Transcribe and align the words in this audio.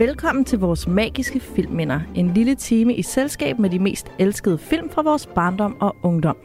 Velkommen 0.00 0.44
til 0.44 0.58
vores 0.58 0.86
magiske 0.86 1.40
filmminder. 1.40 2.00
En 2.14 2.34
lille 2.34 2.54
time 2.54 2.94
i 2.94 3.02
selskab 3.02 3.58
med 3.58 3.70
de 3.70 3.78
mest 3.78 4.06
elskede 4.18 4.58
film 4.58 4.90
fra 4.90 5.02
vores 5.02 5.26
barndom 5.26 5.76
og 5.80 5.96
ungdom. 6.02 6.36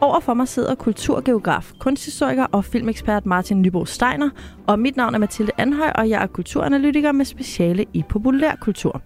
Overfor 0.00 0.34
mig 0.34 0.48
sidder 0.48 0.74
kulturgeograf, 0.74 1.72
kunsthistoriker 1.78 2.44
og 2.44 2.64
filmekspert 2.64 3.26
Martin 3.26 3.62
Nybo 3.62 3.84
Steiner, 3.84 4.30
og 4.66 4.78
mit 4.78 4.96
navn 4.96 5.14
er 5.14 5.18
Mathilde 5.18 5.52
Anhøj, 5.58 5.92
og 5.94 6.08
jeg 6.08 6.22
er 6.22 6.26
kulturanalytiker 6.26 7.12
med 7.12 7.24
speciale 7.24 7.86
i 7.92 8.04
populærkultur. 8.08 9.02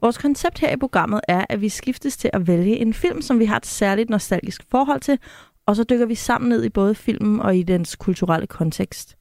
Vores 0.00 0.18
koncept 0.18 0.58
her 0.58 0.72
i 0.72 0.76
programmet 0.76 1.20
er, 1.28 1.44
at 1.48 1.60
vi 1.60 1.68
skiftes 1.68 2.16
til 2.16 2.30
at 2.32 2.46
vælge 2.46 2.76
en 2.76 2.94
film, 2.94 3.22
som 3.22 3.38
vi 3.38 3.44
har 3.44 3.56
et 3.56 3.66
særligt 3.66 4.10
nostalgisk 4.10 4.62
forhold 4.70 5.00
til, 5.00 5.18
og 5.66 5.76
så 5.76 5.84
dykker 5.84 6.06
vi 6.06 6.14
sammen 6.14 6.48
ned 6.48 6.64
i 6.64 6.68
både 6.68 6.94
filmen 6.94 7.40
og 7.40 7.56
i 7.56 7.62
dens 7.62 7.96
kulturelle 7.96 8.46
kontekst. 8.46 9.16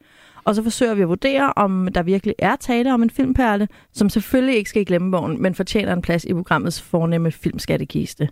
Og 0.45 0.55
så 0.55 0.63
forsøger 0.63 0.93
vi 0.93 1.01
at 1.01 1.09
vurdere, 1.09 1.53
om 1.55 1.87
der 1.95 2.03
virkelig 2.03 2.35
er 2.39 2.55
tale 2.55 2.93
om 2.93 3.03
en 3.03 3.09
filmperle, 3.09 3.67
som 3.93 4.09
selvfølgelig 4.09 4.55
ikke 4.55 4.69
skal 4.69 4.81
i 4.81 4.85
glemmebogen, 4.85 5.41
men 5.41 5.55
fortjener 5.55 5.93
en 5.93 6.01
plads 6.01 6.25
i 6.25 6.33
programmets 6.33 6.81
fornemme 6.81 7.31
filmskattekiste. 7.31 8.29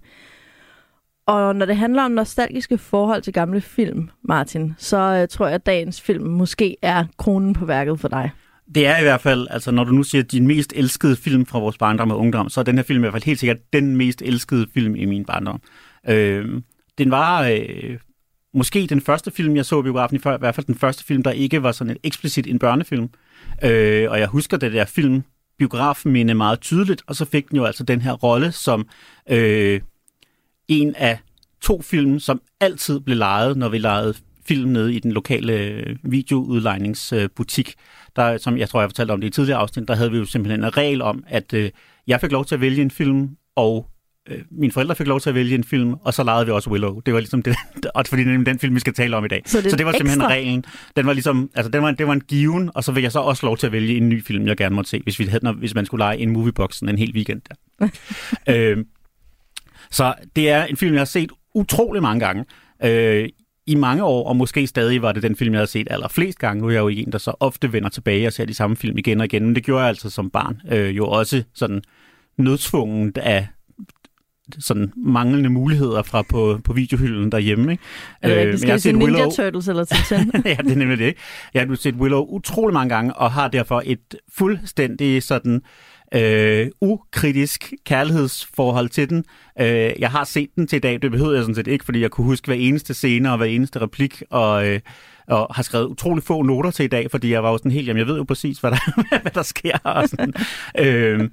Og 1.25 1.55
når 1.55 1.65
det 1.65 1.77
handler 1.77 2.03
om 2.03 2.11
nostalgiske 2.11 2.77
forhold 2.77 3.21
til 3.21 3.33
gamle 3.33 3.61
film, 3.61 4.09
Martin, 4.23 4.73
så 4.77 4.97
øh, 4.97 5.27
tror 5.27 5.45
jeg, 5.45 5.55
at 5.55 5.65
dagens 5.65 6.01
film 6.01 6.25
måske 6.25 6.77
er 6.81 7.05
kronen 7.17 7.53
på 7.53 7.65
værket 7.65 7.99
for 7.99 8.07
dig. 8.07 8.31
Det 8.75 8.87
er 8.87 8.97
i 8.97 9.03
hvert 9.03 9.21
fald, 9.21 9.47
altså 9.49 9.71
når 9.71 9.83
du 9.83 9.91
nu 9.91 10.03
siger 10.03 10.23
din 10.23 10.47
mest 10.47 10.73
elskede 10.75 11.15
film 11.15 11.45
fra 11.45 11.59
vores 11.59 11.77
barndom 11.77 12.11
og 12.11 12.19
ungdom, 12.19 12.49
så 12.49 12.59
er 12.59 12.63
den 12.63 12.75
her 12.75 12.83
film 12.83 12.99
i 12.99 13.01
hvert 13.01 13.13
fald 13.13 13.23
helt 13.23 13.39
sikkert 13.39 13.73
den 13.73 13.95
mest 13.95 14.21
elskede 14.21 14.67
film 14.73 14.95
i 14.95 15.05
min 15.05 15.25
barndom. 15.25 15.61
Øh, 16.09 16.61
den 16.97 17.11
var 17.11 17.43
øh, 17.43 17.97
måske 18.53 18.87
den 18.87 19.01
første 19.01 19.31
film, 19.31 19.55
jeg 19.55 19.65
så 19.65 19.79
i 19.79 19.83
biografen, 19.83 20.15
i 20.15 20.19
hvert 20.39 20.55
fald 20.55 20.65
den 20.65 20.75
første 20.75 21.03
film, 21.03 21.23
der 21.23 21.31
ikke 21.31 21.63
var 21.63 21.71
sådan 21.71 21.91
en 21.91 21.97
eksplicit 22.03 22.47
en 22.47 22.59
børnefilm. 22.59 23.09
Øh, 23.63 24.11
og 24.11 24.19
jeg 24.19 24.27
husker 24.27 24.57
det 24.57 24.73
der 24.73 24.85
film, 24.85 25.23
biografen 25.57 26.11
minde 26.11 26.33
meget 26.33 26.59
tydeligt, 26.59 27.03
og 27.07 27.15
så 27.15 27.25
fik 27.25 27.49
den 27.49 27.57
jo 27.57 27.65
altså 27.65 27.83
den 27.83 28.01
her 28.01 28.13
rolle 28.13 28.51
som 28.51 28.87
øh, 29.29 29.81
en 30.67 30.95
af 30.95 31.19
to 31.61 31.81
film, 31.81 32.19
som 32.19 32.41
altid 32.59 32.99
blev 32.99 33.17
lejet, 33.17 33.57
når 33.57 33.69
vi 33.69 33.77
lejede 33.77 34.13
film 34.47 34.69
nede 34.71 34.93
i 34.93 34.99
den 34.99 35.11
lokale 35.11 35.53
øh, 35.53 35.95
videoudlejningsbutik. 36.03 37.73
Der, 38.15 38.37
som 38.37 38.57
jeg 38.57 38.69
tror, 38.69 38.81
jeg 38.81 38.89
fortalte 38.89 39.11
om 39.11 39.21
det 39.21 39.27
i 39.27 39.29
tidligere 39.29 39.59
afsnit, 39.59 39.87
der 39.87 39.95
havde 39.95 40.11
vi 40.11 40.17
jo 40.17 40.25
simpelthen 40.25 40.63
en 40.63 40.77
regel 40.77 41.01
om, 41.01 41.23
at 41.27 41.53
øh, 41.53 41.69
jeg 42.07 42.21
fik 42.21 42.31
lov 42.31 42.45
til 42.45 42.55
at 42.55 42.61
vælge 42.61 42.81
en 42.81 42.91
film, 42.91 43.29
og 43.55 43.87
øh, 44.29 44.39
mine 44.51 44.71
forældre 44.71 44.95
fik 44.95 45.07
lov 45.07 45.19
til 45.19 45.29
at 45.29 45.35
vælge 45.35 45.55
en 45.55 45.63
film, 45.63 45.93
og 45.93 46.13
så 46.13 46.23
legede 46.23 46.45
vi 46.45 46.51
også 46.51 46.69
Willow. 46.69 46.99
Det 46.99 47.13
var 47.13 47.19
ligesom 47.19 47.41
det, 47.41 47.55
og 47.95 48.07
fordi 48.07 48.23
det 48.23 48.35
er 48.35 48.43
den 48.43 48.59
film, 48.59 48.75
vi 48.75 48.79
skal 48.79 48.93
tale 48.93 49.17
om 49.17 49.25
i 49.25 49.27
dag. 49.27 49.41
Så 49.45 49.61
det, 49.61 49.71
så 49.71 49.77
det 49.77 49.85
var 49.85 49.91
ekstra? 49.91 50.07
simpelthen 50.07 50.31
reglen. 50.31 50.65
Den 50.95 51.05
var 51.05 51.13
ligesom, 51.13 51.49
altså 51.55 51.71
den 51.71 51.83
var, 51.83 51.91
det 51.91 52.07
var 52.07 52.13
en 52.13 52.21
given, 52.21 52.71
og 52.75 52.83
så 52.83 52.91
vil 52.91 53.03
jeg 53.03 53.11
så 53.11 53.19
også 53.19 53.45
lov 53.45 53.57
til 53.57 53.65
at 53.65 53.71
vælge 53.71 53.97
en 53.97 54.09
ny 54.09 54.23
film, 54.23 54.47
jeg 54.47 54.57
gerne 54.57 54.75
måtte 54.75 54.89
se, 54.89 55.01
hvis, 55.03 55.19
vi 55.19 55.25
havde, 55.25 55.45
når, 55.45 55.51
hvis 55.51 55.75
man 55.75 55.85
skulle 55.85 56.01
lege 56.01 56.17
en 56.17 56.29
moviebox 56.29 56.79
en 56.79 56.97
hel 56.97 57.13
weekend 57.15 57.41
der. 57.49 57.87
øh, 58.55 58.85
så 59.91 60.13
det 60.35 60.49
er 60.49 60.65
en 60.65 60.77
film, 60.77 60.93
jeg 60.93 60.99
har 60.99 61.05
set 61.05 61.31
utrolig 61.55 62.01
mange 62.01 62.19
gange. 62.19 62.45
Øh, 62.83 63.29
i 63.67 63.75
mange 63.75 64.03
år, 64.03 64.27
og 64.27 64.35
måske 64.35 64.67
stadig 64.67 65.01
var 65.01 65.11
det 65.11 65.23
den 65.23 65.35
film, 65.35 65.53
jeg 65.53 65.61
har 65.61 65.65
set 65.65 65.87
allerflest 65.91 66.39
gange. 66.39 66.61
Nu 66.61 66.67
er 66.67 66.71
jeg 66.71 66.79
jo 66.79 66.87
en, 66.87 67.11
der 67.11 67.17
så 67.17 67.33
ofte 67.39 67.73
vender 67.73 67.89
tilbage 67.89 68.27
og 68.27 68.33
ser 68.33 68.45
de 68.45 68.53
samme 68.53 68.75
film 68.75 68.97
igen 68.97 69.19
og 69.19 69.25
igen, 69.25 69.45
men 69.45 69.55
det 69.55 69.63
gjorde 69.63 69.81
jeg 69.81 69.89
altså 69.89 70.09
som 70.09 70.29
barn. 70.29 70.61
Øh, 70.71 70.97
jo 70.97 71.07
også 71.07 71.43
sådan 71.53 71.81
nødstvunget 72.37 73.17
af 73.17 73.47
sådan 74.59 74.93
manglende 74.95 75.49
muligheder 75.49 76.03
fra 76.03 76.21
på, 76.21 76.59
på 76.63 76.73
videohylden 76.73 77.31
derhjemme. 77.31 77.71
Ikke? 77.71 77.83
Er 78.21 78.27
det 78.29 78.37
rigtigt? 78.37 78.59
Skal 78.59 78.69
jeg 78.69 78.81
se 78.81 78.91
Ninja 78.91 79.29
Turtles 79.29 79.67
eller 79.67 79.85
Tintin? 80.09 80.31
ja, 80.45 80.55
det 80.63 80.71
er 80.71 80.75
nemlig 80.75 80.97
det. 80.97 81.13
Jeg 81.53 81.67
har 81.67 81.75
set 81.75 81.95
Willow 81.95 82.25
utrolig 82.25 82.73
mange 82.73 82.95
gange, 82.95 83.13
og 83.13 83.31
har 83.31 83.47
derfor 83.47 83.81
et 83.85 84.15
fuldstændig 84.33 85.23
sådan 85.23 85.61
øh, 86.13 86.67
ukritisk 86.81 87.73
kærlighedsforhold 87.85 88.89
til 88.89 89.09
den. 89.09 89.25
Øh, 89.59 89.91
jeg 89.99 90.11
har 90.11 90.23
set 90.23 90.49
den 90.55 90.67
til 90.67 90.77
i 90.77 90.79
dag, 90.79 91.01
det 91.01 91.11
behøvede 91.11 91.35
jeg 91.35 91.43
sådan 91.43 91.55
set 91.55 91.67
ikke, 91.67 91.85
fordi 91.85 92.01
jeg 92.01 92.11
kunne 92.11 92.25
huske 92.25 92.47
hver 92.47 92.55
eneste 92.55 92.93
scene 92.93 93.31
og 93.31 93.37
hver 93.37 93.45
eneste 93.45 93.81
replik, 93.81 94.23
og, 94.29 94.67
øh, 94.67 94.79
og 95.27 95.55
har 95.55 95.63
skrevet 95.63 95.85
utrolig 95.85 96.23
få 96.23 96.41
noter 96.41 96.71
til 96.71 96.83
i 96.83 96.87
dag, 96.87 97.11
fordi 97.11 97.31
jeg 97.31 97.43
var 97.43 97.51
jo 97.51 97.57
sådan 97.57 97.71
helt, 97.71 97.87
jamen 97.87 97.99
jeg 97.99 98.07
ved 98.07 98.17
jo 98.17 98.23
præcis, 98.23 98.59
hvad 98.59 98.71
der, 98.71 99.03
hvad 99.21 99.31
der 99.31 99.43
sker. 99.43 99.77
Og 99.83 100.09
sådan. 100.09 100.33
øh, 100.85 101.29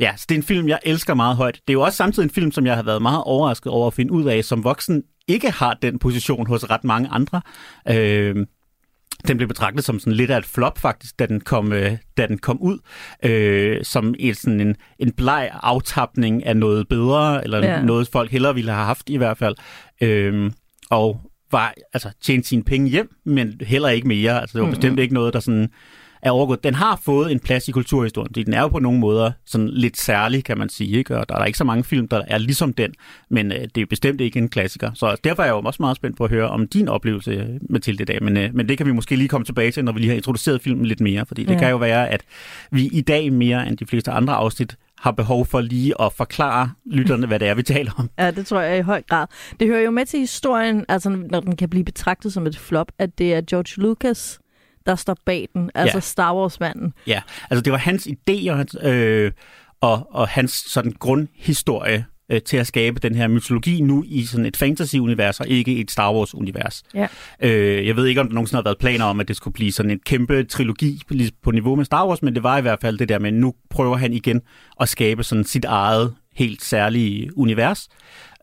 Ja, 0.00 0.12
så 0.16 0.26
det 0.28 0.34
er 0.34 0.38
en 0.38 0.44
film, 0.44 0.68
jeg 0.68 0.78
elsker 0.82 1.14
meget 1.14 1.36
højt. 1.36 1.54
Det 1.54 1.72
er 1.72 1.72
jo 1.72 1.80
også 1.80 1.96
samtidig 1.96 2.26
en 2.26 2.30
film, 2.30 2.52
som 2.52 2.66
jeg 2.66 2.74
har 2.74 2.82
været 2.82 3.02
meget 3.02 3.22
overrasket 3.24 3.72
over 3.72 3.86
at 3.86 3.94
finde 3.94 4.12
ud 4.12 4.24
af, 4.24 4.44
som 4.44 4.64
voksen 4.64 5.02
ikke 5.28 5.50
har 5.50 5.78
den 5.82 5.98
position 5.98 6.46
hos 6.46 6.70
ret 6.70 6.84
mange 6.84 7.08
andre. 7.08 7.40
Øh, 7.88 8.46
den 9.28 9.36
blev 9.36 9.48
betragtet 9.48 9.84
som 9.84 9.98
sådan 9.98 10.12
lidt 10.12 10.30
af 10.30 10.38
et 10.38 10.44
flop 10.44 10.78
faktisk, 10.78 11.18
da 11.18 11.26
den 11.26 11.40
kom, 11.40 11.72
øh, 11.72 11.96
da 12.16 12.26
den 12.26 12.38
kom 12.38 12.58
ud, 12.60 12.78
øh, 13.22 13.84
som 13.84 14.14
et, 14.18 14.36
sådan 14.36 14.60
en, 14.60 14.76
en 14.98 15.12
bleg 15.12 15.50
aftapning 15.52 16.46
af 16.46 16.56
noget 16.56 16.88
bedre, 16.88 17.44
eller 17.44 17.66
ja. 17.66 17.82
noget 17.82 18.08
folk 18.08 18.30
hellere 18.30 18.54
ville 18.54 18.72
have 18.72 18.84
haft 18.84 19.10
i 19.10 19.16
hvert 19.16 19.38
fald. 19.38 19.54
Øh, 20.00 20.50
og 20.90 21.20
var 21.52 21.74
altså 21.92 22.10
tjent 22.20 22.46
sine 22.46 22.62
penge 22.62 22.90
hjem, 22.90 23.16
men 23.24 23.60
heller 23.60 23.88
ikke 23.88 24.08
mere. 24.08 24.40
Altså 24.40 24.58
det 24.58 24.60
var 24.60 24.66
mm-hmm. 24.66 24.80
bestemt 24.80 25.00
ikke 25.00 25.14
noget, 25.14 25.34
der 25.34 25.40
sådan 25.40 25.70
er 26.26 26.30
overgået. 26.30 26.64
Den 26.64 26.74
har 26.74 27.00
fået 27.04 27.32
en 27.32 27.40
plads 27.40 27.68
i 27.68 27.72
kulturhistorien, 27.72 28.28
fordi 28.28 28.42
den 28.42 28.54
er 28.54 28.60
jo 28.60 28.68
på 28.68 28.78
nogle 28.78 28.98
måder 28.98 29.32
sådan 29.46 29.68
lidt 29.68 29.96
særlig, 29.96 30.44
kan 30.44 30.58
man 30.58 30.68
sige. 30.68 30.98
Ikke? 30.98 31.18
Og 31.18 31.28
der 31.28 31.34
er 31.34 31.44
ikke 31.44 31.58
så 31.58 31.64
mange 31.64 31.84
film, 31.84 32.08
der 32.08 32.22
er 32.28 32.38
ligesom 32.38 32.72
den, 32.72 32.94
men 33.30 33.52
øh, 33.52 33.68
det 33.74 33.80
er 33.80 33.86
bestemt 33.86 34.20
ikke 34.20 34.38
en 34.38 34.48
klassiker. 34.48 34.90
Så 34.94 35.16
derfor 35.24 35.42
er 35.42 35.46
jeg 35.46 35.52
jo 35.52 35.60
også 35.60 35.82
meget 35.82 35.96
spændt 35.96 36.16
på 36.16 36.24
at 36.24 36.30
høre 36.30 36.48
om 36.48 36.68
din 36.68 36.88
oplevelse, 36.88 37.58
Mathilde, 37.70 38.02
i 38.02 38.06
dag. 38.06 38.22
Men, 38.22 38.36
øh, 38.36 38.50
men 38.54 38.68
det 38.68 38.78
kan 38.78 38.86
vi 38.86 38.92
måske 38.92 39.16
lige 39.16 39.28
komme 39.28 39.44
tilbage 39.44 39.70
til, 39.70 39.84
når 39.84 39.92
vi 39.92 40.00
lige 40.00 40.08
har 40.08 40.16
introduceret 40.16 40.62
filmen 40.62 40.86
lidt 40.86 41.00
mere, 41.00 41.26
fordi 41.26 41.44
det 41.44 41.54
ja. 41.54 41.58
kan 41.58 41.70
jo 41.70 41.76
være, 41.76 42.08
at 42.08 42.22
vi 42.70 42.86
i 42.92 43.00
dag 43.00 43.32
mere 43.32 43.68
end 43.68 43.76
de 43.76 43.86
fleste 43.86 44.10
andre 44.10 44.34
afsnit 44.34 44.76
har 44.98 45.10
behov 45.10 45.46
for 45.46 45.60
lige 45.60 46.00
at 46.00 46.12
forklare 46.12 46.70
lytterne, 46.86 47.26
hvad 47.26 47.38
det 47.38 47.48
er, 47.48 47.54
vi 47.54 47.62
taler 47.62 47.92
om. 47.98 48.10
Ja, 48.18 48.30
det 48.30 48.46
tror 48.46 48.60
jeg 48.60 48.78
i 48.78 48.82
høj 48.82 49.02
grad. 49.02 49.26
Det 49.60 49.68
hører 49.68 49.82
jo 49.82 49.90
med 49.90 50.06
til 50.06 50.20
historien, 50.20 50.84
altså 50.88 51.10
når 51.10 51.40
den 51.40 51.56
kan 51.56 51.68
blive 51.68 51.84
betragtet 51.84 52.32
som 52.32 52.46
et 52.46 52.58
flop, 52.58 52.92
at 52.98 53.18
det 53.18 53.34
er 53.34 53.40
George 53.50 53.82
Lucas, 53.82 54.40
der 54.86 54.96
står 54.96 55.16
bag 55.26 55.48
den, 55.54 55.70
altså 55.74 55.96
ja. 55.96 56.00
Star 56.00 56.34
Wars-manden. 56.34 56.92
Ja, 57.06 57.22
altså 57.50 57.62
det 57.62 57.72
var 57.72 57.78
hans 57.78 58.06
idéer 58.06 58.86
øh, 58.88 59.32
og, 59.80 60.06
og 60.10 60.28
hans 60.28 60.52
sådan 60.52 60.92
grundhistorie 60.92 62.04
øh, 62.32 62.42
til 62.42 62.56
at 62.56 62.66
skabe 62.66 63.00
den 63.00 63.14
her 63.14 63.28
mytologi 63.28 63.80
nu 63.80 64.04
i 64.06 64.24
sådan 64.24 64.46
et 64.46 64.56
fantasy-univers 64.56 65.40
og 65.40 65.48
ikke 65.48 65.76
et 65.76 65.90
Star 65.90 66.12
Wars-univers. 66.12 66.82
Ja. 66.94 67.06
Øh, 67.40 67.86
jeg 67.86 67.96
ved 67.96 68.06
ikke, 68.06 68.20
om 68.20 68.26
der 68.26 68.34
nogensinde 68.34 68.58
har 68.58 68.64
været 68.64 68.78
planer 68.78 69.04
om, 69.04 69.20
at 69.20 69.28
det 69.28 69.36
skulle 69.36 69.54
blive 69.54 69.72
sådan 69.72 69.90
en 69.90 70.00
kæmpe 70.06 70.44
trilogi 70.44 71.02
på 71.42 71.50
niveau 71.50 71.76
med 71.76 71.84
Star 71.84 72.06
Wars, 72.06 72.22
men 72.22 72.34
det 72.34 72.42
var 72.42 72.58
i 72.58 72.62
hvert 72.62 72.80
fald 72.80 72.98
det 72.98 73.08
der 73.08 73.18
med, 73.18 73.32
nu 73.32 73.54
prøver 73.70 73.96
han 73.96 74.12
igen 74.12 74.40
at 74.80 74.88
skabe 74.88 75.24
sådan 75.24 75.44
sit 75.44 75.64
eget 75.64 76.14
helt 76.36 76.64
særlige 76.64 77.38
univers. 77.38 77.88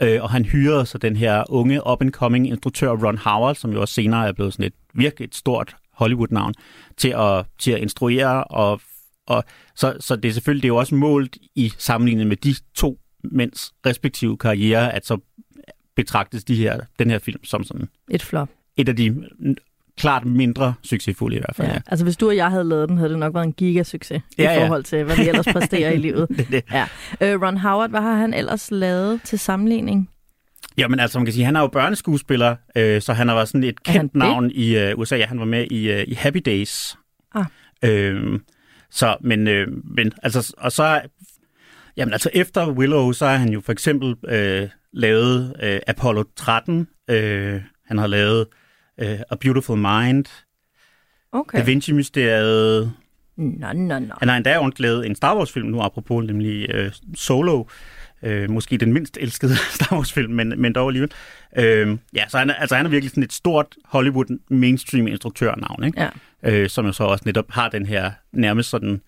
Øh, 0.02 0.24
og 0.24 0.30
han 0.30 0.46
hyrede 0.46 0.86
så 0.86 0.98
den 0.98 1.16
her 1.16 1.44
unge 1.50 1.88
up-and-coming 1.88 2.48
instruktør 2.48 2.90
Ron 2.90 3.18
Howard, 3.18 3.56
som 3.56 3.72
jo 3.72 3.82
også 3.82 3.94
senere 3.94 4.28
er 4.28 4.32
blevet 4.32 4.54
sådan 4.54 4.66
et 4.66 4.74
virkelig 4.94 5.26
et 5.26 5.36
stort 5.36 5.76
Hollywood-navn, 5.94 6.54
til 6.98 7.14
at, 7.18 7.46
til 7.60 7.72
at 7.72 7.80
instruere. 7.80 8.44
Og, 8.44 8.82
og 9.28 9.44
så, 9.76 9.98
så 10.00 10.16
det 10.16 10.30
er 10.30 10.34
selvfølgelig 10.34 10.62
det 10.64 10.68
er 10.68 10.74
jo 10.74 10.78
også 10.78 10.96
målt 10.96 11.38
i 11.56 11.74
sammenligning 11.78 12.30
med 12.30 12.38
de 12.38 12.56
to 12.76 13.00
mænds 13.24 13.74
respektive 13.86 14.38
karriere, 14.38 14.94
at 14.94 15.06
så 15.06 15.18
betragtes 15.96 16.44
de 16.44 16.56
her, 16.56 16.80
den 17.00 17.10
her 17.10 17.20
film 17.20 17.44
som 17.44 17.64
sådan 17.64 17.88
et 18.10 18.24
flop. 18.24 18.50
Et 18.78 18.90
af 18.90 18.96
de 18.96 19.24
klart 19.98 20.26
mindre 20.26 20.74
succesfulde 20.84 21.36
i 21.36 21.40
hvert 21.40 21.56
fald. 21.56 21.68
Ja. 21.68 21.74
ja. 21.74 21.80
Altså 21.88 22.06
hvis 22.06 22.18
du 22.18 22.28
og 22.28 22.36
jeg 22.36 22.50
havde 22.50 22.64
lavet 22.64 22.90
den, 22.90 22.98
havde 22.98 23.10
det 23.10 23.20
nok 23.20 23.34
været 23.34 23.46
en 23.46 23.54
gigasucces 23.54 24.22
ja, 24.38 24.52
i 24.52 24.60
forhold 24.60 24.84
til, 24.84 25.04
hvad 25.04 25.16
vi 25.16 25.28
ellers 25.28 25.46
præsterer 25.46 25.92
i 25.92 25.98
livet. 26.08 26.30
det, 26.30 26.48
det. 26.52 26.64
Ja. 26.72 26.88
Øh, 27.22 27.42
Ron 27.42 27.58
Howard, 27.58 27.90
hvad 27.90 28.02
har 28.02 28.16
han 28.16 28.34
ellers 28.34 28.72
lavet 28.72 29.22
til 29.24 29.40
sammenligning? 29.40 30.10
Jamen 30.78 31.00
altså, 31.00 31.20
man 31.20 31.26
kan 31.26 31.34
sige, 31.34 31.46
han 31.46 31.56
er 31.56 31.62
jo 31.62 31.68
børneskuespiller, 31.68 32.56
øh, 32.76 33.02
så 33.02 33.14
han 33.14 33.28
har 33.28 33.36
været 33.36 33.48
sådan 33.48 33.64
et 33.64 33.84
kendt 33.84 34.16
navn 34.16 34.52
i 34.52 34.78
øh, 34.78 35.00
USA. 35.00 35.16
Ja, 35.16 35.26
han 35.26 35.40
var 35.40 35.46
med 35.46 35.68
i, 35.72 35.92
øh, 35.92 36.04
i 36.08 36.14
Happy 36.14 36.42
Days. 36.46 36.98
Ah. 37.36 37.46
Øh, 37.84 38.40
så, 38.92 39.18
men, 39.22 39.48
øh, 39.48 39.68
men 39.84 40.12
altså, 40.24 40.56
og 40.58 40.72
så, 40.72 41.02
jamen 41.98 42.14
altså 42.14 42.30
efter 42.34 42.72
Willow, 42.72 43.12
så 43.12 43.26
har 43.26 43.38
han 43.38 43.50
jo 43.50 43.62
for 43.62 43.72
eksempel 43.72 44.16
øh, 44.28 44.70
lavet 44.94 45.56
øh, 45.64 45.80
Apollo 45.88 46.24
13. 46.36 46.88
Øh, 47.10 47.62
han 47.86 47.98
har 47.98 48.08
lavet 48.08 48.48
øh, 48.98 49.20
A 49.30 49.36
Beautiful 49.36 49.78
Mind. 49.78 50.26
Okay. 51.32 51.58
Da 51.58 51.64
Vinci-mysteriet. 51.64 52.94
Nå, 53.38 53.74
nå, 53.74 54.00
nå. 54.00 54.14
Han 54.20 54.28
har 54.28 54.38
endda 54.38 54.70
lavet 54.78 55.06
en 55.06 55.16
Star 55.16 55.38
Wars-film 55.38 55.68
nu, 55.68 55.82
apropos, 55.82 56.26
nemlig 56.26 56.70
øh, 56.70 56.92
Solo. 57.16 57.64
Øh, 58.24 58.50
måske 58.50 58.78
den 58.78 58.94
mindst 58.94 59.18
elskede 59.22 59.56
Star 59.76 59.96
Wars-film, 59.96 60.34
men, 60.34 60.54
men 60.58 60.74
dog 60.74 60.90
alligevel. 60.90 61.12
Øh, 61.58 61.98
ja, 62.16 62.24
så 62.30 62.38
han 62.38 62.50
er, 62.50 62.54
altså, 62.54 62.76
han 62.76 62.86
er 62.86 62.90
virkelig 62.90 63.10
sådan 63.10 63.24
et 63.24 63.34
stort 63.34 63.76
Hollywood 63.86 64.40
mainstream 64.50 65.08
instruktørnavn, 65.08 65.84
ikke? 65.84 66.02
Ja. 66.02 66.10
Øh, 66.44 66.70
som 66.70 66.86
jo 66.86 66.92
så 66.92 67.04
også 67.04 67.24
netop 67.26 67.52
har 67.52 67.70
den 67.70 67.86
her 67.86 68.12
nærmest 68.32 68.70
sådan 68.70 69.02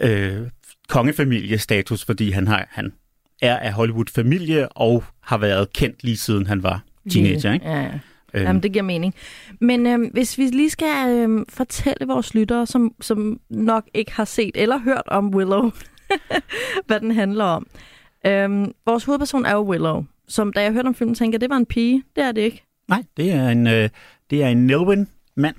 øh, 0.00 0.40
kongefamilie-status, 0.88 2.04
fordi 2.04 2.30
han, 2.30 2.46
har, 2.46 2.68
han 2.70 2.92
er 3.42 3.56
af 3.56 3.72
Hollywood-familie 3.72 4.68
og 4.68 5.04
har 5.20 5.38
været 5.38 5.72
kendt 5.72 6.04
lige 6.04 6.16
siden 6.16 6.46
han 6.46 6.62
var 6.62 6.82
teenager. 7.10 7.52
Ikke? 7.52 7.66
Ja, 7.66 7.80
ja. 7.80 7.98
Øhm, 8.34 8.46
Jamen, 8.46 8.62
det 8.62 8.72
giver 8.72 8.82
mening. 8.82 9.14
Men 9.60 9.86
øhm, 9.86 10.10
hvis 10.12 10.38
vi 10.38 10.42
lige 10.42 10.70
skal 10.70 11.08
øhm, 11.08 11.44
fortælle 11.48 12.06
vores 12.06 12.34
lyttere, 12.34 12.66
som, 12.66 12.94
som 13.00 13.40
nok 13.50 13.84
ikke 13.94 14.12
har 14.12 14.24
set 14.24 14.50
eller 14.54 14.78
hørt 14.78 15.02
om 15.06 15.34
Willow, 15.34 15.70
hvad 16.86 17.00
den 17.00 17.10
handler 17.10 17.44
om. 17.44 17.66
Øhm, 18.26 18.72
vores 18.86 19.04
hovedperson 19.04 19.46
er 19.46 19.52
jo 19.52 19.62
Willow, 19.62 20.04
som 20.28 20.52
da 20.52 20.62
jeg 20.62 20.72
hørte 20.72 20.86
om 20.86 20.94
filmen, 20.94 21.14
tænkte 21.14 21.34
jeg, 21.34 21.40
det 21.40 21.50
var 21.50 21.56
en 21.56 21.66
pige. 21.66 22.02
Det 22.16 22.24
er 22.24 22.32
det 22.32 22.42
ikke. 22.42 22.62
Nej, 22.88 23.02
det 23.16 23.32
er 23.32 23.48
en, 23.48 23.66
øh, 23.66 23.88
det 24.30 24.42
er 24.42 24.48
en 24.48 24.66
Nelwyn-mand. 24.66 25.56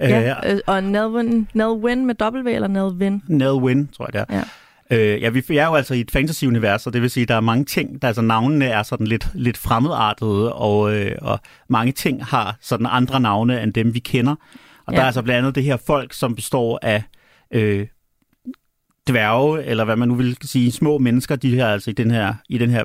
Ja, 0.00 0.52
øh, 0.52 0.60
og 0.66 0.82
Nelvin, 0.82 1.48
Nelvin 1.54 2.06
med 2.06 2.14
W 2.22 2.48
eller 2.48 2.68
Nelvin? 2.68 3.22
Nelwyn, 3.28 3.86
tror 3.86 4.06
jeg 4.06 4.12
det 4.12 4.24
er. 4.28 4.36
Ja. 4.36 4.42
Øh, 4.90 5.22
ja, 5.22 5.28
vi 5.28 5.56
er 5.56 5.66
jo 5.66 5.74
altså 5.74 5.94
i 5.94 6.00
et 6.00 6.10
fantasy-univers, 6.10 6.86
og 6.86 6.92
det 6.92 7.02
vil 7.02 7.10
sige, 7.10 7.22
at 7.22 7.28
der 7.28 7.34
er 7.34 7.40
mange 7.40 7.64
ting, 7.64 8.02
der 8.02 8.08
altså 8.08 8.22
navnene 8.22 8.66
er 8.66 8.82
sådan 8.82 9.06
lidt, 9.06 9.28
lidt 9.34 9.56
fremmedartede, 9.56 10.52
og, 10.52 10.94
øh, 10.94 11.12
og 11.22 11.40
mange 11.68 11.92
ting 11.92 12.24
har 12.24 12.56
sådan 12.60 12.86
andre 12.90 13.20
navne 13.20 13.62
end 13.62 13.72
dem, 13.72 13.94
vi 13.94 13.98
kender. 13.98 14.34
Og 14.86 14.92
ja. 14.92 14.96
der 14.96 15.02
er 15.02 15.06
altså 15.06 15.22
blandt 15.22 15.38
andet 15.38 15.54
det 15.54 15.62
her 15.62 15.76
folk, 15.76 16.12
som 16.12 16.34
består 16.34 16.78
af 16.82 17.02
øh, 17.50 17.86
dværge, 19.08 19.64
eller 19.64 19.84
hvad 19.84 19.96
man 19.96 20.08
nu 20.08 20.14
vil 20.14 20.36
sige, 20.42 20.72
små 20.72 20.98
mennesker, 20.98 21.36
de 21.36 21.54
her 21.54 21.66
altså 21.68 21.90
i 21.90 21.94
den 21.94 22.10
her, 22.10 22.34
i 22.48 22.58
den 22.58 22.70
her 22.70 22.84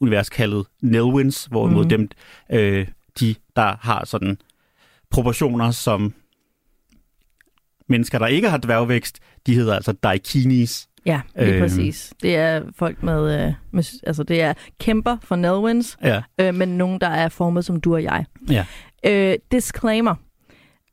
univers 0.00 0.28
kaldet 0.30 0.66
Nelwyns, 0.82 1.44
hvorimod 1.44 1.84
Mhm. 1.84 1.88
dem, 1.88 2.08
øh, 2.52 2.86
de 3.20 3.34
der 3.56 3.76
har 3.80 4.04
sådan 4.06 4.38
proportioner 5.10 5.70
som 5.70 6.14
mennesker, 7.88 8.18
der 8.18 8.26
ikke 8.26 8.48
har 8.50 8.58
dværgvækst, 8.58 9.18
de 9.46 9.54
hedder 9.54 9.74
altså 9.74 9.92
daikinis. 9.92 10.86
Ja, 11.06 11.20
lige 11.38 11.52
Øhm. 11.52 11.60
præcis. 11.62 12.12
Det 12.22 12.36
er 12.36 12.62
folk 12.76 13.02
med, 13.02 13.46
øh, 13.46 13.52
med, 13.70 13.84
altså 14.06 14.22
det 14.22 14.42
er 14.42 14.54
kæmper 14.80 15.16
for 15.22 15.36
Nelvins, 15.36 15.96
Ja, 16.02 16.22
øh, 16.40 16.54
men 16.54 16.68
nogen, 16.68 17.00
der 17.00 17.06
er 17.08 17.28
formet 17.28 17.64
som 17.64 17.80
du 17.80 17.94
og 17.94 18.02
jeg. 18.02 18.24
ja. 18.50 18.66
Øh, 19.06 19.38
disclaimer. 19.52 20.14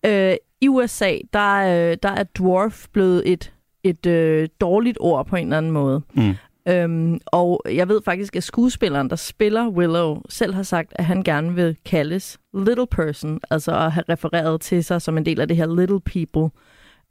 Øh, 0.05 0.35
I 0.61 0.67
USA, 0.67 1.17
der, 1.33 1.55
øh, 1.91 1.97
der 2.03 2.09
er 2.09 2.23
dwarf 2.23 2.85
blevet 2.93 3.31
et, 3.31 3.53
et 3.89 4.05
øh, 4.05 4.47
dårligt 4.61 4.97
ord 5.01 5.25
på 5.27 5.35
en 5.35 5.43
eller 5.47 5.57
anden 5.57 5.71
måde. 5.71 6.01
Mm. 6.13 6.33
Øhm, 6.67 7.19
og 7.25 7.61
jeg 7.71 7.87
ved 7.89 8.01
faktisk, 8.05 8.35
at 8.35 8.43
skuespilleren, 8.43 9.09
der 9.09 9.15
spiller 9.15 9.67
Willow, 9.69 10.21
selv 10.29 10.53
har 10.53 10.63
sagt, 10.63 10.91
at 10.95 11.05
han 11.05 11.23
gerne 11.23 11.55
vil 11.55 11.77
kaldes 11.85 12.37
little 12.53 12.87
person, 12.87 13.39
altså 13.49 13.71
at 13.75 13.91
have 13.91 14.03
refereret 14.09 14.61
til 14.61 14.83
sig 14.83 15.01
som 15.01 15.17
en 15.17 15.25
del 15.25 15.41
af 15.41 15.47
det 15.47 15.57
her 15.57 15.75
little 15.75 15.99
people. 16.01 16.49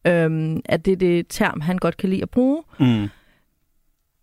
Øhm, 0.07 0.61
at 0.65 0.85
det 0.85 0.93
er 0.93 0.97
det 0.97 1.27
term, 1.29 1.61
han 1.61 1.79
godt 1.79 1.97
kan 1.97 2.11
lide 2.11 2.23
at 2.23 2.31
bruge. 2.31 2.63
Mm. 2.81 3.09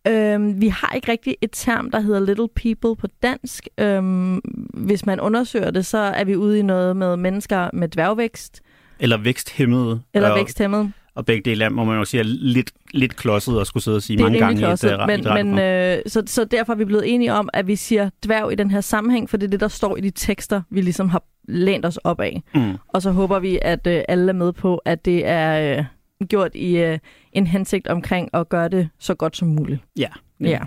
Øhm, 0.07 0.61
vi 0.61 0.67
har 0.67 0.94
ikke 0.95 1.11
rigtig 1.11 1.35
et 1.41 1.50
term, 1.53 1.91
der 1.91 2.00
hedder 2.00 2.19
little 2.19 2.47
people 2.55 2.95
på 2.95 3.07
dansk. 3.23 3.67
Øhm, 3.77 4.35
hvis 4.73 5.05
man 5.05 5.19
undersøger 5.19 5.71
det, 5.71 5.85
så 5.85 5.97
er 5.97 6.23
vi 6.23 6.35
ude 6.35 6.59
i 6.59 6.61
noget 6.61 6.97
med 6.97 7.17
mennesker 7.17 7.69
med 7.73 7.88
dværgvækst 7.88 8.61
Eller 9.00 9.17
væksthæmmede. 9.17 10.01
eller 10.13 10.29
og, 10.29 10.38
væksthæmmet. 10.38 10.91
Og 11.15 11.25
begge 11.25 11.50
dele 11.50 11.65
er, 11.65 11.69
må 11.69 11.83
man 11.83 11.98
jo 11.98 12.06
sige, 12.06 12.19
er 12.21 12.25
lidt, 12.25 12.71
lidt 12.92 13.15
klodset 13.15 13.60
og 13.60 13.68
skulle 13.68 13.83
sidde 13.83 13.98
og 13.98 14.04
sige 14.04 14.24
mange 14.24 14.39
gange 14.39 14.57
klodset, 14.57 14.89
i 14.89 14.94
et, 14.94 15.00
uh, 15.01 15.07
men, 15.07 15.19
et 15.27 15.45
men 15.45 15.60
øh, 15.60 15.98
så, 16.07 16.24
så 16.25 16.45
derfor 16.45 16.74
er 16.74 16.77
vi 16.77 16.86
blevet 16.86 17.13
enige 17.13 17.33
om, 17.33 17.50
at 17.54 17.68
vi 17.68 17.75
siger 17.75 18.10
dværg 18.25 18.51
i 18.51 18.56
den 18.56 18.71
her 18.71 18.81
sammenhæng, 18.81 19.30
for 19.30 19.38
det 19.38 19.48
er 19.48 19.51
det, 19.51 19.60
der 19.60 19.68
står 19.68 19.98
i 19.98 20.01
de 20.01 20.10
tekster, 20.10 20.62
vi 20.69 20.81
ligesom 20.81 21.10
har 21.10 21.24
lænt 21.48 21.86
os 21.86 21.98
op 21.98 22.19
af. 22.21 22.44
mm. 22.56 22.74
Og 22.88 23.01
så 23.01 23.12
håber 23.12 23.39
vi, 23.39 23.60
at 23.62 23.88
øh, 23.88 24.01
alle 24.07 24.30
er 24.30 24.33
med 24.33 24.54
på, 24.54 24.77
at 24.77 25.06
det 25.06 25.27
er 25.27 25.77
øh, 25.77 26.27
gjort 26.27 26.51
i 26.56 26.77
øh, 26.77 27.00
en 27.33 27.48
hensigt 27.48 27.88
omkring 27.88 28.30
at 28.33 28.50
gøre 28.50 28.69
det 28.69 28.89
så 29.00 29.13
godt 29.13 29.38
som 29.38 29.48
muligt. 29.48 29.80
Ja. 30.00 30.10
Ja. 30.39 30.60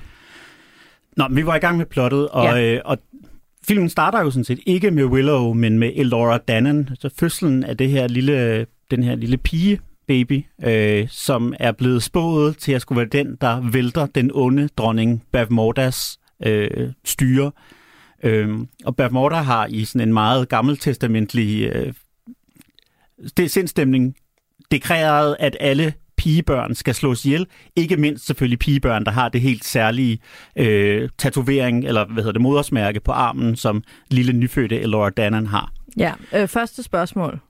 Nå, 1.17 1.29
men 1.29 1.37
vi 1.37 1.47
var 1.47 1.57
i 1.57 1.59
gang 1.59 1.77
med 1.79 1.87
plottet, 1.87 2.29
og, 2.29 2.45
Ja. 2.45 2.75
øh, 2.75 2.81
og 2.85 2.99
filmen 3.69 3.89
starter 3.89 4.21
jo 4.21 4.31
sådan 4.31 4.45
set 4.45 4.59
ikke 4.67 4.91
med 4.91 5.05
Willow, 5.05 5.53
men 5.53 5.79
med 5.79 5.93
Elora 5.95 6.39
Dannen, 6.39 6.91
så 7.01 7.09
fødslen 7.21 7.65
af 7.65 7.77
det 7.77 7.91
her 7.91 8.09
lille, 8.09 8.67
den 8.91 9.03
her 9.03 9.15
lille 9.15 9.37
pige, 9.37 9.81
baby, 10.09 10.45
øh, 10.65 11.09
som 11.09 11.55
er 11.61 11.73
blevet 11.73 12.03
spået 12.03 12.57
til 12.59 12.73
at 12.73 12.83
skulle 12.83 12.97
være 12.97 13.09
den, 13.25 13.37
der 13.41 13.71
vælter 13.71 14.07
den 14.07 14.31
onde 14.35 14.69
dronning 14.77 15.23
Bavmordas 15.33 16.19
øh, 16.47 16.91
styre. 17.05 17.53
Øh, 18.23 18.59
og 18.85 18.97
Bavmorda 18.97 19.37
har 19.37 19.67
i 19.67 19.85
sådan 19.85 20.09
en 20.09 20.13
meget 20.15 20.49
gammeltestamentlig 20.49 21.63
øh, 21.69 21.93
det- 23.37 23.51
sindstemning 23.51 24.15
dekreret, 24.71 25.37
at 25.41 25.57
alle 25.61 25.93
pigebørn 26.17 26.75
skal 26.75 26.95
slås 26.95 27.25
ihjel. 27.25 27.47
Ikke 27.77 27.97
mindst 27.97 28.27
selvfølgelig 28.27 28.59
pigebørn, 28.59 29.05
der 29.05 29.11
har 29.11 29.29
det 29.29 29.41
helt 29.41 29.65
særlige 29.65 30.19
øh, 30.57 31.09
tatovering, 31.19 31.85
eller 31.85 32.05
hvad 32.05 32.17
hedder 32.23 32.33
det, 32.33 32.41
modersmærke 32.43 33.01
på 33.01 33.13
armen, 33.13 33.57
som 33.57 33.83
lille 34.11 34.33
nyfødte 34.33 34.81
Elora 34.81 35.11
Danan 35.11 35.47
har. 35.47 35.73
ja. 35.97 36.13
Øh, 36.35 36.49
første 36.49 36.83
spørgsmål. 36.83 37.41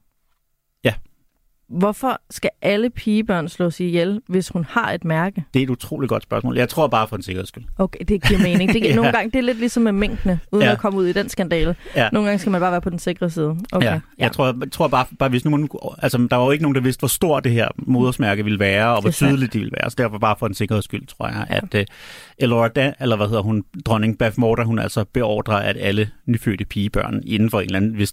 Ja. 1.71 1.77
Hvorfor 1.79 2.21
skal 2.31 2.51
alle 2.63 2.91
pigebørn 2.91 3.49
slås 3.49 3.81
ihjel, 3.81 4.21
hvis 4.29 4.49
hun 4.49 4.65
har 4.65 4.93
et 4.93 5.05
mærke? 5.05 5.45
Det 5.55 5.61
er 5.61 5.65
et 5.65 5.71
utroligt 5.71 6.09
godt 6.09 6.23
spørgsmål. 6.23 6.57
Jeg 6.57 6.69
tror 6.69 6.87
bare 6.87 7.09
for 7.09 7.17
en 7.17 7.23
sikkerheds 7.23 7.49
skyld. 7.49 7.65
Okay, 7.79 7.99
det 8.09 8.23
giver 8.29 8.41
mening. 8.43 8.73
Det, 8.73 8.77
giver, 8.83 8.89
Ja. 8.89 8.97
Nogle 8.97 9.13
gange, 9.13 9.31
det 9.31 9.39
er 9.39 9.43
lidt 9.43 9.59
ligesom 9.59 9.83
med 9.83 9.93
mængdene, 9.93 10.41
uden 10.53 10.65
Ja. 10.65 10.73
at 10.73 10.79
komme 10.79 10.99
ud 10.99 11.07
i 11.07 11.13
den 11.13 11.29
skandale. 11.29 11.77
Ja. 11.97 12.09
Nogle 12.13 12.29
gange 12.29 12.39
skal 12.39 12.53
man 12.53 12.61
bare 12.61 12.73
være 12.73 12.81
på 12.81 12.91
den 12.91 12.99
sikre 12.99 13.31
side. 13.31 13.57
Okay. 13.73 13.87
Ja, 13.87 14.01
jeg 14.19 14.33
tror, 14.33 14.47
jeg 14.61 14.73
tror 14.73 14.89
bare, 14.89 15.07
bare 15.19 15.29
hvis 15.29 15.45
nu 15.45 15.51
man, 15.51 15.69
altså, 15.99 16.27
der 16.31 16.37
var 16.37 16.45
jo 16.45 16.51
ikke 16.51 16.63
nogen, 16.63 16.75
der 16.75 16.81
vidste, 16.81 17.01
hvor 17.01 17.09
stort 17.09 17.45
det 17.45 17.53
her 17.53 17.69
modersmærke 17.79 18.45
ville 18.45 18.59
være, 18.59 18.95
og 18.97 19.01
hvor 19.01 19.11
tydeligt 19.11 19.53
det 19.53 19.59
ville 19.61 19.73
være. 19.81 19.91
Så 19.91 19.95
derfor 19.99 20.19
bare 20.19 20.37
for 20.39 20.47
en 20.47 20.55
sikkerheds 20.55 20.85
skyld, 20.85 21.07
tror 21.07 21.27
jeg, 21.29 21.47
at 21.49 21.75
uh, 21.75 21.81
Elora 22.39 22.69
Dan, 22.69 22.95
eller 23.01 23.17
hvad 23.17 23.27
hedder 23.29 23.43
hun, 23.43 23.65
dronning 23.87 24.19
Beth 24.19 24.35
Morter, 24.41 24.65
hun 24.65 24.79
altså 24.79 25.05
beordrer, 25.05 25.57
at 25.57 25.77
alle 25.81 26.11
nyfødte 26.27 26.65
pigebørn 26.65 27.23
inden 27.27 27.51
for 27.51 27.61
en 27.61 27.67
eller 27.67 27.77
anden 27.77 27.99
vis 27.99 28.13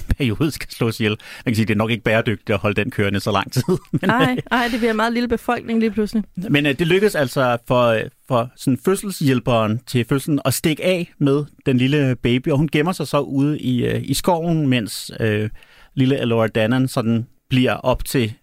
tidsperiode 0.10 0.50
skal 0.50 0.70
slås 0.70 1.00
ihjel. 1.00 1.16
Man 1.44 1.52
kan 1.52 1.54
sige, 1.54 1.66
det 1.66 1.74
er 1.74 1.78
nok 1.78 1.90
ikke 1.90 2.04
bæredygtigt 2.04 2.50
at 2.50 2.58
holde 2.58 2.82
den 2.82 2.90
kørende 2.90 3.20
så 3.20 3.32
lang 3.32 3.52
tid. 3.52 3.62
Men, 4.00 4.10
Ej, 4.10 4.36
ej, 4.50 4.68
det 4.70 4.78
bliver 4.78 4.90
en 4.90 4.96
meget 4.96 5.12
lille 5.12 5.28
befolkning 5.28 5.80
lige 5.80 5.90
pludselig. 5.90 6.24
Men 6.36 6.66
øh, 6.66 6.78
det 6.78 6.86
lykkedes 6.86 7.14
altså 7.14 7.58
for, 7.68 7.86
øh, 7.86 8.02
for 8.28 8.50
sådan 8.56 8.78
fødselshjælperen 8.84 9.80
til 9.86 10.04
fødslen 10.08 10.40
at 10.44 10.54
stikke 10.54 10.84
af 10.84 11.12
med 11.18 11.44
den 11.66 11.78
lille 11.78 12.16
baby, 12.16 12.48
og 12.48 12.58
hun 12.58 12.68
gemmer 12.68 12.92
sig 12.92 13.08
så 13.08 13.18
ude 13.20 13.58
i, 13.58 13.84
øh, 13.86 14.00
i 14.04 14.14
skoven, 14.14 14.68
mens 14.68 15.10
øh, 15.20 15.50
lille 15.94 16.18
Elora 16.18 16.46
Dannan 16.46 16.88
sådan 16.88 17.26
bliver 17.48 17.72
op 17.72 18.04
til 18.04 18.34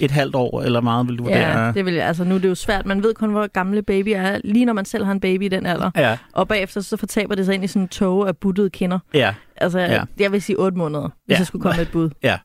et 0.00 0.10
halvt 0.10 0.34
år 0.34 0.62
eller 0.62 0.80
meget, 0.80 1.08
vil 1.08 1.18
du 1.18 1.28
Ja, 1.28 1.72
det 1.74 1.84
vil 1.84 1.94
jeg. 1.94 2.06
Altså, 2.06 2.24
nu 2.24 2.34
er 2.34 2.38
det 2.38 2.48
jo 2.48 2.54
svært. 2.54 2.86
Man 2.86 3.02
ved 3.02 3.14
kun, 3.14 3.30
hvor 3.30 3.46
gamle 3.46 3.82
baby 3.82 4.08
er, 4.16 4.40
lige 4.44 4.64
når 4.64 4.72
man 4.72 4.84
selv 4.84 5.04
har 5.04 5.12
en 5.12 5.20
baby 5.20 5.42
i 5.42 5.48
den 5.48 5.66
alder. 5.66 5.90
Ja, 5.96 6.18
Og 6.32 6.48
bagefter 6.48 6.80
så 6.80 6.96
fortaber 6.96 7.34
det 7.34 7.46
sig 7.46 7.54
ind 7.54 7.64
i 7.64 7.66
sådan 7.66 7.82
en 7.82 7.88
tog 7.88 8.28
af 8.28 8.36
buttede 8.36 8.70
kinder. 8.70 8.98
ja, 9.14 9.34
Altså, 9.56 9.78
Ja. 9.78 10.02
jeg 10.18 10.32
vil 10.32 10.42
sige 10.42 10.58
8 10.58 10.78
måneder, 10.78 11.02
hvis 11.26 11.34
Ja. 11.34 11.38
jeg 11.38 11.46
skulle 11.46 11.62
komme 11.62 11.76
med 11.76 11.86
et 11.86 11.92
bud. 11.92 12.10
ja. 12.22 12.38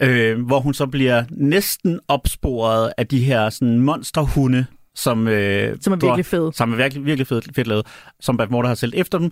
Øh, 0.00 0.46
hvor 0.46 0.60
hun 0.60 0.74
så 0.74 0.86
bliver 0.86 1.24
næsten 1.30 2.00
opsporet 2.08 2.92
af 2.98 3.06
de 3.06 3.18
her 3.24 3.50
sådan 3.50 3.78
monsterhunde, 3.78 4.66
som, 4.94 5.28
øh, 5.28 5.76
Som 5.80 5.92
er 5.92 5.96
virkelig 5.96 6.26
fed. 6.26 6.52
som 6.52 6.72
er 6.72 6.76
virkelig, 6.76 7.04
virkelig 7.06 7.26
fedt, 7.26 7.48
fedt 7.56 7.66
lavet, 7.66 7.86
som 8.20 8.36
Beth 8.36 8.50
Morter 8.50 8.68
har 8.68 8.74
selv 8.74 8.92
efter 8.96 9.18
dem. 9.18 9.30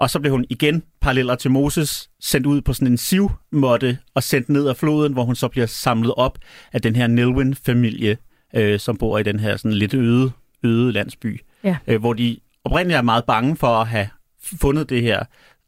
Og 0.00 0.10
så 0.10 0.20
blev 0.20 0.32
hun 0.32 0.44
igen, 0.50 0.82
paralleller 1.00 1.34
til 1.34 1.50
Moses, 1.50 2.10
sendt 2.20 2.46
ud 2.46 2.60
på 2.60 2.72
sådan 2.72 2.88
en 2.88 2.96
sivmåtte 2.96 3.98
og 4.14 4.22
sendt 4.22 4.48
ned 4.48 4.68
af 4.68 4.76
floden, 4.76 5.12
hvor 5.12 5.24
hun 5.24 5.36
så 5.36 5.48
bliver 5.48 5.66
samlet 5.66 6.14
op 6.16 6.38
af 6.72 6.82
den 6.82 6.96
her 6.96 7.06
Nelwyn-familie, 7.06 8.16
øh, 8.54 8.80
som 8.80 8.96
bor 8.96 9.18
i 9.18 9.22
den 9.22 9.40
her 9.40 9.56
sådan 9.56 9.72
lidt 9.72 9.94
øde, 9.94 10.30
øde 10.64 10.92
landsby. 10.92 11.40
Ja. 11.64 11.76
Øh, 11.86 12.00
hvor 12.00 12.12
de 12.12 12.38
oprindeligt 12.64 12.96
er 12.98 13.02
meget 13.02 13.24
bange 13.24 13.56
for 13.56 13.66
at 13.66 13.86
have 13.86 14.08
fundet 14.60 14.90
det 14.90 15.02
her 15.02 15.24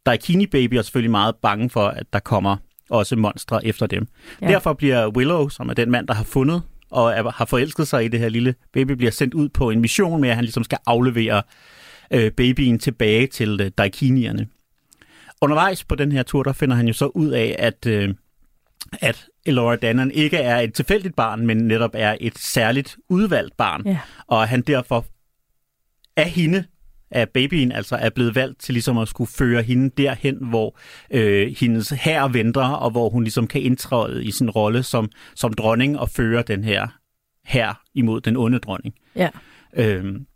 Daikini-baby, 0.06 0.78
og 0.78 0.84
selvfølgelig 0.84 1.10
meget 1.10 1.36
bange 1.42 1.70
for, 1.70 1.86
at 1.86 2.06
der 2.12 2.18
kommer 2.18 2.56
også 2.90 3.16
monstre 3.16 3.66
efter 3.66 3.86
dem. 3.86 4.06
Ja. 4.42 4.48
Derfor 4.48 4.72
bliver 4.72 5.08
Willow, 5.08 5.48
som 5.48 5.68
er 5.68 5.74
den 5.74 5.90
mand, 5.90 6.06
der 6.06 6.14
har 6.14 6.24
fundet 6.24 6.62
og 6.90 7.12
er, 7.12 7.30
har 7.30 7.44
forelsket 7.44 7.88
sig 7.88 8.04
i 8.04 8.08
det 8.08 8.20
her 8.20 8.28
lille 8.28 8.54
baby, 8.72 8.92
bliver 8.92 9.12
sendt 9.12 9.34
ud 9.34 9.48
på 9.48 9.70
en 9.70 9.80
mission 9.80 10.20
med, 10.20 10.28
at 10.28 10.34
han 10.34 10.44
ligesom 10.44 10.64
skal 10.64 10.78
aflevere 10.86 11.42
øh, 12.10 12.32
babyen 12.32 12.78
tilbage 12.78 13.26
til 13.26 13.60
øh, 13.60 13.70
daikinierne. 13.78 14.46
Undervejs 15.40 15.84
på 15.84 15.94
den 15.94 16.12
her 16.12 16.22
tur, 16.22 16.42
der 16.42 16.52
finder 16.52 16.76
han 16.76 16.86
jo 16.86 16.92
så 16.92 17.06
ud 17.06 17.30
af, 17.30 17.56
at, 17.58 17.86
øh, 17.86 18.14
at 19.00 19.26
Elora 19.46 19.76
Dannan 19.76 20.10
ikke 20.10 20.36
er 20.36 20.58
et 20.58 20.74
tilfældigt 20.74 21.16
barn, 21.16 21.46
men 21.46 21.56
netop 21.56 21.90
er 21.94 22.16
et 22.20 22.38
særligt 22.38 22.96
udvalgt 23.08 23.56
barn. 23.56 23.82
Ja. 23.86 23.98
Og 24.26 24.48
han 24.48 24.62
derfor 24.62 25.06
af 26.16 26.30
hende, 26.30 26.64
af 27.10 27.28
babyen, 27.28 27.72
altså 27.72 27.96
er 27.96 28.10
blevet 28.10 28.34
valgt 28.34 28.60
til 28.60 28.72
ligesom 28.72 28.98
at 28.98 29.08
skulle 29.08 29.30
føre 29.30 29.62
hende 29.62 29.90
derhen, 29.96 30.36
hvor 30.40 30.78
øh, 31.10 31.54
hendes 31.58 31.88
hær 31.88 32.28
venter, 32.28 32.68
og 32.68 32.90
hvor 32.90 33.08
hun 33.08 33.22
ligesom 33.22 33.46
kan 33.46 33.62
indtræde 33.62 34.24
i 34.24 34.30
sin 34.30 34.50
rolle 34.50 34.82
som, 34.82 35.10
som 35.34 35.52
dronning 35.52 35.98
og 35.98 36.10
føre 36.10 36.42
den 36.42 36.64
her 36.64 36.86
hær 37.44 37.82
imod 37.94 38.20
den 38.20 38.36
onde 38.36 38.58
dronning. 38.58 38.94
Ja. 39.16 39.28
Øhm, 39.76 40.26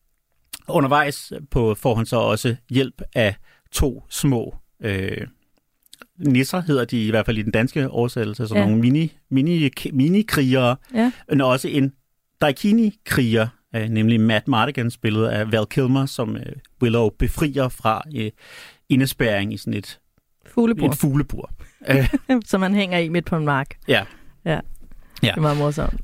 undervejs 0.69 1.33
på, 1.51 1.75
får 1.75 1.95
han 1.95 2.07
så 2.07 2.17
også 2.17 2.57
hjælp 2.71 3.03
af 3.15 3.35
to 3.73 4.05
små 4.11 4.57
øh, 4.81 5.27
nisser, 6.19 6.61
hedder 6.61 6.85
de 6.85 7.07
i 7.07 7.11
hvert 7.11 7.27
fald 7.27 7.39
i 7.39 7.43
den 7.43 7.53
danske 7.53 7.91
oversættelse, 7.91 8.49
sådan 8.49 8.63
Ja. 8.63 8.67
nogle 8.69 8.81
mini, 8.83 9.13
mini, 9.31 9.71
mini-krigere, 9.93 10.77
Ja. 10.95 11.13
men 11.29 11.41
også 11.41 11.69
en 11.69 11.93
Daikini-kriger, 12.41 13.49
øh, 13.77 13.89
nemlig 13.89 14.21
Matt 14.21 14.49
Mardigan, 14.49 14.91
spillet 14.91 15.27
af 15.27 15.53
Val 15.53 15.67
Kilmer, 15.67 16.07
som 16.07 16.37
øh, 16.37 16.43
Willow 16.83 17.09
befrier 17.19 17.69
fra 17.69 18.03
øh, 18.17 18.31
indespærring 18.89 19.53
i 19.53 19.57
sådan 19.57 19.75
et 19.75 20.01
Fuglebur, 20.47 20.89
et 20.89 20.97
fuglebur. 20.99 21.51
Øh, 21.91 22.09
som 22.45 22.61
man 22.61 22.75
hænger 22.75 22.99
i 22.99 23.09
midt 23.09 23.27
på 23.27 23.37
en 23.37 23.45
mark. 23.45 23.77
ja. 23.89 24.05
Ja. 24.45 24.51
Ja. 24.55 24.61
Det 25.23 25.37
er 25.37 25.41
meget 25.41 25.57
morsomt. 25.59 26.01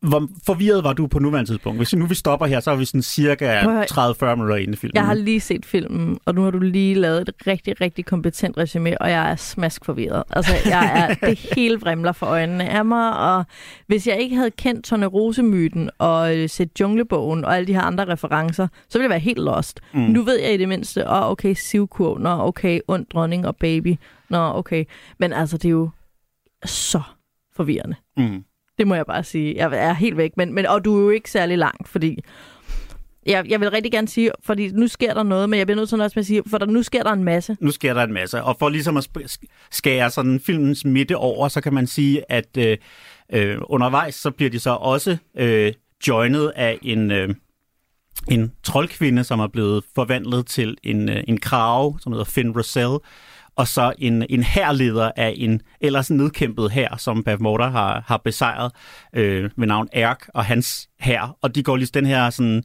Hvor 0.00 0.28
forvirret 0.46 0.84
var 0.84 0.92
du 0.92 1.06
på 1.06 1.18
nuværende 1.18 1.50
tidspunkt? 1.50 1.78
Hvis 1.78 1.94
nu 1.94 2.06
vi 2.06 2.14
stopper 2.14 2.46
her, 2.46 2.60
så 2.60 2.70
er 2.70 2.76
vi 2.76 2.84
sådan 2.84 3.02
cirka 3.02 3.60
Prøv 3.62 3.80
at 3.80 3.92
30-40 3.92 4.34
minutter 4.34 4.56
inde 4.56 4.72
i 4.72 4.76
filmen. 4.76 4.94
Jeg 4.94 5.06
har 5.06 5.14
lige 5.14 5.40
set 5.40 5.66
filmen, 5.66 6.18
og 6.24 6.34
nu 6.34 6.42
har 6.42 6.50
du 6.50 6.58
lige 6.58 6.94
lavet 6.94 7.20
et 7.20 7.34
rigtig, 7.46 7.80
rigtig 7.80 8.04
kompetent 8.04 8.58
resume, 8.58 9.02
og 9.02 9.10
jeg 9.10 9.30
er 9.30 9.36
smask 9.36 9.84
forvirret. 9.84 10.22
Altså, 10.30 10.52
jeg 10.64 10.92
er, 10.94 11.14
det 11.28 11.38
hele 11.38 11.80
vrimler 11.80 12.12
for 12.12 12.26
øjnene 12.26 12.68
af 12.68 12.84
mig, 12.84 13.16
og 13.18 13.44
hvis 13.86 14.06
jeg 14.06 14.20
ikke 14.20 14.36
havde 14.36 14.50
kendt 14.50 14.84
Tornerose-myten 14.84 15.90
og 15.98 16.36
øh, 16.36 16.48
set 16.48 16.80
Junglebogen 16.80 17.44
og 17.44 17.56
alle 17.56 17.66
de 17.66 17.74
her 17.74 17.82
andre 17.82 18.04
referencer, 18.12 18.68
så 18.88 18.98
ville 18.98 19.04
jeg 19.04 19.10
være 19.10 19.18
helt 19.18 19.38
lost. 19.38 19.80
Mm. 19.94 20.00
Nu 20.00 20.22
ved 20.22 20.40
jeg 20.40 20.54
i 20.54 20.56
det 20.56 20.68
mindste, 20.68 21.10
åh, 21.10 21.22
oh, 21.22 21.30
okay, 21.30 21.54
Sivkurv, 21.54 22.18
nå, 22.18 22.30
okay, 22.30 22.80
ond 22.88 23.06
dronning 23.06 23.46
og 23.46 23.56
baby, 23.56 23.96
nå, 24.28 24.52
okay. 24.54 24.84
Men 25.18 25.32
altså, 25.32 25.56
det 25.56 25.68
er 25.68 25.72
jo 25.72 25.90
så 26.64 27.02
forvirrende. 27.56 27.96
Mm. 28.16 28.44
Det 28.78 28.86
må 28.86 28.94
jeg 28.94 29.06
bare 29.06 29.24
sige. 29.24 29.56
Jeg 29.56 29.70
er 29.72 29.92
helt 29.92 30.16
væk. 30.16 30.32
Men, 30.36 30.54
men, 30.54 30.66
og 30.66 30.84
du 30.84 30.98
er 30.98 31.02
jo 31.02 31.10
ikke 31.10 31.30
særlig 31.30 31.58
langt, 31.58 31.88
fordi... 31.88 32.18
Jeg, 33.26 33.44
jeg 33.48 33.60
vil 33.60 33.70
rigtig 33.70 33.92
gerne 33.92 34.08
sige, 34.08 34.30
fordi 34.44 34.68
nu 34.68 34.88
sker 34.88 35.14
der 35.14 35.22
noget, 35.22 35.50
men 35.50 35.58
jeg 35.58 35.66
bliver 35.66 35.76
nødt 35.76 35.88
til 35.88 36.00
også 36.00 36.14
med 36.16 36.22
at 36.22 36.26
sige, 36.26 36.42
for 36.50 36.58
der, 36.58 36.66
nu 36.66 36.82
sker 36.82 37.02
der 37.02 37.12
en 37.12 37.24
masse. 37.24 37.56
Nu 37.60 37.70
sker 37.70 37.94
der 37.94 38.02
en 38.02 38.12
masse. 38.12 38.42
Og 38.42 38.56
for 38.58 38.68
ligesom 38.68 38.96
at 38.96 39.08
skære 39.70 40.10
sådan 40.10 40.40
filmens 40.40 40.84
midte 40.84 41.16
over, 41.16 41.48
så 41.48 41.60
kan 41.60 41.74
man 41.74 41.86
sige, 41.86 42.32
at 42.32 42.56
øh, 42.58 42.78
øh, 43.32 43.58
undervejs 43.62 44.14
så 44.14 44.30
bliver 44.30 44.50
de 44.50 44.58
så 44.58 44.70
også 44.70 45.16
øh, 45.38 45.72
joinet 46.08 46.52
af 46.56 46.78
en, 46.82 47.10
øh, 47.10 47.34
en 48.28 48.52
troldkvinde, 48.62 49.24
som 49.24 49.40
er 49.40 49.46
blevet 49.46 49.84
forvandlet 49.94 50.46
til 50.46 50.76
en, 50.82 51.08
øh, 51.08 51.24
en 51.28 51.40
krave, 51.40 51.98
som 52.00 52.12
hedder 52.12 52.24
Finn 52.24 52.56
Russell, 52.56 52.96
og 53.56 53.68
så 53.68 53.92
en, 53.98 54.26
en 54.30 54.42
herleder 54.42 55.10
af 55.16 55.34
en 55.36 55.60
ellers 55.80 56.10
nedkæmpet 56.10 56.70
her, 56.70 56.96
som 56.96 57.24
Bav 57.24 57.36
Morter 57.40 57.70
har, 57.70 58.04
har 58.06 58.16
besejret 58.16 58.72
øh, 59.12 59.50
ved 59.56 59.66
navn 59.66 59.88
Erk 59.92 60.26
og 60.34 60.44
hans 60.44 60.88
her. 61.00 61.36
Og 61.42 61.54
de 61.54 61.62
går 61.62 61.76
lige 61.76 61.90
den 61.94 62.06
her 62.06 62.30
sådan 62.30 62.62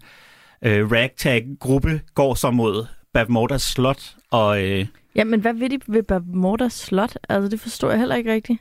øh, 0.66 0.92
ragtag-gruppe 0.92 2.02
går 2.16 2.34
så 2.34 2.52
mod 2.52 2.86
Bav 3.14 3.26
Morters 3.30 3.62
slot, 3.62 4.16
og 4.32 4.64
øh, 4.64 4.86
Ja, 5.16 5.24
men 5.24 5.40
hvad 5.40 5.54
vil 5.54 5.72
de 5.72 5.80
ved 5.88 6.04
Bavmordas 6.04 6.74
slot? 6.74 7.18
Altså, 7.30 7.50
det 7.50 7.60
forstår 7.60 7.90
jeg 7.90 8.00
heller 8.00 8.16
ikke 8.16 8.34
rigtigt. 8.34 8.60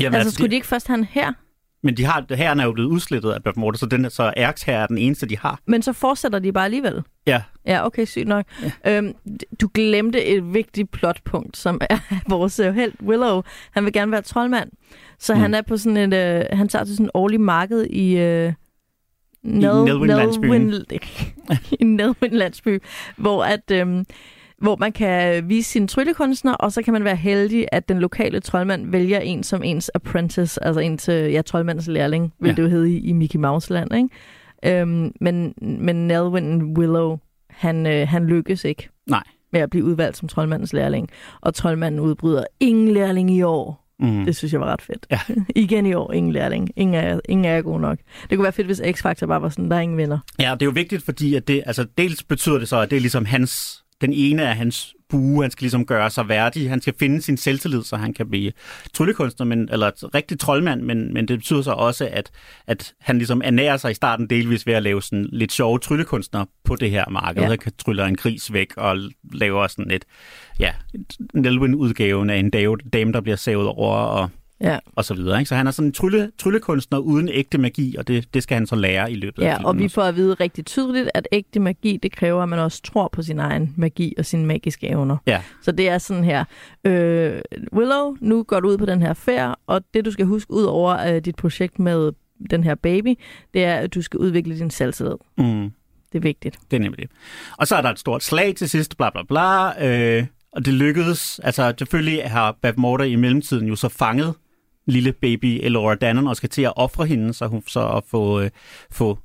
jamen, 0.00 0.14
Altså, 0.14 0.34
skulle 0.34 0.46
de, 0.46 0.50
de 0.50 0.54
ikke 0.54 0.66
først 0.66 0.86
have 0.86 0.98
en 0.98 1.04
her? 1.04 1.32
Men 1.86 1.96
de 1.96 2.04
har, 2.04 2.34
herren 2.34 2.60
er 2.60 2.64
jo 2.64 2.72
blevet 2.72 2.88
udslettet 2.88 3.30
af 3.32 3.42
Bav 3.42 3.52
Morter, 3.56 3.78
så, 3.78 3.86
den, 3.86 4.10
så 4.10 4.32
Erks 4.36 4.62
her 4.62 4.78
er 4.78 4.86
den 4.86 4.98
eneste, 4.98 5.26
de 5.26 5.38
har. 5.38 5.60
Men 5.66 5.82
så 5.82 5.92
fortsætter 5.92 6.38
de 6.38 6.52
bare 6.52 6.64
alligevel. 6.64 7.02
Ja, 7.26 7.42
Ja, 7.66 7.86
okay, 7.86 8.04
sygt 8.04 8.28
nok. 8.28 8.44
Ja. 8.84 8.96
Øhm, 8.96 9.14
du 9.60 9.70
glemte 9.74 10.24
et 10.24 10.54
vigtigt 10.54 10.90
plotpunkt, 10.90 11.56
som 11.56 11.80
er 11.90 11.98
vores 12.34 12.60
øh, 12.60 12.74
held 12.74 12.92
Willow. 13.02 13.42
Han 13.70 13.84
vil 13.84 13.92
gerne 13.92 14.12
være 14.12 14.22
troldmand. 14.22 14.70
Så 15.18 15.34
mm. 15.34 15.40
han 15.40 15.54
er 15.54 15.62
på 15.62 15.76
sådan 15.76 16.12
et... 16.12 16.38
Øh, 16.38 16.58
han 16.58 16.68
tager 16.68 16.84
til 16.84 16.96
sådan 16.96 17.06
en 17.06 17.10
årlig 17.14 17.40
marked 17.40 17.86
i... 17.86 18.16
Øh, 18.16 18.52
Nedwind-landsbyen. 19.42 20.84
i 21.80 21.84
Nedwind-landsby, 21.84 22.78
hvor 23.22 23.44
at... 23.44 23.70
Øh, 23.72 24.04
hvor 24.58 24.76
man 24.76 24.92
kan 24.92 25.48
vise 25.48 25.70
sine 25.70 25.86
tryllekunstner, 25.86 26.52
og 26.54 26.72
så 26.72 26.82
kan 26.82 26.92
man 26.92 27.04
være 27.04 27.16
heldig, 27.16 27.66
at 27.72 27.88
den 27.88 27.98
lokale 27.98 28.40
troldmand 28.40 28.90
vælger 28.90 29.18
en 29.20 29.42
som 29.42 29.62
ens 29.62 29.90
apprentice, 29.94 30.64
altså 30.64 30.80
en 30.80 30.98
til 30.98 31.30
ja, 31.32 31.42
troldmandens 31.42 31.86
lærling, 31.88 32.32
vil 32.40 32.48
ja. 32.48 32.54
det 32.54 32.62
jo 32.62 32.68
hedde 32.68 32.90
i, 32.90 32.98
i 32.98 33.12
Mickey 33.12 33.38
Mouse-land. 33.38 33.94
Ikke? 33.94 34.80
Øhm, 34.80 35.12
men, 35.20 35.54
men 35.60 36.06
Nelwyn 36.06 36.62
Willow, 36.78 37.18
han, 37.50 37.86
øh, 37.86 38.08
han 38.08 38.26
lykkes 38.26 38.64
ikke 38.64 38.88
Nej. 39.06 39.22
med 39.52 39.60
at 39.60 39.70
blive 39.70 39.84
udvalgt 39.84 40.16
som 40.16 40.28
troldmandens 40.28 40.72
lærling. 40.72 41.08
Og 41.40 41.54
troldmanden 41.54 42.00
udbryder, 42.00 42.44
ingen 42.60 42.88
lærling 42.88 43.30
i 43.30 43.42
år. 43.42 43.86
mm. 44.00 44.24
Det 44.24 44.36
synes 44.36 44.52
jeg 44.52 44.60
var 44.60 44.66
ret 44.66 44.82
fedt. 44.82 45.06
Ja. 45.10 45.20
Igen 45.56 45.86
i 45.86 45.94
år, 45.94 46.12
ingen 46.12 46.32
lærling. 46.32 46.70
Ingen 46.76 46.94
er, 46.94 47.20
ingen 47.28 47.44
er 47.44 47.62
god 47.62 47.80
nok. 47.80 47.98
Det 48.30 48.38
kunne 48.38 48.42
være 48.42 48.52
fedt, 48.52 48.66
hvis 48.66 48.80
X-Factor 48.80 49.26
bare 49.26 49.42
var 49.42 49.48
sådan, 49.48 49.70
der 49.70 49.76
er 49.76 49.80
ingen 49.80 49.98
vinder. 49.98 50.18
Ja, 50.38 50.50
det 50.54 50.62
er 50.62 50.66
jo 50.66 50.72
vigtigt, 50.74 51.02
fordi 51.04 51.34
at 51.34 51.48
det, 51.48 51.62
altså, 51.66 51.86
dels 51.98 52.22
betyder 52.22 52.58
det 52.58 52.68
så, 52.68 52.80
at 52.80 52.90
det 52.90 52.96
er 52.96 53.00
ligesom 53.00 53.24
hans, 53.24 53.84
den 54.00 54.12
ene 54.12 54.48
af 54.48 54.56
hans 54.56 54.94
bue, 55.08 55.42
han 55.42 55.50
skal 55.50 55.64
ligesom 55.64 55.86
gøre 55.86 56.10
sig 56.10 56.28
værdig, 56.28 56.70
han 56.70 56.80
skal 56.80 56.94
finde 56.98 57.22
sin 57.22 57.36
selvtillid, 57.36 57.82
så 57.82 57.96
han 57.96 58.14
kan 58.14 58.30
blive 58.30 58.52
tryllekunstner, 58.94 59.46
men, 59.46 59.68
eller 59.72 60.14
rigtig 60.14 60.38
troldmand, 60.38 60.82
men, 60.82 61.14
men 61.14 61.28
det 61.28 61.38
betyder 61.38 61.62
så 61.62 61.72
også, 61.72 62.08
at, 62.12 62.30
at 62.66 62.94
han 63.00 63.18
ligesom 63.18 63.42
ernærer 63.44 63.76
sig 63.76 63.90
i 63.90 63.94
starten 63.94 64.30
delvis 64.30 64.66
ved 64.66 64.74
at 64.74 64.82
lave 64.82 65.02
sådan 65.02 65.28
lidt 65.32 65.52
sjove 65.52 65.78
tryllekunstner 65.78 66.44
på 66.64 66.76
det 66.76 66.90
her 66.90 67.04
marked. 67.10 67.42
Ja. 67.42 67.48
Han 67.48 67.58
kan 67.58 67.72
tryller 67.78 68.04
en 68.04 68.16
gris 68.16 68.52
væk 68.52 68.76
og 68.76 68.96
laver 69.32 69.66
sådan 69.66 69.90
et, 69.90 70.04
ja, 70.58 70.72
Nelwyn-udgaven 71.34 72.30
af 72.30 72.36
en 72.36 72.50
dame, 72.50 72.76
dame, 72.92 73.12
der 73.12 73.20
bliver 73.20 73.36
savet 73.36 73.66
over, 73.66 73.96
og 73.96 74.30
Ja, 74.60 74.78
og 74.96 75.04
så 75.04 75.14
videre. 75.14 75.38
Ikke? 75.38 75.48
Så 75.48 75.54
han 75.54 75.66
er 75.66 75.70
sådan 75.70 75.86
en 75.86 75.92
trylle, 75.92 76.30
tryllekunstner 76.38 76.98
uden 76.98 77.28
ægte 77.28 77.58
magi, 77.58 77.96
og 77.96 78.08
det, 78.08 78.34
det 78.34 78.42
skal 78.42 78.54
han 78.54 78.66
så 78.66 78.76
lære 78.76 79.12
i 79.12 79.14
løbet 79.14 79.42
af 79.42 79.46
ja 79.46 79.54
filmen. 79.54 79.66
og 79.66 79.78
vi 79.78 79.88
får 79.88 80.02
at 80.02 80.16
vide 80.16 80.34
rigtig 80.34 80.66
tydeligt, 80.66 81.10
at 81.14 81.28
ægte 81.32 81.60
magi, 81.60 81.98
det 82.02 82.12
kræver, 82.12 82.42
at 82.42 82.48
man 82.48 82.58
også 82.58 82.82
tror 82.82 83.08
på 83.12 83.22
sin 83.22 83.38
egen 83.38 83.74
magi 83.76 84.14
og 84.18 84.26
sine 84.26 84.46
magiske 84.46 84.88
evner. 84.88 85.16
Ja. 85.26 85.42
Så 85.62 85.72
det 85.72 85.88
er 85.88 85.98
sådan 85.98 86.24
her, 86.24 86.44
øh, 86.84 87.40
Willow, 87.72 88.16
nu 88.20 88.42
går 88.42 88.60
du 88.60 88.68
ud 88.68 88.78
på 88.78 88.86
den 88.86 89.02
her 89.02 89.14
færd, 89.14 89.58
og 89.66 89.82
det 89.94 90.04
du 90.04 90.10
skal 90.10 90.26
huske 90.26 90.52
ud 90.52 90.64
over 90.64 91.14
øh, 91.14 91.20
dit 91.24 91.36
projekt 91.36 91.78
med 91.78 92.12
den 92.50 92.64
her 92.64 92.74
baby, 92.74 93.14
det 93.54 93.64
er, 93.64 93.74
at 93.74 93.94
du 93.94 94.02
skal 94.02 94.20
udvikle 94.20 94.58
din 94.58 94.70
selvtillid. 94.70 95.16
Mm. 95.38 95.70
Det 96.12 96.18
er 96.18 96.22
vigtigt. 96.22 96.58
Det 96.70 96.76
er 96.76 96.80
nemlig 96.80 96.98
det. 96.98 97.10
Og 97.56 97.66
så 97.66 97.76
er 97.76 97.82
der 97.82 97.90
et 97.90 97.98
stort 97.98 98.22
slag 98.22 98.54
til 98.56 98.68
sidst, 98.70 98.96
bla 98.96 99.10
bla 99.10 99.22
bla, 99.28 99.86
øh, 99.86 100.26
og 100.52 100.64
det 100.64 100.74
lykkedes. 100.74 101.40
Altså 101.44 101.74
selvfølgelig 101.78 102.30
har 102.30 102.56
Bav 102.62 102.72
Morter 102.76 103.04
i 103.04 103.16
mellemtiden 103.16 103.68
jo 103.68 103.76
så 103.76 103.88
fanget 103.88 104.34
lille 104.86 105.12
baby 105.12 105.60
Elora 105.62 105.94
Dannon 105.94 106.26
og 106.26 106.36
skal 106.36 106.48
til 106.48 106.62
at 106.62 106.72
ofre 106.76 107.06
hende, 107.06 107.34
så 107.34 107.46
hun 107.46 107.62
så 107.66 107.88
at 107.88 108.04
få, 108.10 108.40
øh, 108.40 108.50
få 108.90 109.18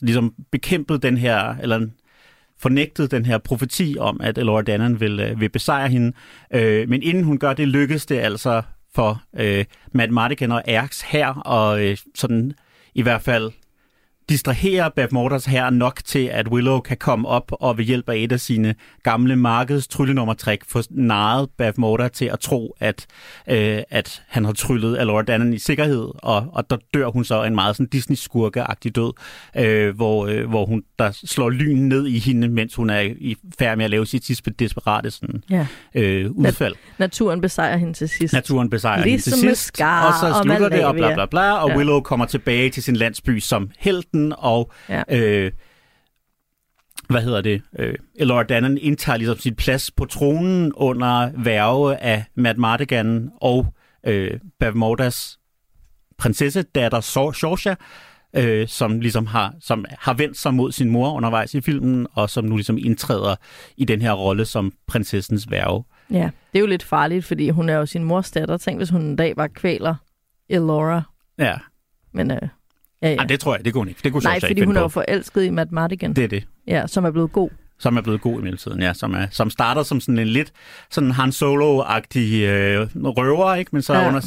ligesom 0.00 0.34
bekæmpet 0.52 1.02
den 1.02 1.16
her, 1.16 1.56
eller 1.56 1.86
fornægtet 2.58 3.10
den 3.10 3.26
her 3.26 3.38
profeti 3.38 3.96
om, 4.00 4.20
at 4.20 4.38
Elora 4.38 4.62
Dannon 4.62 5.00
vil, 5.00 5.20
øh, 5.20 5.40
vil 5.40 5.48
besejre 5.48 5.88
hende. 5.88 6.12
Øh, 6.54 6.88
men 6.88 7.02
inden 7.02 7.24
hun 7.24 7.38
gør 7.38 7.52
det, 7.52 7.68
lykkes 7.68 8.06
det 8.06 8.18
altså 8.18 8.62
for 8.94 9.22
øh, 9.36 9.64
Matt 9.92 10.12
Mardigan 10.12 10.52
og 10.52 10.62
Erks 10.66 11.00
her, 11.00 11.28
og 11.34 11.84
øh, 11.84 11.96
sådan 12.14 12.52
i 12.94 13.02
hvert 13.02 13.22
fald 13.22 13.50
distraherer 14.28 14.88
Bav 14.88 15.08
Morters 15.12 15.44
her 15.44 15.70
nok 15.70 16.00
til, 16.04 16.24
at 16.26 16.48
Willow 16.48 16.80
kan 16.80 16.96
komme 16.96 17.28
op 17.28 17.52
og 17.52 17.78
ved 17.78 17.84
hjælp 17.84 18.08
af 18.08 18.16
et 18.16 18.32
af 18.32 18.40
sine 18.40 18.74
gamle 19.02 19.36
markeds 19.36 19.88
tryllenummertræk 19.88 20.58
få 20.68 20.82
narret 20.90 21.48
Bav 21.58 21.72
Morter 21.76 22.08
til 22.08 22.24
at 22.24 22.40
tro, 22.40 22.76
at, 22.80 23.06
øh, 23.50 23.78
at 23.90 24.22
han 24.28 24.44
har 24.44 24.52
tryllet 24.52 24.98
Alora 24.98 25.22
Dannon 25.22 25.54
i 25.54 25.58
sikkerhed, 25.58 26.08
og, 26.14 26.46
og 26.52 26.70
der 26.70 26.76
dør 26.94 27.06
hun 27.06 27.24
så 27.24 27.42
en 27.44 27.54
meget 27.54 27.76
sådan 27.76 27.88
Disney-skurke-agtig 27.94 28.94
død, 28.94 29.12
øh, 29.56 29.96
hvor, 29.96 30.26
øh, 30.26 30.48
hvor 30.48 30.66
hun 30.66 30.82
der 30.98 31.10
slår 31.24 31.50
lyn 31.50 31.76
ned 31.88 32.06
i 32.06 32.18
hende, 32.18 32.48
mens 32.48 32.74
hun 32.74 32.90
er 32.90 33.00
i 33.00 33.36
færd 33.58 33.76
med 33.76 33.84
at 33.84 33.90
lave 33.90 34.06
sit 34.06 34.24
sidste 34.26 34.50
desperate 34.50 35.10
sådan, 35.10 35.42
Ja. 35.50 35.66
øh, 35.94 36.30
udfald. 36.30 36.74
Naturen 36.98 37.40
besejrer 37.40 37.76
hende 37.76 37.92
til 37.92 38.08
sidst. 38.08 38.34
Naturen 38.34 38.70
besejrer 38.70 38.96
hende 38.96 39.10
Ligesom 39.10 39.32
til 39.32 39.46
med 39.46 39.54
sidst, 39.54 39.66
Scar 39.76 40.06
og 40.06 40.12
så 40.20 40.38
og 40.38 40.44
slutter 40.44 40.68
det, 40.68 40.84
og 40.84 40.94
bla 40.94 41.14
bla 41.14 41.26
bla, 41.26 41.52
og 41.52 41.70
Ja. 41.70 41.76
Willow 41.76 42.00
kommer 42.00 42.26
tilbage 42.26 42.70
til 42.70 42.82
sin 42.82 42.96
landsby 42.96 43.38
som 43.38 43.70
helten, 44.14 44.34
og 44.38 44.72
Ja. 44.88 45.02
øh, 45.08 45.52
hvad 47.08 47.22
hedder 47.22 47.40
det, 47.40 47.62
øh, 47.78 47.94
Elora 48.14 48.42
Dannon 48.42 48.78
indtager 48.78 49.16
ligesom 49.16 49.38
sin 49.38 49.54
plads 49.56 49.90
på 49.90 50.04
tronen 50.04 50.72
under 50.72 51.30
værve 51.44 51.96
af 51.96 52.24
Matt 52.34 52.58
Mardigan 52.58 53.30
og 53.40 53.66
øh, 54.06 54.40
Bav 54.60 54.76
Mordas 54.76 55.38
prinsessedatter 56.18 57.00
Sor- 57.00 57.32
Sorsha, 57.32 57.74
øh, 58.36 58.68
som 58.68 59.00
ligesom 59.00 59.26
har, 59.26 59.54
som 59.60 59.84
har 59.98 60.14
vendt 60.14 60.36
sig 60.38 60.54
mod 60.54 60.72
sin 60.72 60.90
mor 60.90 61.12
undervejs 61.12 61.54
i 61.54 61.60
filmen, 61.60 62.06
og 62.12 62.30
som 62.30 62.44
nu 62.44 62.56
ligesom 62.56 62.78
indtræder 62.78 63.36
i 63.76 63.84
den 63.84 64.02
her 64.02 64.12
rolle 64.12 64.44
som 64.44 64.72
prinsessens 64.86 65.50
værve. 65.50 65.84
Ja, 66.10 66.30
det 66.52 66.58
er 66.58 66.60
jo 66.60 66.66
lidt 66.66 66.82
farligt, 66.82 67.24
fordi 67.24 67.48
hun 67.50 67.68
er 67.68 67.74
jo 67.74 67.86
sin 67.86 68.04
mors 68.04 68.30
datter. 68.30 68.56
Tænk, 68.56 68.78
hvis 68.78 68.90
hun 68.90 69.02
en 69.02 69.16
dag 69.16 69.36
var 69.36 69.46
kvæler 69.46 69.94
Elora. 70.48 71.02
Ja, 71.38 71.54
Men 72.12 72.30
øh, 72.30 72.38
ja, 73.04 73.10
ja. 73.10 73.16
Ej, 73.16 73.24
det 73.24 73.40
tror 73.40 73.54
jeg, 73.56 73.64
det 73.64 73.72
kunne 73.72 73.80
hun 73.80 73.88
ikke. 73.88 74.00
Det 74.04 74.12
kunne 74.12 74.22
Nej, 74.24 74.40
fordi 74.40 74.64
hun 74.64 74.76
er 74.76 74.80
jo 74.80 74.88
forelsket 74.88 75.44
i 75.44 75.50
Matt 75.50 75.72
Mardigan, 75.72 76.12
Det 76.14 76.24
er 76.24 76.28
det. 76.28 76.44
ja, 76.66 76.86
som 76.86 77.04
er 77.04 77.10
blevet 77.10 77.32
god. 77.32 77.50
som 77.78 77.96
er 77.96 78.00
blevet 78.00 78.20
god 78.20 78.38
i 78.40 78.42
mellemtiden, 78.42 78.80
ja, 78.80 78.92
som, 78.94 79.14
er, 79.14 79.26
som 79.30 79.50
starter 79.50 79.82
som 79.82 80.00
sådan 80.00 80.18
en 80.18 80.26
lidt 80.26 80.52
sådan 80.90 81.10
Han 81.10 81.28
Solo-agtig 81.32 82.18
øh, 82.44 82.86
røver, 82.94 83.54
ikke? 83.54 83.68
men 83.72 83.82
så 83.82 83.94
Ja. 83.94 84.08
under, 84.08 84.20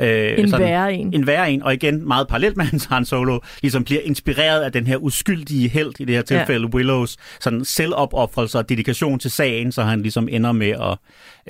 øh, 0.00 0.38
En 0.38 0.48
sådan, 0.50 0.66
værre 0.66 0.94
en. 0.94 1.14
en 1.14 1.26
værre 1.26 1.50
en, 1.50 1.62
og 1.62 1.74
igen 1.74 2.08
meget 2.08 2.28
parallelt 2.28 2.56
med 2.56 2.64
hans 2.72 2.84
Han 2.84 3.04
Solo, 3.04 3.38
ligesom 3.62 3.84
bliver 3.84 4.00
inspireret 4.04 4.60
af 4.60 4.72
den 4.72 4.86
her 4.86 4.96
uskyldige 4.96 5.68
held, 5.68 6.00
i 6.00 6.04
det 6.04 6.14
her 6.14 6.22
tilfælde 6.22 6.68
ja. 6.72 6.74
Willows, 6.76 7.16
sådan 7.40 7.64
selvopoffrelse 7.64 8.58
og 8.58 8.68
dedikation 8.68 9.18
til 9.18 9.30
sagen, 9.30 9.72
så 9.72 9.82
han 9.82 10.02
ligesom 10.02 10.28
ender 10.30 10.52
med 10.52 10.70
at 10.70 10.98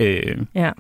øh, 0.07 0.37
Ja. 0.55 0.71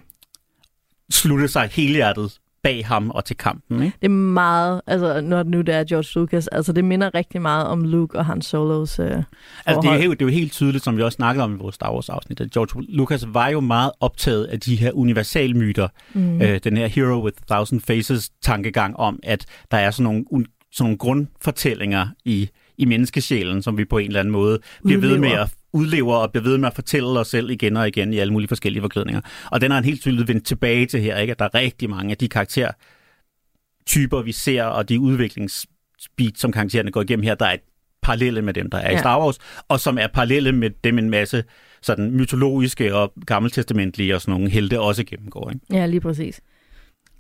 slutte 1.10 1.48
sig 1.48 1.68
helhjertet 1.72 2.32
bag 2.66 2.86
ham 2.86 3.10
og 3.10 3.24
til 3.24 3.36
kampen. 3.36 3.82
Ikke? 3.82 3.96
Det 4.00 4.06
er 4.06 4.10
meget, 4.12 4.80
altså 4.86 5.20
når 5.20 5.42
nu 5.42 5.60
det 5.60 5.74
er 5.74 5.84
George 5.84 6.20
Lucas, 6.20 6.48
altså 6.48 6.72
det 6.72 6.84
minder 6.84 7.14
rigtig 7.14 7.42
meget 7.42 7.66
om 7.66 7.84
Luke 7.84 8.18
og 8.18 8.26
Han 8.26 8.42
Solos 8.42 8.98
øh, 8.98 9.22
Altså, 9.66 9.80
det, 9.82 10.00
er 10.00 10.04
jo, 10.04 10.10
det 10.10 10.22
er 10.22 10.26
jo 10.26 10.32
helt 10.32 10.52
tydeligt, 10.52 10.84
som 10.84 10.96
vi 10.96 11.02
også 11.02 11.16
snakkede 11.16 11.44
om 11.44 11.54
i 11.54 11.58
vores 11.58 11.74
Star 11.74 11.92
Wars-afsnit, 11.92 12.40
at 12.40 12.50
George 12.50 12.82
Lucas 12.88 13.26
var 13.28 13.48
jo 13.48 13.60
meget 13.60 13.90
optaget 14.00 14.44
af 14.44 14.60
de 14.60 14.76
her 14.76 14.92
universalmyter. 14.92 15.88
Mm. 16.14 16.42
Øh, 16.42 16.60
den 16.64 16.76
her 16.76 16.86
Hero 16.86 17.24
with 17.24 17.36
a 17.42 17.54
Thousand 17.54 17.80
Faces-tankegang 17.80 18.96
om, 18.96 19.20
at 19.22 19.46
der 19.70 19.76
er 19.76 19.90
sådan 19.90 20.04
nogle, 20.04 20.24
sådan 20.72 20.84
nogle 20.84 20.98
grundfortællinger 20.98 22.06
i, 22.24 22.48
i 22.78 22.84
menneskesjælen, 22.84 23.62
som 23.62 23.78
vi 23.78 23.84
på 23.84 23.98
en 23.98 24.06
eller 24.06 24.20
anden 24.20 24.32
måde 24.32 24.58
bliver 24.84 25.00
ved 25.00 25.18
med 25.18 25.30
at 25.30 25.50
udlever 25.76 26.14
og 26.14 26.32
bliver 26.32 26.44
ved 26.44 26.58
med 26.58 26.68
at 26.68 26.74
fortælle 26.74 27.08
os 27.08 27.28
selv 27.28 27.50
igen 27.50 27.76
og 27.76 27.88
igen 27.88 28.12
i 28.12 28.18
alle 28.18 28.32
mulige 28.32 28.48
forskellige 28.48 28.82
forklædninger. 28.82 29.20
Og 29.50 29.60
den 29.60 29.70
har 29.70 29.78
en 29.78 29.84
helt 29.84 30.00
tydeligt 30.00 30.28
vendt 30.28 30.46
tilbage 30.46 30.86
til 30.86 31.00
her, 31.00 31.18
ikke? 31.18 31.30
at 31.30 31.38
der 31.38 31.44
er 31.44 31.54
rigtig 31.54 31.90
mange 31.90 32.10
af 32.10 32.16
de 32.16 32.28
karaktertyper, 32.28 34.22
vi 34.22 34.32
ser, 34.32 34.64
og 34.64 34.88
de 34.88 35.00
udviklingsbeat, 35.00 36.38
som 36.38 36.52
karaktererne 36.52 36.90
går 36.90 37.02
igennem 37.02 37.22
her, 37.22 37.34
der 37.34 37.46
er 37.46 37.56
parallelle 38.02 38.42
med 38.42 38.54
dem, 38.54 38.70
der 38.70 38.78
er 38.78 38.90
ja. 38.90 38.96
i 38.96 38.98
Star 38.98 39.20
Wars, 39.20 39.38
og 39.68 39.80
som 39.80 39.98
er 39.98 40.06
parallelle 40.06 40.52
med 40.52 40.70
dem 40.84 40.98
en 40.98 41.10
masse 41.10 41.44
sådan 41.82 42.10
mytologiske 42.10 42.94
og 42.94 43.12
gammeltestamentlige 43.26 44.14
og 44.14 44.20
sådan 44.20 44.32
nogle 44.32 44.50
helte 44.50 44.80
også 44.80 45.04
gennemgår. 45.04 45.50
Ikke? 45.50 45.66
Ja, 45.72 45.86
lige 45.86 46.00
præcis. 46.00 46.40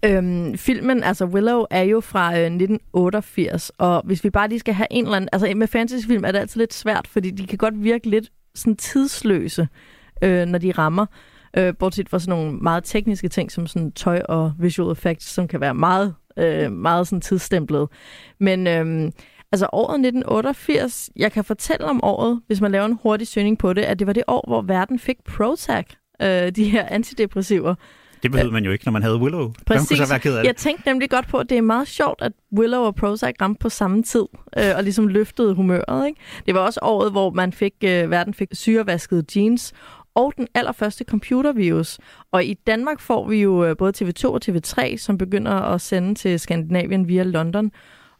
Øhm, 0.04 0.58
filmen, 0.58 1.02
altså 1.02 1.24
Willow, 1.24 1.64
er 1.70 1.82
jo 1.82 2.00
fra 2.00 2.38
øh, 2.38 2.44
1988, 2.44 3.72
og 3.78 4.02
hvis 4.04 4.24
vi 4.24 4.30
bare 4.30 4.48
lige 4.48 4.58
skal 4.58 4.74
have 4.74 4.86
en 4.90 5.04
eller 5.04 5.16
anden... 5.16 5.28
Altså 5.32 5.52
med 5.56 5.66
fantasyfilm 5.66 6.24
er 6.24 6.32
det 6.32 6.38
altid 6.38 6.60
lidt 6.60 6.74
svært, 6.74 7.06
fordi 7.08 7.30
de 7.30 7.46
kan 7.46 7.58
godt 7.58 7.84
virke 7.84 8.10
lidt 8.10 8.30
sådan 8.56 8.76
tidsløse, 8.76 9.68
øh, 10.22 10.46
når 10.46 10.58
de 10.58 10.72
rammer. 10.72 11.06
Øh, 11.56 11.74
bortset 11.78 12.08
fra 12.08 12.18
sådan 12.18 12.38
nogle 12.38 12.58
meget 12.58 12.84
tekniske 12.84 13.28
ting, 13.28 13.52
som 13.52 13.66
sådan 13.66 13.92
tøj 13.92 14.22
og 14.28 14.52
visual 14.58 14.92
effects, 14.92 15.26
som 15.26 15.48
kan 15.48 15.60
være 15.60 15.74
meget, 15.74 16.14
øh, 16.38 16.72
meget 16.72 17.06
sådan 17.06 17.20
tidsstemplet. 17.20 17.88
Men 18.40 18.66
øh, 18.66 19.12
altså 19.52 19.68
året 19.72 19.94
1988, 19.94 21.10
jeg 21.16 21.32
kan 21.32 21.44
fortælle 21.44 21.86
om 21.86 22.04
året, 22.04 22.40
hvis 22.46 22.60
man 22.60 22.72
laver 22.72 22.84
en 22.86 22.98
hurtig 23.02 23.26
søgning 23.26 23.58
på 23.58 23.72
det, 23.72 23.82
at 23.82 23.98
det 23.98 24.06
var 24.06 24.12
det 24.12 24.24
år, 24.26 24.44
hvor 24.48 24.62
verden 24.62 24.98
fik 24.98 25.16
Prozac, 25.24 25.86
øh, 26.22 26.50
de 26.50 26.64
her 26.64 26.86
antidepressiver. 26.88 27.74
Det 28.26 28.32
behøvede 28.32 28.52
man 28.52 28.64
jo 28.64 28.70
ikke, 28.70 28.84
når 28.84 28.92
man 28.92 29.02
havde 29.02 29.16
Willow. 29.16 29.52
Præcis. 29.66 29.88
kunne 29.88 29.96
så 29.96 30.12
være 30.12 30.20
ked 30.20 30.36
af 30.36 30.42
det? 30.42 30.46
Jeg 30.46 30.56
tænkte 30.56 30.88
nemlig 30.88 31.10
godt 31.10 31.28
på, 31.28 31.38
at 31.38 31.50
det 31.50 31.58
er 31.58 31.62
meget 31.62 31.88
sjovt, 31.88 32.22
at 32.22 32.32
Willow 32.58 32.80
og 32.80 32.94
Prozac 32.94 33.34
ramte 33.40 33.58
på 33.58 33.68
samme 33.68 34.02
tid, 34.02 34.24
øh, 34.58 34.64
og 34.76 34.82
ligesom 34.82 35.08
løftede 35.08 35.54
humøret. 35.54 36.06
Ikke? 36.06 36.20
Det 36.46 36.54
var 36.54 36.60
også 36.60 36.80
året, 36.82 37.12
hvor 37.12 37.30
man 37.30 37.52
fik, 37.52 37.72
øh, 37.84 38.10
verden 38.10 38.34
fik 38.34 38.48
syrevasket 38.52 39.36
jeans, 39.36 39.72
og 40.14 40.32
den 40.36 40.48
allerførste 40.54 41.04
computervirus. 41.08 41.98
Og 42.32 42.44
i 42.44 42.54
Danmark 42.54 43.00
får 43.00 43.28
vi 43.28 43.42
jo 43.42 43.64
øh, 43.64 43.76
både 43.76 43.92
TV2 43.96 44.26
og 44.26 44.40
TV3, 44.48 44.96
som 44.96 45.18
begynder 45.18 45.52
at 45.52 45.80
sende 45.80 46.14
til 46.14 46.40
Skandinavien 46.40 47.08
via 47.08 47.22
London. 47.22 47.70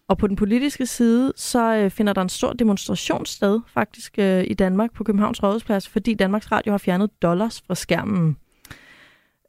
Og 0.09 0.19
på 0.19 0.27
den 0.27 0.37
politiske 0.37 0.87
side, 0.87 1.33
så 1.37 1.77
øh, 1.77 1.91
finder 1.91 2.13
der 2.13 2.23
en 2.23 2.29
stor 2.29 2.53
demonstration 2.53 3.27
sted 3.27 3.61
faktisk 3.75 4.19
øh, 4.19 4.45
i 4.47 4.55
Danmark 4.55 4.93
på 4.95 5.05
Københavns 5.05 5.43
Rådhusplads, 5.43 5.89
fordi 5.89 6.15
Danmarks 6.15 6.53
Radio 6.53 6.73
har 6.73 6.79
fjernet 6.79 7.23
dollars 7.23 7.63
fra 7.67 7.75
skærmen. 7.75 8.37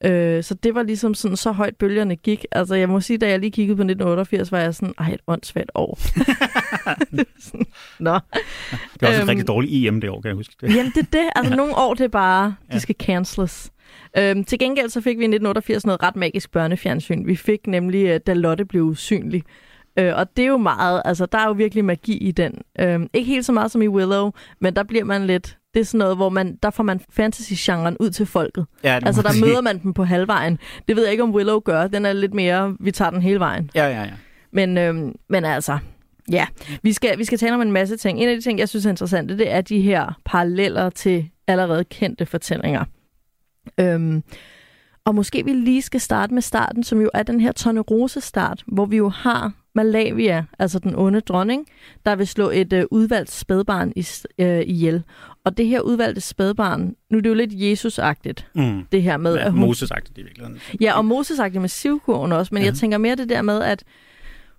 Øh, 0.05 0.43
så 0.43 0.53
det 0.53 0.75
var 0.75 0.83
ligesom 0.83 1.13
sådan, 1.13 1.37
så 1.37 1.51
højt 1.51 1.75
bølgerne 1.75 2.15
gik. 2.15 2.45
Altså 2.51 2.75
jeg 2.75 2.89
må 2.89 2.99
sige, 2.99 3.17
da 3.17 3.29
jeg 3.29 3.39
lige 3.39 3.51
kiggede 3.51 3.75
på 3.75 3.81
1988, 3.81 4.51
var 4.51 4.59
jeg 4.59 4.75
sådan, 4.75 4.93
ej, 4.97 5.11
et 5.13 5.21
åndssvagt 5.27 5.71
år. 5.75 5.99
sådan, 7.45 7.65
Nå. 7.99 8.13
Det 8.93 9.01
var 9.01 9.07
også 9.07 9.21
øhm, 9.21 9.23
et 9.23 9.29
rigtig 9.29 9.47
dårligt 9.47 9.87
EM 9.87 10.01
det 10.01 10.09
år, 10.09 10.21
kan 10.21 10.29
jeg 10.29 10.35
huske. 10.35 10.53
Det. 10.61 10.69
Jamen 10.75 10.91
det 10.95 11.01
er 11.01 11.11
det. 11.11 11.29
Altså 11.35 11.55
nogle 11.55 11.77
år, 11.77 11.93
det 11.93 12.03
er 12.03 12.07
bare, 12.07 12.55
de 12.71 12.79
skal 12.79 12.95
canceles. 12.99 13.71
Øhm, 14.17 14.43
til 14.43 14.59
gengæld 14.59 14.89
så 14.89 15.01
fik 15.01 15.17
vi 15.17 15.23
i 15.23 15.31
1988 15.35 15.85
noget 15.85 16.03
ret 16.03 16.15
magisk 16.15 16.51
børnefjernsyn. 16.51 17.27
Vi 17.27 17.35
fik 17.35 17.67
nemlig, 17.67 18.05
øh, 18.05 18.19
da 18.27 18.33
Lotte 18.33 18.65
blev 18.65 18.83
usynlig. 18.83 19.43
Øh, 19.99 20.13
og 20.15 20.37
det 20.37 20.43
er 20.43 20.47
jo 20.47 20.57
meget, 20.57 21.01
altså 21.05 21.25
der 21.25 21.37
er 21.37 21.47
jo 21.47 21.51
virkelig 21.51 21.85
magi 21.85 22.17
i 22.17 22.31
den. 22.31 22.61
Øh, 22.79 22.99
ikke 23.13 23.31
helt 23.31 23.45
så 23.45 23.51
meget 23.51 23.71
som 23.71 23.81
i 23.81 23.87
Willow, 23.87 24.31
men 24.59 24.75
der 24.75 24.83
bliver 24.83 25.03
man 25.03 25.27
lidt 25.27 25.57
det 25.77 25.81
er 25.81 25.85
sådan 25.85 25.97
noget, 25.97 26.15
hvor 26.15 26.29
man, 26.29 26.55
der 26.63 26.69
får 26.69 26.83
man 26.83 27.01
fantasy-genren 27.09 27.97
ud 27.99 28.09
til 28.09 28.25
folket. 28.25 28.65
Ja, 28.83 28.99
altså, 29.05 29.21
der 29.21 29.45
møder 29.45 29.61
man 29.61 29.83
dem 29.83 29.93
på 29.93 30.03
halvvejen. 30.03 30.59
Det 30.87 30.95
ved 30.95 31.03
jeg 31.03 31.11
ikke, 31.11 31.23
om 31.23 31.33
Willow 31.33 31.59
gør. 31.59 31.87
Den 31.87 32.05
er 32.05 32.13
lidt 32.13 32.33
mere, 32.33 32.75
vi 32.79 32.91
tager 32.91 33.11
den 33.11 33.21
hele 33.21 33.39
vejen. 33.39 33.69
Ja, 33.75 33.87
ja, 33.87 34.01
ja. 34.01 34.11
Men, 34.51 34.77
øhm, 34.77 35.15
men 35.29 35.45
altså, 35.45 35.77
ja. 36.31 36.45
Vi 36.83 36.93
skal, 36.93 37.17
vi 37.17 37.23
skal 37.23 37.37
tale 37.37 37.53
om 37.53 37.61
en 37.61 37.71
masse 37.71 37.97
ting. 37.97 38.19
En 38.19 38.29
af 38.29 38.35
de 38.35 38.41
ting, 38.41 38.59
jeg 38.59 38.69
synes 38.69 38.85
er 38.85 38.89
interessante, 38.89 39.37
det 39.37 39.51
er 39.51 39.61
de 39.61 39.81
her 39.81 40.19
paralleller 40.25 40.89
til 40.89 41.29
allerede 41.47 41.83
kendte 41.83 42.25
fortællinger. 42.25 42.85
Øhm, 43.79 44.23
og 45.05 45.15
måske 45.15 45.45
vi 45.45 45.53
lige 45.53 45.81
skal 45.81 46.01
starte 46.01 46.33
med 46.33 46.41
starten, 46.41 46.83
som 46.83 47.01
jo 47.01 47.09
er 47.13 47.23
den 47.23 47.39
her 47.39 47.51
Tornerose-start, 47.51 48.63
hvor 48.67 48.85
vi 48.85 48.97
jo 48.97 49.09
har 49.09 49.51
Malavia, 49.77 50.45
altså 50.59 50.79
den 50.79 50.95
onde 50.95 51.21
dronning, 51.21 51.67
der 52.05 52.15
vil 52.15 52.27
slå 52.27 52.49
et 52.49 52.73
øh, 52.73 52.85
udvalgt 52.91 53.31
spædbarn 53.31 53.93
i, 53.95 54.07
øh, 54.39 54.61
ihjel. 54.65 55.03
Og 55.43 55.57
det 55.57 55.67
her 55.67 55.79
udvalgte 55.79 56.21
spædbarn, 56.21 56.95
nu 57.09 57.17
er 57.17 57.21
det 57.21 57.29
jo 57.29 57.33
lidt 57.33 57.51
Jesus-agtigt, 57.53 58.47
mm. 58.55 58.83
det 58.91 59.03
her 59.03 59.17
med... 59.17 59.35
Ja, 59.35 59.45
at 59.45 59.51
hun, 59.51 59.59
Moses-agtigt 59.59 60.17
i 60.17 60.21
virkeligheden. 60.21 60.59
Ja, 60.81 60.97
og 60.97 61.05
Moses-agtigt 61.05 61.59
med 61.59 61.69
sivkurven 61.69 62.31
også, 62.31 62.53
men 62.53 62.63
ja. 62.63 62.69
jeg 62.69 62.75
tænker 62.75 62.97
mere 62.97 63.15
det 63.15 63.29
der 63.29 63.41
med, 63.41 63.61
at 63.61 63.83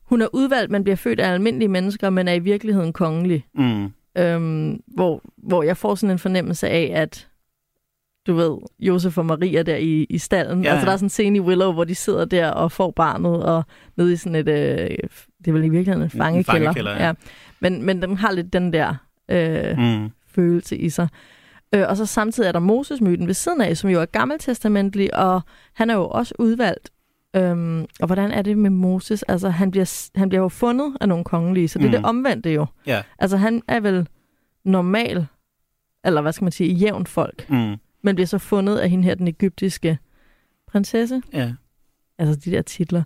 hun 0.03 0.23
er 0.23 0.29
udvalgt, 0.33 0.71
man 0.71 0.85
bliver 0.85 0.97
født 0.97 1.21
af 1.21 1.33
almindelige 1.33 1.69
mennesker, 1.69 2.11
men 2.11 2.29
er 2.29 2.33
i 2.33 2.39
virkeligheden 2.39 2.93
kongelig. 2.93 3.45
Mm. 3.55 3.93
Øhm, 4.19 4.81
hvor, 4.87 5.23
hvor 5.37 5.63
jeg 5.63 5.77
får 5.77 5.95
sådan 5.95 6.11
en 6.11 6.19
fornemmelse 6.19 6.69
af, 6.69 6.91
at 6.95 7.29
du 8.29 8.35
ved, 8.35 8.59
Josef 8.79 9.19
og 9.19 9.27
Maria 9.27 9.63
der 9.63 9.77
i, 9.77 10.07
i 10.11 10.19
stallen. 10.19 10.63
Ja, 10.63 10.69
ja. 10.69 10.73
Altså, 10.73 10.87
der 10.87 10.93
er 10.93 10.97
sådan 10.97 11.07
en 11.07 11.11
scene 11.11 11.37
i 11.37 11.41
Willow, 11.41 11.73
hvor 11.73 11.85
de 11.85 11.95
sidder 11.95 12.25
der 12.25 12.51
og 12.51 12.73
får 12.73 12.91
barnet, 12.91 13.43
og 13.43 13.65
nede 13.97 14.13
i 14.13 14.17
sådan 14.17 14.35
et, 14.35 14.49
øh, 14.49 14.91
det 15.39 15.49
er 15.49 15.53
vel 15.53 15.65
i 15.65 15.69
virkeligheden 15.69 16.03
en 16.03 16.11
fangekælder. 16.11 16.61
En 16.61 16.65
fangekælder 16.65 16.93
ja. 16.93 17.07
ja. 17.07 17.13
Men, 17.61 17.83
men 17.83 18.03
den 18.03 18.17
har 18.17 18.33
lidt 18.33 18.53
den 18.53 18.73
der 18.73 18.95
øh, 19.29 19.79
mm. 19.79 20.11
følelse 20.35 20.77
i 20.77 20.91
sig. 20.91 21.09
Øh, 21.75 21.85
og 21.89 21.97
så 21.97 22.07
samtidig 22.07 22.49
er 22.49 22.53
der 22.53 22.61
Moses-myten 22.61 23.27
ved 23.27 23.35
siden 23.35 23.61
af, 23.61 23.77
som 23.77 23.91
jo 23.91 24.01
er 24.01 24.05
gammeltestamentlig, 24.05 25.15
og 25.15 25.41
han 25.75 25.91
er 25.91 25.95
jo 25.95 26.09
også 26.09 26.35
udvalgt. 26.39 26.91
Øhm, 27.37 27.87
og 28.01 28.07
hvordan 28.07 28.31
er 28.31 28.43
det 28.43 28.59
med 28.59 28.71
Moses? 28.71 29.23
Altså, 29.23 29.49
han 29.49 29.71
bliver, 29.71 30.09
han 30.15 30.29
bliver 30.29 30.43
jo 30.43 30.49
fundet 30.49 30.97
af 31.01 31.09
nogle 31.09 31.25
kongelige, 31.25 31.69
så 31.69 31.79
det 31.79 31.89
mm. 31.89 31.95
er 31.95 31.99
det 31.99 32.07
omvendte 32.07 32.51
jo. 32.51 32.67
Ja. 32.87 33.03
Altså, 33.19 33.37
han 33.37 33.63
er 33.69 33.81
vel 33.81 34.09
normal, 34.65 35.27
eller 36.05 36.21
hvad 36.21 36.33
skal 36.33 36.45
man 36.45 36.53
sige, 36.53 36.75
jævn 36.75 37.07
folk. 37.07 37.51
Mm 37.51 37.77
men 38.09 38.15
bliver 38.15 38.27
så 38.27 38.39
fundet 38.39 38.79
af 38.79 38.91
hende 38.91 39.05
her, 39.05 39.15
den 39.15 39.29
egyptiske 39.29 39.99
prinsesse. 40.67 41.23
Ja. 41.33 41.53
Altså 42.19 42.41
de 42.45 42.51
der 42.51 42.63
titler. 42.63 43.03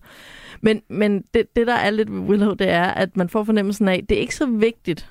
Men, 0.61 0.83
men 0.91 1.23
det, 1.35 1.57
det, 1.57 1.67
der 1.67 1.75
er 1.75 1.91
lidt 1.91 2.13
ved 2.13 2.21
Willow, 2.21 2.55
det 2.55 2.69
er, 2.69 2.85
at 2.85 3.17
man 3.17 3.29
får 3.29 3.45
fornemmelsen 3.45 3.89
af, 3.89 4.05
det 4.09 4.17
er 4.17 4.21
ikke 4.21 4.35
så 4.35 4.47
vigtigt, 4.47 5.11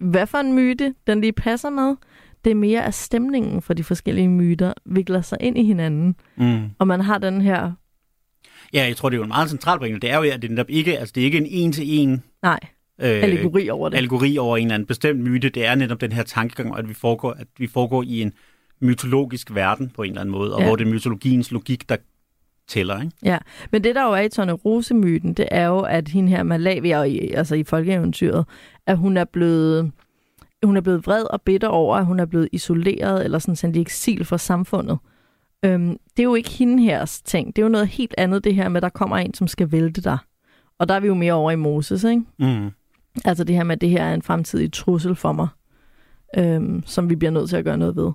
hvad 0.00 0.26
for 0.26 0.38
en 0.38 0.52
myte 0.52 0.94
den 1.06 1.20
lige 1.20 1.32
passer 1.32 1.70
med. 1.70 1.96
Det 2.44 2.50
er 2.50 2.54
mere, 2.54 2.84
at 2.84 2.94
stemningen 2.94 3.62
for 3.62 3.74
de 3.74 3.84
forskellige 3.84 4.28
myter 4.28 4.72
vikler 4.84 5.20
sig 5.20 5.38
ind 5.40 5.58
i 5.58 5.64
hinanden. 5.64 6.16
Mm. 6.36 6.70
Og 6.78 6.86
man 6.86 7.00
har 7.00 7.18
den 7.18 7.40
her... 7.40 7.72
Ja, 8.72 8.84
jeg 8.84 8.96
tror, 8.96 9.08
det 9.08 9.16
er 9.16 9.18
jo 9.18 9.22
en 9.22 9.28
meget 9.28 9.50
central 9.50 9.78
pointe. 9.78 9.98
Det 9.98 10.10
er 10.10 10.16
jo, 10.16 10.22
at 10.22 10.42
det 10.42 10.58
er 10.58 10.64
ikke, 10.68 10.98
altså, 10.98 11.12
det 11.14 11.20
er 11.20 11.24
ikke 11.24 11.38
en 11.38 11.46
en-til-en... 11.46 12.22
Nej. 12.42 12.60
Øh, 13.00 13.22
allegori 13.22 13.70
over 13.70 13.88
det. 13.88 13.96
Allegori 13.96 14.38
over 14.38 14.56
en 14.56 14.66
eller 14.66 14.74
anden 14.74 14.86
bestemt 14.86 15.20
myte. 15.20 15.48
Det 15.48 15.66
er 15.66 15.74
netop 15.74 16.00
den 16.00 16.12
her 16.12 16.22
tankegang, 16.22 16.78
at 16.78 16.88
vi 16.88 16.94
foregår, 16.94 17.32
at 17.32 17.46
vi 17.58 17.66
foregår 17.66 18.02
i 18.02 18.22
en 18.22 18.32
mytologisk 18.80 19.54
verden 19.54 19.90
på 19.90 20.02
en 20.02 20.10
eller 20.10 20.20
anden 20.20 20.32
måde, 20.32 20.54
og 20.54 20.60
ja. 20.60 20.66
hvor 20.66 20.76
det 20.76 20.86
er 20.86 20.90
mytologiens 20.92 21.50
logik, 21.50 21.88
der 21.88 21.96
tæller, 22.68 23.00
ikke? 23.00 23.12
Ja, 23.22 23.38
men 23.72 23.84
det 23.84 23.94
der 23.94 24.02
jo 24.02 24.12
er 24.12 24.20
i 24.20 24.28
Tone 24.28 24.52
Rose-myten, 24.52 25.34
det 25.34 25.48
er 25.50 25.66
jo, 25.66 25.78
at 25.78 26.08
hende 26.08 26.28
her 26.28 26.42
Malavia, 26.42 27.04
altså 27.36 27.54
i 27.54 27.64
folkeeventyret, 27.64 28.44
at 28.86 28.98
hun 28.98 29.16
er 29.16 29.24
blevet 29.24 29.92
hun 30.64 30.76
er 30.76 30.80
blevet 30.80 31.06
vred 31.06 31.24
og 31.24 31.42
bitter 31.42 31.68
over, 31.68 31.96
at 31.96 32.06
hun 32.06 32.20
er 32.20 32.24
blevet 32.24 32.48
isoleret 32.52 33.24
eller 33.24 33.38
sådan 33.38 33.56
sendt 33.56 33.76
i 33.76 33.80
eksil 33.80 34.24
fra 34.24 34.38
samfundet. 34.38 34.98
Øhm, 35.64 35.98
det 36.16 36.18
er 36.18 36.24
jo 36.24 36.34
ikke 36.34 36.50
hende 36.50 36.82
her 36.82 37.20
ting. 37.24 37.56
Det 37.56 37.62
er 37.62 37.66
jo 37.66 37.72
noget 37.72 37.88
helt 37.88 38.14
andet, 38.18 38.44
det 38.44 38.54
her 38.54 38.68
med, 38.68 38.76
at 38.76 38.82
der 38.82 38.88
kommer 38.88 39.16
en, 39.16 39.34
som 39.34 39.48
skal 39.48 39.72
vælte 39.72 40.02
dig. 40.02 40.18
Og 40.78 40.88
der 40.88 40.94
er 40.94 41.00
vi 41.00 41.06
jo 41.06 41.14
mere 41.14 41.32
over 41.32 41.50
i 41.50 41.56
Moses, 41.56 42.04
ikke? 42.04 42.22
Mm. 42.38 42.70
Altså 43.24 43.44
det 43.44 43.56
her 43.56 43.64
med, 43.64 43.76
at 43.76 43.80
det 43.80 43.90
her 43.90 44.04
er 44.04 44.14
en 44.14 44.22
fremtidig 44.22 44.72
trussel 44.72 45.14
for 45.14 45.32
mig, 45.32 45.48
øhm, 46.38 46.82
som 46.86 47.10
vi 47.10 47.16
bliver 47.16 47.30
nødt 47.30 47.48
til 47.48 47.56
at 47.56 47.64
gøre 47.64 47.78
noget 47.78 47.96
ved. 47.96 48.12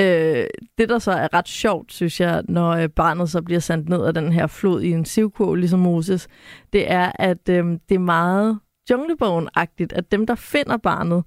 Øh, 0.00 0.46
det, 0.78 0.88
der 0.88 0.98
så 0.98 1.12
er 1.12 1.34
ret 1.34 1.48
sjovt, 1.48 1.92
synes 1.92 2.20
jeg, 2.20 2.42
når 2.48 2.70
øh, 2.70 2.88
barnet 2.88 3.30
så 3.30 3.42
bliver 3.42 3.60
sendt 3.60 3.88
ned 3.88 4.04
af 4.04 4.14
den 4.14 4.32
her 4.32 4.46
flod 4.46 4.82
i 4.82 4.90
en 4.90 5.04
sivkurv, 5.04 5.54
ligesom 5.54 5.80
Moses, 5.80 6.28
det 6.72 6.90
er, 6.90 7.12
at 7.14 7.48
øh, 7.48 7.64
det 7.88 7.94
er 7.94 7.98
meget 7.98 8.58
junglebogen-agtigt, 8.90 9.92
at 9.92 10.12
dem, 10.12 10.26
der 10.26 10.34
finder 10.34 10.76
barnet, 10.76 11.24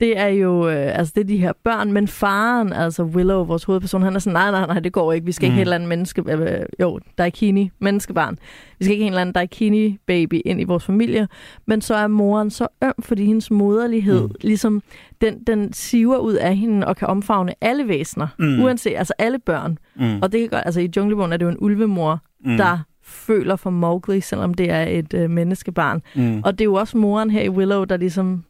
det 0.00 0.18
er 0.18 0.26
jo, 0.26 0.68
øh, 0.68 0.98
altså 0.98 1.12
det 1.14 1.20
er 1.20 1.26
de 1.26 1.36
her 1.36 1.52
børn, 1.64 1.92
men 1.92 2.08
faren, 2.08 2.72
altså 2.72 3.02
Willow, 3.02 3.44
vores 3.44 3.64
hovedperson, 3.64 4.02
han 4.02 4.14
er 4.14 4.18
sådan, 4.18 4.32
nej, 4.32 4.50
nej, 4.50 4.66
nej, 4.66 4.80
det 4.80 4.92
går 4.92 5.12
ikke, 5.12 5.26
vi 5.26 5.32
skal 5.32 5.46
ikke 5.46 5.52
mm. 5.52 5.54
have 5.54 5.62
et 5.62 5.66
eller 5.66 5.74
andet 5.74 5.88
menneske, 5.88 6.22
øh, 6.28 6.66
jo, 6.80 7.00
Daikini, 7.18 7.70
menneskebarn, 7.78 8.38
vi 8.78 8.84
skal 8.84 8.92
ikke 8.92 9.02
have 9.02 9.06
en 9.06 9.12
eller 9.12 9.20
anden 9.20 9.32
Daikini 9.32 9.98
baby 10.06 10.40
ind 10.44 10.60
i 10.60 10.64
vores 10.64 10.84
familie, 10.84 11.28
men 11.66 11.80
så 11.80 11.94
er 11.94 12.06
moren 12.06 12.50
så 12.50 12.66
øm, 12.84 12.92
fordi 13.00 13.24
hendes 13.24 13.50
moderlighed, 13.50 14.22
mm. 14.22 14.34
ligesom, 14.40 14.82
den, 15.20 15.42
den 15.42 15.72
siver 15.72 16.18
ud 16.18 16.34
af 16.34 16.56
hende 16.56 16.86
og 16.86 16.96
kan 16.96 17.08
omfavne 17.08 17.52
alle 17.60 17.88
væsener, 17.88 18.26
mm. 18.38 18.62
uanset, 18.62 18.96
altså 18.96 19.12
alle 19.18 19.38
børn, 19.38 19.78
mm. 19.96 20.18
og 20.22 20.32
det 20.32 20.40
kan 20.40 20.48
godt, 20.48 20.62
altså 20.66 20.80
i 20.80 20.90
Junglebogen 20.96 21.32
er 21.32 21.36
det 21.36 21.44
jo 21.44 21.50
en 21.50 21.58
ulvemor, 21.60 22.20
mm. 22.44 22.56
der 22.56 22.78
føler 23.02 23.56
for 23.56 23.70
Mowgli, 23.70 24.20
selvom 24.20 24.54
det 24.54 24.70
er 24.70 24.82
et 24.82 25.14
øh, 25.14 25.30
menneskebarn. 25.30 26.02
Mm. 26.14 26.40
Og 26.44 26.52
det 26.52 26.60
er 26.60 26.64
jo 26.64 26.74
også 26.74 26.98
moren 26.98 27.30
her 27.30 27.42
i 27.42 27.48
Willow, 27.48 27.84
der 27.84 27.96
ligesom 27.96 28.44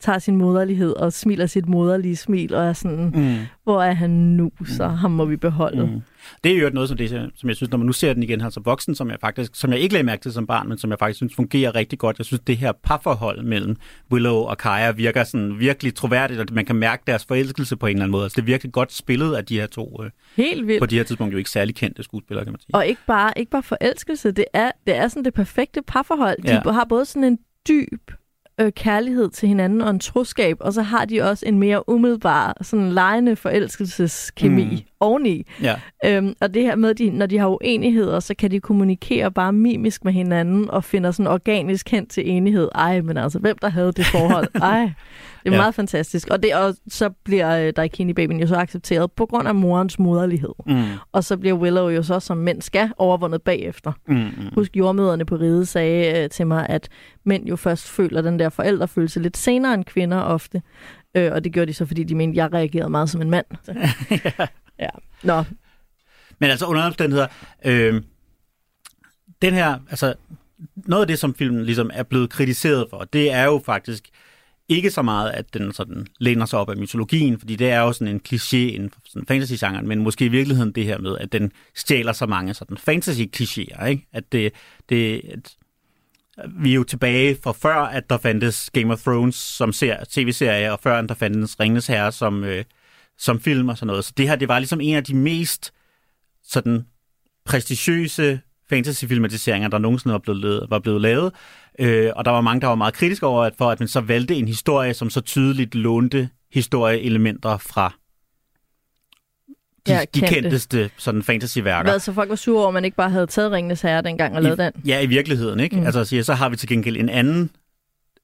tager 0.00 0.18
sin 0.18 0.36
moderlighed 0.36 0.92
og 0.96 1.12
smiler 1.12 1.46
sit 1.46 1.68
moderlige 1.68 2.16
smil, 2.16 2.54
og 2.54 2.64
er 2.66 2.72
sådan, 2.72 3.12
Mm. 3.14 3.36
hvor 3.64 3.82
er 3.82 3.92
han 3.92 4.10
nu, 4.10 4.50
så 4.66 4.88
ham 4.88 5.10
må 5.10 5.24
vi 5.24 5.36
beholde. 5.36 5.86
Mm. 5.86 6.00
Det 6.44 6.52
er 6.52 6.58
jo 6.60 6.70
noget, 6.70 6.88
som, 6.88 6.98
det, 6.98 7.30
som 7.34 7.48
jeg 7.48 7.56
synes, 7.56 7.70
når 7.70 7.78
man 7.78 7.86
nu 7.86 7.92
ser 7.92 8.12
den 8.12 8.22
igen 8.22 8.40
her 8.40 8.50
som 8.50 8.64
voksen, 8.66 8.94
som 8.94 9.10
jeg 9.10 9.16
faktisk, 9.20 9.54
som 9.54 9.72
jeg 9.72 9.78
ikke 9.80 9.92
lagde 9.92 10.06
mærke 10.06 10.22
til 10.22 10.32
som 10.32 10.46
barn, 10.46 10.68
men 10.68 10.78
som 10.78 10.90
jeg 10.90 10.98
faktisk 10.98 11.16
synes 11.16 11.34
fungerer 11.34 11.74
rigtig 11.74 11.98
godt. 11.98 12.18
Jeg 12.18 12.26
synes, 12.26 12.40
det 12.46 12.56
her 12.56 12.72
parforhold 12.84 13.42
mellem 13.42 13.76
Willow 14.12 14.34
og 14.34 14.58
Kaja 14.58 14.90
virker 14.90 15.24
sådan 15.24 15.58
virkelig 15.58 15.94
troværdigt, 15.94 16.40
og 16.40 16.46
man 16.52 16.64
kan 16.64 16.76
mærke 16.76 17.02
deres 17.06 17.24
forelskelse 17.24 17.76
på 17.76 17.86
en 17.86 17.90
eller 17.90 18.02
anden 18.04 18.12
måde. 18.12 18.22
Altså, 18.24 18.36
det 18.36 18.42
er 18.42 18.46
virkelig 18.46 18.72
godt 18.72 18.92
spillet 18.92 19.34
af 19.34 19.44
de 19.44 19.60
her 19.60 19.66
to, 19.66 20.02
øh, 20.04 20.10
Helt 20.36 20.66
vildt. 20.66 20.80
på 20.80 20.86
de 20.86 20.96
her 20.96 21.02
tidspunkter 21.04 21.34
jo 21.34 21.38
ikke 21.38 21.50
særlig 21.50 21.74
kendte 21.74 22.02
skuespillere, 22.02 22.44
kan 22.44 22.52
man 22.52 22.60
sige. 22.60 22.74
Og 22.74 22.86
ikke 22.86 23.00
bare, 23.06 23.32
ikke 23.36 23.50
bare 23.50 23.62
forelskelse, 23.62 24.30
det 24.32 24.44
er, 24.52 24.70
det 24.86 24.96
er 24.96 25.08
sådan 25.08 25.24
det 25.24 25.34
perfekte 25.34 25.82
parforhold. 25.86 26.42
De 26.42 26.52
Ja. 26.64 26.70
har 26.72 26.86
både 26.88 27.04
sådan 27.04 27.24
en 27.24 27.38
dyb 27.68 28.10
øh, 28.60 28.72
kærlighed 28.72 29.30
til 29.30 29.48
hinanden 29.48 29.80
og 29.80 29.90
en 29.90 29.98
troskab, 30.00 30.56
og 30.60 30.72
så 30.72 30.82
har 30.82 31.04
de 31.04 31.22
også 31.22 31.44
en 31.46 31.58
mere 31.58 31.88
umiddelbar, 31.88 32.56
sådan 32.62 32.92
lejende 32.92 33.36
forelskelseskemi 33.36 34.64
Mm. 34.64 34.78
oveni. 35.00 35.46
Ja. 35.62 35.74
Øhm, 36.04 36.34
og 36.40 36.54
det 36.54 36.62
her 36.62 36.76
med, 36.76 36.90
at 36.90 36.98
de, 36.98 37.10
når 37.10 37.26
de 37.26 37.38
har 37.38 37.48
uenigheder, 37.48 38.20
så 38.20 38.34
kan 38.38 38.50
de 38.50 38.60
kommunikere 38.60 39.30
bare 39.32 39.52
mimisk 39.52 40.04
med 40.04 40.12
hinanden 40.12 40.70
og 40.70 40.84
finder 40.84 41.10
sådan 41.10 41.26
organisk 41.32 41.90
hen 41.90 42.06
til 42.06 42.30
enighed. 42.30 42.68
Ej, 42.74 43.00
men 43.00 43.16
altså, 43.16 43.38
hvem 43.38 43.58
der 43.62 43.68
havde 43.68 43.92
det 43.92 44.06
forhold? 44.06 44.48
Ej, 44.62 44.80
det 44.80 45.48
er 45.48 45.50
Ja. 45.52 45.56
meget 45.56 45.74
fantastisk. 45.74 46.28
Og, 46.30 46.42
det, 46.42 46.54
og 46.54 46.74
så 46.88 47.10
bliver 47.24 47.66
øh, 47.66 47.72
Daikini-babyen 47.76 48.40
jo 48.40 48.46
så 48.46 48.56
accepteret 48.56 49.12
på 49.12 49.26
grund 49.26 49.48
af 49.48 49.54
morens 49.54 49.98
moderlighed. 49.98 50.50
Mm. 50.66 50.82
Og 51.12 51.24
så 51.24 51.36
bliver 51.36 51.56
Willow 51.56 51.88
jo 51.88 52.02
så, 52.02 52.20
som 52.20 52.36
mænd 52.36 52.62
skal, 52.62 52.90
overvundet 52.98 53.42
bagefter. 53.42 53.92
Mm. 54.08 54.14
Mm. 54.14 54.24
Husk, 54.54 54.76
jordmøderne 54.76 55.24
på 55.24 55.34
ride 55.36 55.66
sagde 55.66 56.22
øh, 56.24 56.30
til 56.30 56.46
mig, 56.46 56.66
at 56.68 56.88
mænd 57.24 57.46
jo 57.46 57.56
først 57.56 57.88
føler 57.90 58.22
den 58.22 58.38
der 58.38 58.48
forældrefølelse 58.50 59.20
lidt 59.20 59.36
senere 59.36 59.74
end 59.74 59.84
kvinder 59.84 60.20
ofte. 60.20 60.62
Øh, 61.14 61.32
og 61.32 61.44
det 61.44 61.52
gjorde 61.52 61.66
de 61.66 61.74
så, 61.74 61.86
fordi 61.86 62.04
de 62.04 62.14
mente, 62.14 62.32
at 62.32 62.36
jeg 62.36 62.52
reagerede 62.52 62.90
meget 62.90 63.10
som 63.10 63.22
en 63.22 63.30
mand. 63.30 63.46
Så. 63.64 63.74
ja. 64.78 64.88
Nå, 65.22 65.44
Men 66.38 66.50
altså 66.50 66.66
under 66.66 66.82
omstændigheder, 66.82 67.26
øh, 67.64 68.02
den 69.42 69.54
her, 69.54 69.78
altså 69.90 70.14
noget 70.76 71.02
af 71.02 71.06
det, 71.06 71.18
som 71.18 71.34
filmen 71.34 71.64
ligesom 71.64 71.90
er 71.94 72.02
blevet 72.02 72.30
kritiseret 72.30 72.86
for, 72.90 73.04
det 73.04 73.32
er 73.32 73.44
jo 73.44 73.62
faktisk 73.66 74.08
ikke 74.68 74.90
så 74.90 75.02
meget, 75.02 75.30
at 75.30 75.54
den 75.54 75.72
sådan 75.72 76.06
læner 76.18 76.46
sig 76.46 76.58
op 76.58 76.70
af 76.70 76.76
mytologien, 76.76 77.38
fordi 77.38 77.56
det 77.56 77.70
er 77.70 77.80
jo 77.80 77.92
sådan 77.92 78.14
en 78.14 78.20
kliché 78.28 78.56
inden 78.56 78.90
for 78.90 79.00
sådan 79.04 79.26
fantasy-genren, 79.26 79.88
men 79.88 80.02
måske 80.02 80.24
i 80.24 80.28
virkeligheden 80.28 80.72
det 80.72 80.84
her 80.84 80.98
med, 80.98 81.18
at 81.18 81.32
den 81.32 81.52
stjæler 81.74 82.12
så 82.12 82.26
mange 82.26 82.54
sådan 82.54 82.76
fantasy-klichéer, 82.76 83.84
ikke? 83.84 84.06
At 84.12 84.32
det, 84.32 84.52
det 84.88 85.22
at 85.32 85.56
vi 86.62 86.70
er 86.70 86.74
jo 86.74 86.84
tilbage 86.84 87.36
fra 87.42 87.52
før, 87.52 87.76
at 87.76 88.10
der 88.10 88.18
fandtes 88.18 88.70
Game 88.70 88.92
of 88.92 89.02
Thrones 89.02 89.34
som 89.34 89.72
ser, 89.72 89.96
tv-serie, 90.10 90.72
og 90.72 90.80
før, 90.80 90.98
at 90.98 91.08
der 91.08 91.14
fandtes 91.14 91.60
Ringens 91.60 91.86
Herre 91.86 92.12
som, 92.12 92.44
øh, 92.44 92.64
som 93.18 93.40
film 93.40 93.68
og 93.68 93.76
sådan 93.78 93.86
noget. 93.86 94.04
Så 94.04 94.12
det 94.16 94.28
her, 94.28 94.36
det 94.36 94.48
var 94.48 94.58
ligesom 94.58 94.80
en 94.80 94.96
af 94.96 95.04
de 95.04 95.14
mest 95.14 95.72
sådan 96.42 96.86
prestigiøse 97.44 98.40
fantasy-filmatiseringer, 98.68 99.68
der 99.68 99.78
nogensinde 99.78 100.12
var 100.12 100.18
blevet 100.18 100.40
lavet. 100.40 100.66
Var 100.70 100.78
blevet 100.78 101.00
lavet. 101.00 101.32
Øh, 101.78 102.10
og 102.16 102.24
der 102.24 102.30
var 102.30 102.40
mange, 102.40 102.60
der 102.60 102.66
var 102.66 102.74
meget 102.74 102.94
kritiske 102.94 103.26
over, 103.26 103.44
at 103.44 103.54
for 103.58 103.70
at 103.70 103.80
man 103.80 103.88
så 103.88 104.00
valgte 104.00 104.34
en 104.34 104.48
historie, 104.48 104.94
som 104.94 105.10
så 105.10 105.20
tydeligt 105.20 105.74
lånte 105.74 106.28
historieelementer 106.52 107.58
fra 107.58 107.94
de, 109.86 109.92
Ja, 109.92 110.00
de 110.00 110.20
kendte. 110.20 110.34
kendteste 110.34 110.90
sådan 110.96 111.22
fantasy-værker. 111.22 111.90
hvad, 111.90 112.00
så 112.00 112.12
folk 112.12 112.28
var 112.30 112.36
sure 112.36 112.58
over, 112.58 112.68
at 112.68 112.74
man 112.74 112.84
ikke 112.84 112.96
bare 112.96 113.10
havde 113.10 113.26
taget 113.26 113.52
Ringenes 113.52 113.80
Herre 113.82 114.02
dengang 114.02 114.36
og 114.36 114.42
lavet 114.42 114.58
den. 114.58 114.72
I, 114.84 114.88
ja, 114.88 115.00
i 115.00 115.06
virkeligheden, 115.06 115.60
ikke? 115.60 115.76
Mm. 115.76 115.86
Altså, 115.86 116.04
siger, 116.04 116.22
så 116.22 116.34
har 116.34 116.48
vi 116.48 116.56
til 116.56 116.68
gengæld 116.68 116.96
en 116.96 117.08
anden 117.08 117.50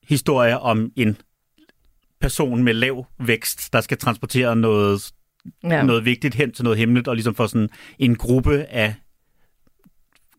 historie 0.09 0.59
om 0.59 0.91
en 0.97 1.17
person 2.21 2.63
med 2.63 2.75
lav 2.75 3.07
vækst, 3.21 3.73
der 3.73 3.81
skal 3.81 3.99
transportere 3.99 4.57
noget, 4.57 5.11
ja. 5.65 5.83
Noget 5.83 6.05
vigtigt 6.05 6.35
hen 6.35 6.53
til 6.53 6.65
noget 6.65 6.79
hemmeligt, 6.79 7.09
og 7.09 7.15
ligesom 7.15 7.35
få 7.35 7.47
sådan 7.47 7.69
en 7.99 8.15
gruppe 8.17 8.65
af 8.65 8.95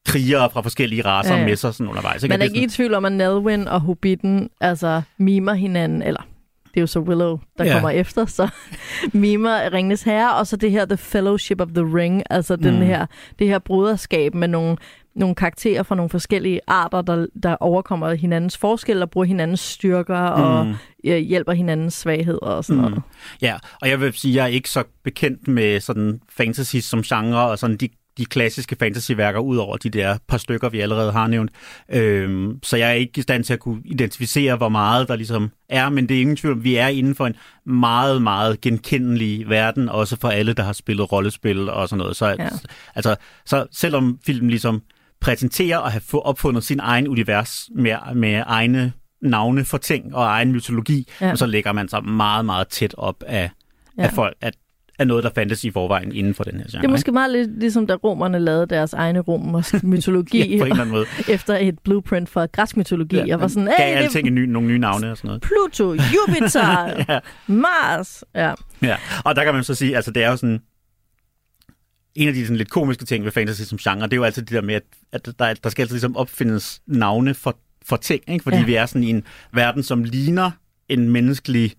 krigere 0.05 0.49
fra 0.49 0.61
forskellige 0.61 1.01
raser 1.05 1.33
ja, 1.33 1.39
Ja, 1.39 1.45
med 1.45 1.55
sig 1.55 1.73
sådan 1.73 1.87
undervejs. 1.89 2.23
Ikke? 2.23 2.33
Man 2.33 2.41
er 2.41 2.45
ikke 2.45 2.63
i 2.63 2.67
tvivl 2.67 2.93
om, 2.93 3.05
at 3.05 3.11
Nelwyn 3.11 3.67
og 3.67 3.81
Hobbiten 3.81 4.49
altså, 4.61 5.01
mimer 5.17 5.53
hinanden, 5.53 6.01
eller 6.01 6.27
det 6.77 6.81
er 6.81 6.83
jo 6.83 6.87
så 6.87 6.99
Willow, 6.99 7.39
der 7.57 7.65
ja. 7.65 7.73
kommer 7.73 7.89
efter, 7.89 8.25
så 8.25 8.47
mimer 9.13 9.73
Ringenes 9.73 10.03
Herre, 10.03 10.35
og 10.35 10.47
så 10.47 10.55
det 10.57 10.71
her 10.71 10.85
The 10.85 10.97
Fellowship 10.97 11.61
of 11.61 11.67
the 11.75 11.83
Ring, 11.97 12.23
altså 12.29 12.55
den 12.55 12.75
Mm. 12.75 12.81
her, 12.81 13.05
det 13.39 13.47
her 13.47 13.59
broderskab 13.59 14.33
med 14.35 14.47
nogle, 14.47 14.77
nogle 15.15 15.35
karakterer 15.35 15.83
fra 15.83 15.95
nogle 15.95 16.09
forskellige 16.09 16.59
arter, 16.67 17.01
der, 17.01 17.25
der 17.43 17.55
overkommer 17.59 18.13
hinandens 18.13 18.57
forskelle 18.57 19.03
og 19.03 19.09
bruger 19.09 19.25
hinandens 19.27 19.59
styrker 19.59 20.17
og 20.17 20.65
Mm. 20.65 20.73
øh, 21.05 21.17
hjælper 21.17 21.51
hinandens 21.53 21.93
svagheder 21.93 22.39
og 22.39 22.65
sådan 22.65 22.83
Mm. 22.83 22.89
noget. 22.89 23.03
Ja, 23.41 23.55
og 23.81 23.89
jeg 23.89 24.01
vil 24.01 24.13
sige, 24.13 24.35
jeg 24.35 24.43
er 24.43 24.47
ikke 24.47 24.69
så 24.69 24.83
bekendt 25.03 25.47
med 25.47 25.79
sådan 25.79 26.19
fantasy 26.29 26.75
som 26.77 27.01
genre, 27.01 27.49
og 27.49 27.59
sådan 27.59 27.77
de, 27.77 27.89
de 28.17 28.25
klassiske 28.25 28.75
fantasyværker, 28.79 29.39
ud 29.39 29.57
over 29.57 29.77
de 29.77 29.89
der 29.89 30.17
par 30.27 30.37
stykker, 30.37 30.69
vi 30.69 30.79
allerede 30.79 31.11
har 31.11 31.27
nævnt. 31.27 31.51
Øhm, 31.93 32.59
så 32.63 32.77
jeg 32.77 32.89
er 32.89 32.93
ikke 32.93 33.19
i 33.19 33.21
stand 33.21 33.43
til 33.43 33.53
at 33.53 33.59
kunne 33.59 33.81
identificere, 33.85 34.55
hvor 34.55 34.69
meget 34.69 35.07
der 35.07 35.15
ligesom 35.15 35.51
er, 35.69 35.89
men 35.89 36.09
det 36.09 36.17
er 36.17 36.21
ingen 36.21 36.35
tvivl, 36.35 36.63
vi 36.63 36.75
er 36.75 36.87
inden 36.87 37.15
for 37.15 37.27
en 37.27 37.35
meget, 37.65 38.21
meget 38.21 38.61
genkendelig 38.61 39.49
verden, 39.49 39.89
også 39.89 40.17
for 40.21 40.29
alle, 40.29 40.53
der 40.53 40.63
har 40.63 40.73
spillet 40.73 41.11
rollespil 41.11 41.69
og 41.69 41.89
sådan 41.89 41.99
noget. 41.99 42.15
Så, 42.15 42.25
ja. 42.27 42.35
Ja. 42.39 42.49
altså, 42.95 43.15
så 43.45 43.65
selvom 43.71 44.19
filmen 44.25 44.49
ligesom 44.49 44.81
præsenterer 45.21 45.79
at 45.79 45.91
have 45.91 46.25
opfundet 46.25 46.63
sin 46.63 46.79
egen 46.79 47.07
univers 47.07 47.69
med, 47.75 47.95
med 48.15 48.43
egne 48.45 48.93
navne 49.21 49.65
for 49.65 49.77
ting 49.77 50.15
og 50.15 50.23
egen 50.23 50.51
mytologi, 50.51 51.07
ja. 51.21 51.31
Og 51.31 51.37
så 51.37 51.45
lægger 51.45 51.71
man 51.71 51.89
sig 51.89 52.05
meget, 52.05 52.45
meget 52.45 52.67
tæt 52.67 52.95
op 52.97 53.23
af, 53.27 53.51
ja. 53.97 54.03
Af, 54.03 54.11
folk, 54.13 54.37
af, 54.41 54.51
af 54.99 55.07
noget, 55.07 55.23
der 55.23 55.29
fandtes 55.35 55.63
i 55.63 55.71
forvejen 55.71 56.11
inden 56.11 56.33
for 56.33 56.43
den 56.43 56.53
her 56.53 56.65
genre. 56.71 56.81
Det 56.81 56.87
er 56.87 56.91
måske 56.91 57.11
meget 57.11 57.31
lidt 57.31 57.59
ligesom, 57.59 57.87
da 57.87 57.93
romerne 57.93 58.39
lavede 58.39 58.65
deres 58.65 58.93
egne 58.93 59.19
romersk 59.19 59.83
mytologi 59.83 60.37
ja, 60.37 60.59
på 60.59 60.65
en 60.65 60.71
eller 60.71 60.81
anden 60.81 60.91
måde. 60.95 61.05
efter 61.35 61.57
et 61.57 61.79
blueprint 61.79 62.29
for 62.29 62.47
græsk 62.51 62.77
mytologi. 62.77 63.15
Ja, 63.15 63.25
jeg 63.27 63.39
var 63.39 63.47
sådan, 63.47 63.65
gav 63.77 63.87
hey, 63.87 63.97
det 63.97 64.03
alting 64.03 64.27
en 64.27 64.35
ny, 64.35 64.45
nogle 64.45 64.67
nye 64.67 64.77
navne 64.77 65.11
og 65.11 65.17
sådan 65.17 65.27
noget. 65.27 65.41
Pluto, 65.41 65.93
Jupiter, 66.13 67.03
Ja. 67.09 67.19
Mars. 67.47 68.23
Ja. 68.35 68.53
Ja, 68.81 68.95
og 69.25 69.35
der 69.35 69.43
kan 69.43 69.53
man 69.53 69.63
så 69.63 69.75
sige, 69.75 69.95
altså 69.95 70.11
det 70.11 70.23
er 70.23 70.29
jo 70.29 70.37
sådan, 70.37 70.61
en 72.15 72.27
af 72.27 72.33
de 72.33 72.41
sådan 72.41 72.57
lidt 72.57 72.69
komiske 72.69 73.05
ting 73.05 73.25
ved 73.25 73.31
fantasy 73.31 73.61
som 73.61 73.77
genre, 73.77 74.05
det 74.05 74.13
er 74.13 74.17
jo 74.17 74.23
altid 74.23 74.41
det 74.41 74.51
der 74.51 74.61
med, 74.61 74.75
at, 74.75 74.83
at 75.11 75.25
der, 75.39 75.53
der 75.53 75.69
skal 75.69 75.83
altid 75.83 75.93
ligesom 75.93 76.15
opfindes 76.15 76.81
navne 76.87 77.33
for, 77.33 77.57
for 77.85 77.95
ting, 77.97 78.21
ikke? 78.27 78.43
fordi. 78.43 78.57
Ja. 78.57 78.65
vi 78.65 78.75
er 78.75 78.85
sådan 78.85 79.03
i 79.03 79.09
en 79.09 79.23
verden, 79.53 79.83
som 79.83 80.03
ligner 80.03 80.51
en 80.89 81.09
menneskelig 81.09 81.73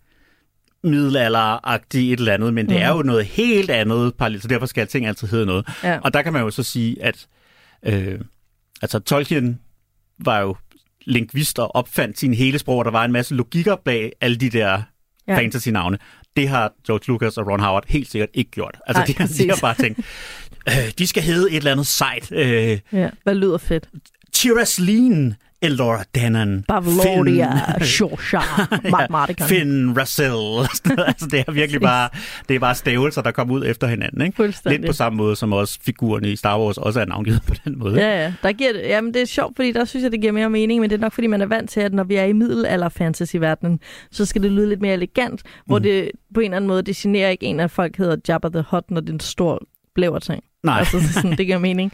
middelalderagtig 0.85 2.13
et 2.13 2.19
eller 2.19 2.35
andet, 2.35 2.55
men 2.55 2.67
det 2.67 2.75
Mhm. 2.75 2.83
er 2.83 2.89
jo 2.89 3.03
noget 3.03 3.25
helt 3.25 3.71
andet 3.71 4.15
parallelt, 4.15 4.43
så 4.43 4.49
derfor 4.49 4.67
skal 4.67 4.87
ting 4.87 5.07
altid 5.07 5.29
hedde 5.29 5.47
noget. 5.47 5.69
Ja. 5.85 5.99
Og 6.05 6.15
der 6.15 6.23
kan 6.23 6.33
man 6.33 6.43
jo 6.43 6.51
så 6.51 6.63
sige, 6.63 7.03
at 7.05 7.27
øh, 7.87 8.21
altså 8.83 8.99
Tolkien 8.99 9.61
var 10.25 10.39
jo 10.41 10.57
lingvist 11.07 11.59
og 11.59 11.77
opfandt 11.77 12.19
sin 12.19 12.35
hele 12.35 12.59
sprog, 12.59 12.79
og 12.79 12.85
der 12.85 12.91
var 12.91 13.05
en 13.05 13.13
masse 13.13 13.35
logikker 13.35 13.77
bag 13.85 14.13
alle 14.21 14.37
de 14.37 14.51
der 14.51 14.83
ja. 15.29 15.39
Fantasy-navne. 15.39 15.99
Det 16.37 16.49
har 16.49 16.73
George 16.87 17.05
Lucas 17.09 17.37
og 17.39 17.47
Ron 17.47 17.61
Howard 17.61 17.85
helt 17.89 18.11
sikkert 18.11 18.29
ikke 18.35 18.51
gjort. 18.51 18.77
Altså, 18.87 19.01
Nej, 19.01 19.07
de, 19.07 19.15
har, 19.19 19.27
de 19.39 19.49
har 19.49 19.59
bare 19.61 19.75
tænkt, 19.75 19.99
øh, 20.69 20.75
de 20.99 21.07
skal 21.07 21.23
hedde 21.23 21.51
et 21.51 21.57
eller 21.57 21.73
andet 21.73 21.87
sejt. 21.87 22.33
Øh, 22.33 22.79
ja. 22.93 23.11
Hvad 23.23 23.35
lyder 23.35 23.59
fedt? 23.59 23.89
Tirasleen 25.63 25.73
Elora 25.73 26.03
Dannon. 26.15 26.63
Bavloria, 26.69 27.51
Shosha, 27.85 28.39
Matematikeren. 28.91 29.49
Finn 29.49 29.99
Russell. 30.01 30.69
altså, 31.09 31.27
det 31.31 31.45
er 31.49 31.53
virkelig 31.53 31.81
bare, 31.81 32.09
det 32.49 32.57
er 32.57 32.61
bare 32.61 32.75
stavelser, 32.75 33.23
der 33.23 33.31
kommer 33.31 33.55
ud 33.55 33.65
efter 33.67 33.87
hinanden. 33.87 34.23
Ikke? 34.23 34.55
Lidt 34.67 34.87
på 34.87 34.93
samme 34.93 35.17
måde, 35.17 35.37
som 35.37 35.53
også 35.53 35.79
figurerne 35.83 36.31
i 36.31 36.37
Star 36.37 36.61
Wars 36.61 36.79
også 36.79 37.01
er 37.01 37.05
navngivet 37.05 37.43
på 37.47 37.55
den 37.65 37.79
måde. 37.79 38.01
Ja, 38.01 38.23
ja. 38.25 38.33
Der 38.43 38.53
giver 38.53 38.73
det, 38.73 38.81
jamen, 38.83 39.15
det 39.15 39.23
er 39.23 39.27
sjovt, 39.27 39.57
fordi 39.57 39.73
der 39.73 39.85
synes 39.85 40.03
jeg, 40.03 40.13
det 40.13 40.21
giver 40.21 40.33
mere 40.33 40.51
mening, 40.51 40.81
men 40.81 40.91
det 40.91 40.97
er 40.97 41.01
nok, 41.01 41.13
fordi 41.13 41.27
man 41.27 41.41
er 41.41 41.47
vant 41.47 41.71
til, 41.71 41.81
at 41.81 41.95
når 41.95 42.05
vi 42.05 42.15
er 42.15 42.25
i 42.25 42.33
middelalder 42.33 42.89
fantasy-verdenen, 42.89 43.81
så 44.11 44.25
skal 44.25 44.43
det 44.43 44.53
lyde 44.53 44.69
lidt 44.69 44.81
mere 44.81 44.93
elegant, 44.95 45.43
hvor 45.67 45.79
Mhm. 45.79 45.83
det 45.83 46.11
på 46.35 46.41
en 46.41 46.45
eller 46.45 46.57
anden 46.57 46.69
måde, 46.69 46.83
det 46.83 46.97
generer 46.97 47.29
ikke 47.29 47.47
en 47.47 47.61
af 47.61 47.71
folk 47.71 47.97
hedder 47.97 48.17
Jabba 48.29 48.49
the 48.49 48.65
Hutt, 48.71 48.91
når 48.91 49.01
det 49.01 49.09
er 49.09 49.13
en 49.13 49.21
stor 49.21 49.63
blæverting. 49.95 50.43
Nej. 50.65 50.79
Altså, 50.79 51.13
sådan, 51.13 51.31
det 51.39 51.47
giver 51.47 51.59
mening. 51.59 51.93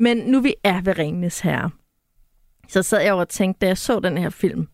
Men 0.00 0.16
nu 0.16 0.40
vi 0.40 0.54
er 0.64 0.80
ved 0.80 0.98
Ringenes 0.98 1.40
Herre, 1.40 1.70
så 2.68 2.82
sad 2.82 3.02
jeg 3.02 3.14
og 3.14 3.28
tænkte, 3.28 3.58
da 3.60 3.66
jeg 3.66 3.78
så 3.78 4.00
den 4.00 4.18
her 4.18 4.30
film, 4.30 4.68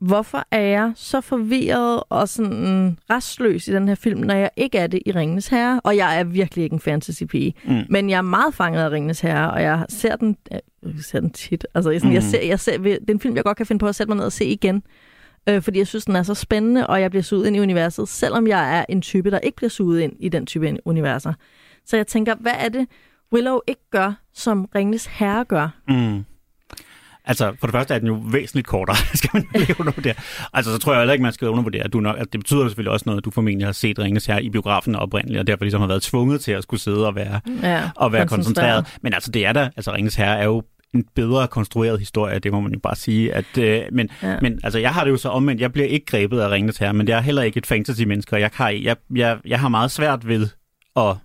hvorfor 0.00 0.44
er 0.50 0.60
jeg 0.60 0.92
så 0.94 1.20
forvirret 1.20 2.02
og 2.08 2.28
sådan 2.28 2.98
restløs 3.10 3.68
i 3.68 3.72
den 3.72 3.88
her 3.88 3.94
film, 3.94 4.20
når 4.20 4.34
jeg 4.34 4.50
ikke 4.56 4.78
er 4.78 4.86
det 4.86 5.02
i 5.06 5.12
Ringenes 5.12 5.48
Herre? 5.48 5.80
Og 5.84 5.96
jeg 5.96 6.20
er 6.20 6.24
virkelig 6.24 6.64
ikke 6.64 6.74
en 6.74 6.80
fantasy-pige. 6.80 7.54
Mm. 7.64 7.82
Men 7.88 8.10
jeg 8.10 8.16
er 8.16 8.22
meget 8.22 8.54
fanget 8.54 8.80
af 8.80 8.90
Ringenes 8.90 9.20
Herre, 9.20 9.50
og 9.50 9.62
jeg 9.62 9.86
ser 9.88 10.16
den, 10.16 10.36
jeg 10.50 10.60
ser 11.00 11.20
den 11.20 11.30
tit. 11.30 11.66
Altså, 11.74 11.90
jeg, 11.90 12.00
sådan, 12.00 12.10
mm. 12.10 12.14
jeg 12.14 12.22
ser, 12.22 12.42
jeg 12.42 12.60
ser, 12.60 12.78
det 12.78 12.92
er 13.08 13.12
en 13.12 13.20
film, 13.20 13.36
jeg 13.36 13.44
godt 13.44 13.56
kan 13.56 13.66
finde 13.66 13.78
på 13.78 13.88
at 13.88 13.94
sætte 13.94 14.10
mig 14.10 14.16
ned 14.16 14.24
og 14.24 14.32
se 14.32 14.44
igen. 14.44 14.82
Øh, 15.48 15.62
fordi 15.62 15.78
jeg 15.78 15.86
synes, 15.86 16.04
den 16.04 16.16
er 16.16 16.22
så 16.22 16.34
spændende, 16.34 16.86
og 16.86 17.00
jeg 17.00 17.10
bliver 17.10 17.22
suget 17.22 17.46
ind 17.46 17.56
i 17.56 17.60
universet, 17.60 18.08
selvom 18.08 18.46
jeg 18.46 18.78
er 18.78 18.84
en 18.88 19.02
type, 19.02 19.30
der 19.30 19.38
ikke 19.38 19.56
bliver 19.56 19.70
suget 19.70 20.00
ind 20.00 20.12
i 20.18 20.28
den 20.28 20.46
type 20.46 20.76
universer. 20.84 21.32
Så 21.84 21.96
jeg 21.96 22.06
tænker, 22.06 22.34
hvad 22.34 22.52
er 22.58 22.68
det, 22.68 22.86
Willow 23.32 23.58
ikke 23.66 23.90
gør, 23.90 24.12
som 24.34 24.68
Ringnes 24.74 25.06
Herre 25.06 25.44
gør. 25.44 25.68
Mm. 25.88 26.24
Altså, 27.24 27.52
for 27.60 27.66
det 27.66 27.72
første 27.74 27.94
er 27.94 27.98
den 27.98 28.08
jo 28.08 28.22
væsentligt 28.32 28.66
kortere, 28.66 28.96
skal 29.14 29.30
man 29.34 29.44
lige 29.54 29.74
undervurdere. 29.80 30.14
Altså, 30.52 30.72
så 30.72 30.78
tror 30.78 30.92
jeg 30.92 31.00
heller 31.00 31.12
ikke, 31.12 31.22
man 31.22 31.32
skal 31.32 31.48
undervurdere. 31.48 31.82
At 31.84 31.92
du 31.92 32.00
nok, 32.00 32.16
at 32.18 32.26
det 32.32 32.40
betyder 32.40 32.68
selvfølgelig 32.68 32.92
også 32.92 33.02
noget, 33.06 33.18
at 33.20 33.24
du 33.24 33.30
formentlig 33.30 33.66
har 33.66 33.72
set 33.72 33.98
Ringens 33.98 34.26
her 34.26 34.38
i 34.38 34.50
biografen 34.50 34.94
oprindeligt, 34.96 35.40
og 35.40 35.46
derfor 35.46 35.64
ligesom 35.64 35.80
har 35.80 35.88
været 35.88 36.02
tvunget 36.02 36.40
til 36.40 36.52
at 36.52 36.62
skulle 36.62 36.80
sidde 36.80 37.06
og 37.06 37.14
være, 37.14 37.40
Ja, 37.62 37.90
og 37.96 38.12
være 38.12 38.26
koncentreret. 38.26 38.98
Men 39.02 39.14
altså, 39.14 39.30
det 39.30 39.46
er 39.46 39.52
da, 39.52 39.70
altså 39.76 39.92
Ringens 39.94 40.14
Herre 40.14 40.38
er 40.38 40.44
jo 40.44 40.62
en 40.94 41.04
bedre 41.14 41.48
konstrueret 41.48 41.98
historie, 41.98 42.38
det 42.38 42.52
må 42.52 42.60
man 42.60 42.72
jo 42.72 42.78
bare 42.82 42.96
sige. 42.96 43.34
At, 43.34 43.58
øh, 43.58 43.82
men, 43.92 44.08
Ja. 44.22 44.36
men 44.42 44.60
altså, 44.64 44.78
jeg 44.78 44.94
har 44.94 45.04
det 45.04 45.10
jo 45.10 45.16
så 45.16 45.28
omvendt. 45.28 45.60
Jeg 45.60 45.72
bliver 45.72 45.88
ikke 45.88 46.06
grebet 46.06 46.40
af 46.40 46.50
Ringens 46.50 46.78
Herre, 46.78 46.92
men 46.94 47.06
det 47.06 47.14
er 47.14 47.20
heller 47.20 47.42
ikke 47.42 47.58
et 47.58 47.66
fantasy-menneske, 47.66 48.36
og 48.36 48.40
jeg, 48.40 48.50
har, 48.54 48.68
jeg, 48.68 48.96
jeg, 49.14 49.38
jeg 49.46 49.60
har 49.60 49.68
meget 49.68 49.90
svært 49.90 50.28
ved 50.28 50.48
at 50.96 51.16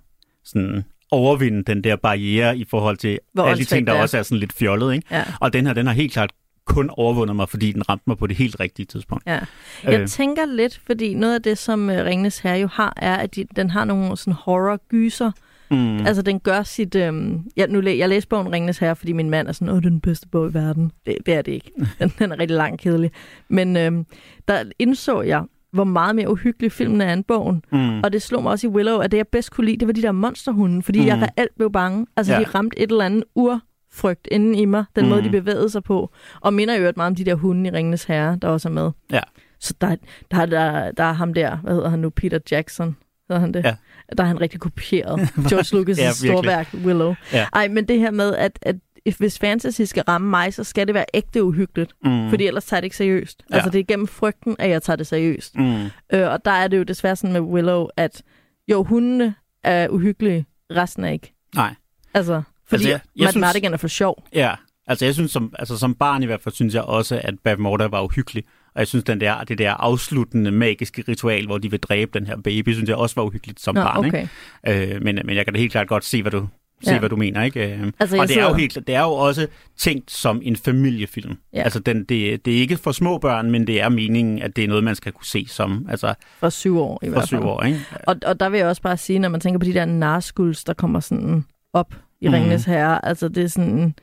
sådan, 0.45 0.83
overvinde 1.15 1.63
den 1.63 1.83
der 1.83 1.95
barriere 1.95 2.57
i 2.57 2.65
forhold 2.69 2.97
til 2.97 3.19
Hvor 3.33 3.43
alle 3.43 3.59
de 3.59 3.65
ting, 3.65 3.87
der 3.87 3.93
er. 3.93 4.01
også 4.01 4.17
er 4.17 4.23
sådan 4.23 4.39
lidt 4.39 4.53
fjollet. 4.53 4.93
Ikke? 4.93 5.07
Ja. 5.11 5.23
Og 5.39 5.53
den 5.53 5.65
her, 5.65 5.73
den 5.73 5.87
har 5.87 5.93
helt 5.93 6.13
klart 6.13 6.31
kun 6.65 6.89
overvundet 6.93 7.35
mig, 7.35 7.49
fordi 7.49 7.71
den 7.71 7.89
ramte 7.89 8.03
mig 8.07 8.17
på 8.17 8.27
det 8.27 8.37
helt 8.37 8.59
rigtige 8.59 8.85
tidspunkt. 8.85 9.23
Ja. 9.27 9.39
Jeg 9.83 9.99
Øh. 10.01 10.07
tænker 10.07 10.45
lidt, 10.45 10.81
fordi 10.85 11.13
noget 11.13 11.33
af 11.35 11.41
det, 11.41 11.57
som 11.57 11.89
øh, 11.89 12.05
Ringnes 12.05 12.39
Herre 12.39 12.57
jo 12.59 12.67
har, 12.67 12.93
er, 12.97 13.15
at 13.15 13.35
de, 13.35 13.45
den 13.55 13.69
har 13.69 13.85
nogle 13.85 14.17
sådan 14.17 14.33
horror-gyser. 14.33 15.31
Mm. 15.71 16.05
Altså, 16.05 16.21
den 16.21 16.39
gør 16.39 16.63
sit... 16.63 16.95
Øhm, 16.95 17.43
jeg, 17.57 17.67
nu, 17.67 17.81
læ- 17.81 17.97
jeg 17.97 18.09
læste 18.09 18.27
bogen 18.29 18.51
Ringnes 18.51 18.77
Herre, 18.77 18.95
fordi 18.95 19.11
min 19.13 19.29
mand 19.29 19.47
er 19.47 19.51
sådan, 19.51 19.69
åh, 19.69 19.75
det 19.77 19.85
er 19.85 19.89
den 19.89 20.01
bedste 20.01 20.27
bog 20.27 20.49
i 20.49 20.53
verden. 20.53 20.91
Det, 21.05 21.17
det 21.25 21.33
er 21.33 21.41
det 21.41 21.51
ikke. 21.51 21.71
Den, 21.99 22.13
den 22.19 22.31
er 22.31 22.39
rigtig 22.39 22.57
lang 22.57 22.79
kedelig. 22.79 23.11
Men 23.49 23.77
øhm, 23.77 24.05
der 24.47 24.63
indså 24.79 25.21
jeg, 25.21 25.43
hvor 25.75 25.83
meget 25.83 26.15
mere 26.15 26.31
uhyggelig 26.31 26.71
filmen 26.71 27.01
er 27.01 27.13
end 27.13 27.23
bogen. 27.23 27.63
Mm. 27.71 27.99
Og 27.99 28.13
det 28.13 28.21
slog 28.21 28.43
mig 28.43 28.51
også 28.51 28.67
i 28.67 28.69
Willow, 28.69 28.97
at 28.99 29.11
det 29.11 29.17
jeg 29.17 29.27
bedst 29.27 29.51
kunne 29.51 29.65
lide, 29.65 29.77
det 29.77 29.87
var 29.87 29.93
de 29.93 30.01
der 30.01 30.11
monsterhunde, 30.11 30.81
fordi 30.83 30.99
mm. 30.99 31.05
jeg 31.07 31.21
reelt 31.21 31.55
blev 31.57 31.71
bange. 31.71 32.07
Altså, 32.17 32.33
Ja. 32.33 32.39
de 32.39 32.43
ramte 32.45 32.79
et 32.79 32.91
eller 32.91 33.05
andet 33.05 33.23
urfrygt 33.35 34.27
inden 34.31 34.55
i 34.55 34.65
mig, 34.65 34.85
den 34.95 35.03
mm. 35.03 35.09
måde, 35.09 35.21
de 35.21 35.25
Mm. 35.27 35.31
bevægede 35.31 35.69
sig 35.69 35.83
på. 35.83 36.11
Og 36.41 36.53
minder 36.53 36.75
jo 36.75 36.81
meget 36.95 37.09
om 37.11 37.15
de 37.15 37.25
der 37.25 37.35
hunde 37.35 37.69
i 37.69 37.71
Ringenes 37.73 38.03
Herre, 38.03 38.37
der 38.41 38.47
også 38.47 38.69
er 38.69 38.73
med. 38.73 38.91
Ja. 39.11 39.19
Så 39.59 39.73
der, 39.81 39.95
der, 40.31 40.45
der, 40.45 40.91
der 40.91 41.03
er 41.03 41.13
ham 41.13 41.33
der, 41.33 41.57
hvad 41.57 41.73
hedder 41.73 41.89
han 41.89 41.99
nu, 41.99 42.09
Peter 42.09 42.39
Jackson, 42.51 42.95
hedder 43.29 43.39
han 43.39 43.53
det? 43.53 43.63
Ja. 43.65 43.75
Der 44.17 44.23
er 44.23 44.27
han 44.27 44.41
rigtig 44.41 44.59
kopieret. 44.59 45.19
George 45.49 45.77
Lucas' 45.77 46.01
ja, 46.01 46.07
virkelig. 46.07 46.13
storværk, 46.13 46.75
Willow. 46.85 47.13
Ja. 47.33 47.45
Ej, 47.53 47.67
men 47.67 47.87
det 47.87 47.99
her 47.99 48.11
med, 48.11 48.35
at, 48.35 48.59
at 48.61 48.75
hvis 49.17 49.39
fantasy 49.39 49.81
skal 49.81 50.03
ramme 50.07 50.29
mig, 50.29 50.53
så 50.53 50.63
skal 50.63 50.87
det 50.87 50.93
være 50.95 51.05
ægte 51.13 51.43
uhyggeligt. 51.43 51.91
Mm. 52.03 52.29
Fordi 52.29 52.47
ellers 52.47 52.65
tager 52.65 52.77
jeg 52.77 52.81
det 52.81 52.85
ikke 52.85 52.97
seriøst. 52.97 53.43
Ja. 53.49 53.55
Altså, 53.55 53.69
det 53.69 53.79
er 53.79 53.83
gennem 53.83 54.07
frygten, 54.07 54.55
at 54.59 54.69
jeg 54.69 54.83
tager 54.83 54.97
det 54.97 55.07
seriøst. 55.07 55.55
Mm. 55.57 55.85
Øh, 56.13 56.29
og 56.31 56.45
der 56.45 56.51
er 56.51 56.67
det 56.67 56.77
jo 56.77 56.83
desværre 56.83 57.15
sådan 57.15 57.33
med 57.33 57.41
Willow, 57.41 57.87
at 57.97 58.23
jo, 58.71 58.83
hundene 58.83 59.35
er 59.63 59.87
uhyggelige, 59.89 60.45
resten 60.71 61.03
er 61.03 61.09
ikke. 61.09 61.33
Nej. 61.55 61.75
Altså, 62.13 62.41
fordi 62.67 62.83
jeg- 62.83 62.91
jeg, 62.91 62.99
jeg 63.15 63.25
Matt 63.25 63.37
Mardigan 63.39 63.73
er 63.73 63.77
for 63.77 63.87
sjov. 63.87 64.23
Ja, 64.33 64.55
altså 64.87 65.05
jeg 65.05 65.13
synes 65.13 65.31
som, 65.31 65.53
altså 65.59 65.77
som 65.77 65.93
barn 65.95 66.23
i 66.23 66.25
hvert 66.25 66.41
fald, 66.41 66.55
synes 66.55 66.73
jeg 66.73 66.83
også, 66.83 67.21
at 67.23 67.33
Bavmorda 67.43 67.85
var 67.87 68.01
uhyggelig. 68.03 68.43
Og 68.75 68.79
jeg 68.79 68.87
synes, 68.87 69.03
den 69.03 69.21
der, 69.21 69.43
det 69.43 69.57
der 69.57 69.71
afsluttende 69.71 70.51
magiske 70.51 71.03
ritual, 71.07 71.45
hvor 71.45 71.57
de 71.57 71.71
vil 71.71 71.79
dræbe 71.79 72.19
den 72.19 72.27
her 72.27 72.37
baby, 72.37 72.73
synes 72.73 72.89
jeg 72.89 72.97
også 72.97 73.15
var 73.15 73.23
uhyggeligt 73.23 73.59
som 73.59 73.75
Nå, 73.75 73.81
barn. 73.81 74.05
okay. 74.05 74.27
Ikke? 74.67 74.93
Øh, 74.95 75.01
men, 75.03 75.19
men 75.25 75.35
jeg 75.35 75.45
kan 75.45 75.53
da 75.53 75.59
helt 75.59 75.71
klart 75.71 75.87
godt 75.87 76.05
se, 76.05 76.21
hvad 76.21 76.31
du, 76.31 76.47
se, 76.83 76.91
Ja. 76.93 76.99
hvad 76.99 77.09
du 77.09 77.15
mener. 77.15 77.43
Ikke? 77.43 77.73
Øh, 77.73 77.91
Altså, 77.99 78.17
og 78.17 78.27
det 78.27 78.37
er, 78.39 78.49
jo 78.49 78.53
helt, 78.53 78.77
det 78.87 78.95
er 78.95 79.01
jo 79.01 79.11
også 79.11 79.47
tænkt 79.77 80.11
som 80.11 80.41
en 80.43 80.55
familiefilm. 80.55 81.37
Ja. 81.53 81.61
Altså 81.61 81.79
den, 81.79 82.03
det, 82.03 82.45
det 82.45 82.55
er 82.55 82.59
ikke 82.61 82.77
for 82.77 82.91
små 82.91 83.17
børn, 83.17 83.51
men 83.51 83.67
det 83.67 83.81
er 83.81 83.89
meningen, 83.89 84.41
at 84.41 84.55
det 84.55 84.63
er 84.63 84.67
noget, 84.67 84.83
man 84.83 84.95
skal 84.95 85.11
kunne 85.11 85.25
se 85.25 85.45
som 85.49 85.87
altså, 85.89 86.13
For 86.39 86.49
syv 86.49 86.79
år 86.79 86.99
i 87.03 87.05
for 87.05 87.09
hvert 87.11 87.21
fald. 87.21 87.27
syv 87.41 87.47
år. 87.47 87.63
Ikke? 87.63 87.79
Og, 88.07 88.15
og 88.25 88.39
der 88.39 88.49
vil 88.49 88.57
jeg 88.57 88.67
også 88.67 88.81
bare 88.81 88.97
sige, 88.97 89.19
når 89.19 89.29
man 89.29 89.39
tænker 89.39 89.59
på 89.59 89.65
de 89.65 89.73
der 89.73 89.85
narskuls, 89.85 90.63
der 90.63 90.73
kommer 90.73 90.99
sådan 90.99 91.45
op 91.73 91.95
i. 92.21 92.29
Ringenes 92.29 92.65
Herre, 92.65 93.05
altså 93.05 93.27
det 93.27 93.43
er 93.43 93.47
sådan... 93.47 93.93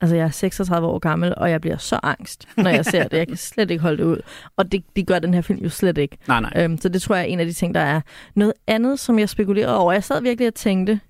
Altså, 0.00 0.16
jeg 0.16 0.24
er 0.24 0.30
36 0.30 0.86
år 0.86 0.98
gammel, 0.98 1.34
og 1.36 1.50
jeg 1.50 1.60
bliver 1.60 1.76
så 1.76 1.98
angst, 2.02 2.48
når 2.56 2.70
jeg 2.70 2.84
ser 2.84 3.08
det. 3.08 3.18
Jeg 3.18 3.28
kan 3.28 3.36
slet 3.36 3.70
ikke 3.70 3.82
holde 3.82 3.96
det 3.98 4.04
ud. 4.04 4.16
Og 4.56 4.72
det, 4.72 4.84
det 4.96 5.06
gør 5.06 5.18
den 5.18 5.34
her 5.34 5.40
film 5.40 5.58
jo 5.58 5.68
slet 5.68 5.98
ikke. 5.98 6.16
Nej, 6.28 6.40
nej. 6.40 6.52
Øhm, 6.56 6.78
så 6.78 6.88
det 6.88 7.02
tror 7.02 7.14
jeg 7.14 7.22
er 7.22 7.26
en 7.26 7.40
af 7.40 7.46
de 7.46 7.52
ting, 7.52 7.74
der 7.74 7.80
er. 7.80 8.00
Noget 8.36 8.52
andet, 8.66 8.98
som 9.00 9.18
jeg 9.18 9.28
spekulerede 9.28 9.78
over, 9.78 9.92
jeg 9.92 10.04
sad 10.04 10.22
virkelig 10.22 10.48
og 10.48 10.54
tænkte, 10.54 11.00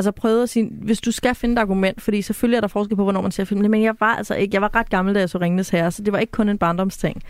altså 0.00 0.10
prøvede 0.12 0.42
at 0.42 0.48
sige, 0.48 0.70
hvis 0.82 1.00
du 1.00 1.12
skal 1.12 1.34
finde 1.34 1.52
et 1.52 1.58
argument, 1.58 2.02
fordi 2.02 2.22
selvfølgelig 2.22 2.56
er 2.56 2.60
der 2.60 2.68
forskel 2.68 2.96
på, 2.96 3.02
hvornår 3.02 3.20
man 3.22 3.30
ser 3.32 3.44
filmen, 3.44 3.70
men 3.70 3.82
jeg 3.82 3.94
var 4.00 4.14
altså 4.16 4.34
ikke, 4.34 4.54
jeg 4.54 4.62
var 4.62 4.74
ret 4.74 4.90
gammel, 4.90 5.14
da 5.14 5.20
jeg 5.20 5.30
så 5.30 5.38
Ringenes 5.38 5.68
Herre, 5.68 5.90
så 5.90 6.02
det 6.02 6.12
var 6.12 6.18
ikke 6.18 6.30
kun 6.30 6.48
en 6.48 6.58
barndomsting. 6.58 7.22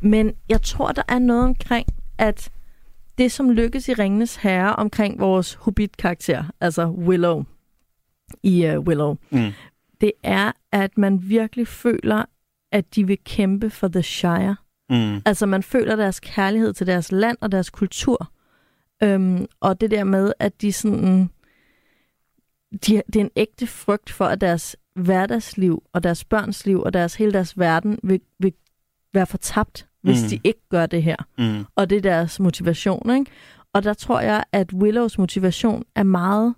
Men 0.00 0.32
jeg 0.48 0.62
tror, 0.62 0.92
der 0.92 1.02
er 1.08 1.18
noget 1.18 1.44
omkring, 1.44 1.86
at 2.18 2.50
det, 3.18 3.32
som 3.32 3.50
lykkes 3.50 3.88
i 3.88 3.94
Ringenes 3.94 4.36
Herre 4.36 4.76
omkring 4.76 5.20
vores 5.20 5.54
hobbit-karakter, 5.54 6.44
altså 6.60 6.86
Willow, 6.86 7.44
i 8.42 8.68
uh, 8.70 8.78
Willow, 8.84 9.16
Mm. 9.30 9.50
det 10.00 10.12
er, 10.22 10.52
at 10.72 10.98
man 10.98 11.18
virkelig 11.22 11.68
føler, 11.68 12.24
at 12.72 12.94
de 12.94 13.06
vil 13.06 13.18
kæmpe 13.24 13.70
for 13.70 13.88
The 13.88 14.02
Shire. 14.02 14.56
Mm. 14.90 15.22
Altså, 15.26 15.46
man 15.46 15.62
føler 15.62 15.96
deres 15.96 16.20
kærlighed 16.20 16.72
til 16.72 16.86
deres 16.86 17.12
land 17.12 17.36
og 17.40 17.52
deres 17.52 17.70
kultur. 17.70 18.30
Øhm, 19.02 19.46
og 19.60 19.80
det 19.80 19.90
der 19.90 20.04
med, 20.04 20.32
at 20.38 20.62
de 20.62 20.72
sådan... 20.72 21.30
De, 22.72 23.02
det 23.06 23.16
er 23.16 23.20
en 23.20 23.30
ægte 23.36 23.66
frygt 23.66 24.10
for, 24.10 24.24
at 24.24 24.40
deres 24.40 24.76
hverdagsliv 24.94 25.82
og 25.92 26.02
deres 26.02 26.24
børns 26.24 26.66
liv 26.66 26.80
og 26.82 26.92
deres 26.92 27.14
hele 27.14 27.32
deres 27.32 27.58
verden 27.58 27.98
vil, 28.02 28.20
vil 28.38 28.52
være 29.14 29.26
fortabt, 29.26 29.86
hvis 30.02 30.22
Mm. 30.22 30.28
de 30.28 30.40
ikke 30.44 30.68
gør 30.68 30.86
det 30.86 31.02
her. 31.02 31.16
Mm. 31.38 31.64
Og 31.74 31.90
det 31.90 31.96
er 31.98 32.02
deres 32.02 32.40
motivation, 32.40 33.10
ikke? 33.10 33.30
Og 33.72 33.82
der 33.84 33.94
tror 33.94 34.20
jeg, 34.20 34.44
at 34.52 34.72
Willows 34.72 35.18
motivation 35.18 35.84
er 35.94 36.02
meget 36.02 36.54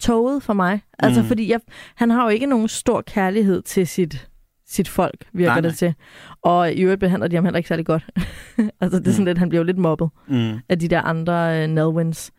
toget 0.00 0.42
for 0.42 0.52
mig. 0.52 0.80
Altså, 0.98 1.22
Mm. 1.22 1.28
fordi 1.28 1.50
jeg, 1.50 1.60
han 1.94 2.10
har 2.10 2.22
jo 2.22 2.28
ikke 2.28 2.46
nogen 2.46 2.68
stor 2.68 3.00
kærlighed 3.02 3.62
til 3.62 3.86
sit, 3.86 4.28
sit 4.66 4.88
folk, 4.88 5.24
virker 5.32 5.50
Nej, 5.50 5.60
det 5.60 5.68
nej. 5.68 5.74
til. 5.74 5.94
Og 6.42 6.72
i 6.72 6.80
øvrigt 6.82 7.00
behandler 7.00 7.28
de 7.28 7.36
ham 7.36 7.44
heller 7.44 7.56
ikke 7.58 7.68
særlig 7.68 7.86
godt. 7.86 8.06
altså, 8.80 8.98
det 8.98 9.06
er 9.06 9.10
sådan 9.12 9.22
Mm. 9.22 9.26
lidt, 9.26 9.38
han 9.38 9.48
bliver 9.48 9.60
jo 9.60 9.64
lidt 9.66 9.78
mobbet 9.78 10.08
Mm. 10.28 10.58
af 10.68 10.78
de 10.78 10.88
der 10.88 11.02
andre 11.02 11.64
uh, 11.64 11.70
Nelwins. 11.70 12.30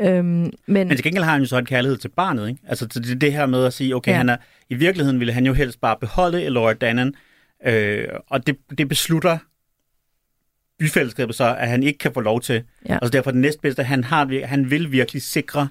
Øhm, 0.00 0.24
men, 0.24 0.52
Men 0.66 0.88
til 0.88 1.02
gengæld 1.02 1.24
har 1.24 1.32
han 1.32 1.40
jo 1.42 1.46
så 1.48 1.58
en 1.58 1.64
kærlighed 1.66 1.98
til 1.98 2.08
barnet, 2.08 2.48
ikke? 2.48 2.60
Altså 2.66 2.86
det, 2.86 3.20
det 3.20 3.32
her 3.32 3.46
med 3.46 3.64
at 3.64 3.72
sige, 3.72 3.96
okay, 3.96 4.10
Ja. 4.12 4.16
han 4.16 4.28
er, 4.28 4.36
i 4.68 4.74
virkeligheden 4.74 5.20
ville 5.20 5.32
han 5.32 5.46
jo 5.46 5.52
helst 5.52 5.80
bare 5.80 5.96
beholde 6.00 6.42
Elora 6.42 6.72
Danan, 6.72 7.14
øh, 7.66 8.08
og 8.26 8.46
det, 8.46 8.56
det 8.78 8.88
beslutter 8.88 9.38
byfællesskabet 10.78 11.34
så, 11.34 11.56
at 11.58 11.68
han 11.68 11.82
ikke 11.82 11.98
kan 11.98 12.14
få 12.14 12.20
lov 12.20 12.40
til. 12.40 12.62
Ja. 12.88 12.94
Altså 12.94 13.08
derfor 13.10 13.30
det 13.30 13.40
næstbedste, 13.40 13.82
han, 13.84 14.04
har, 14.04 14.46
han 14.46 14.70
vil 14.70 14.92
virkelig 14.92 15.22
sikre 15.22 15.68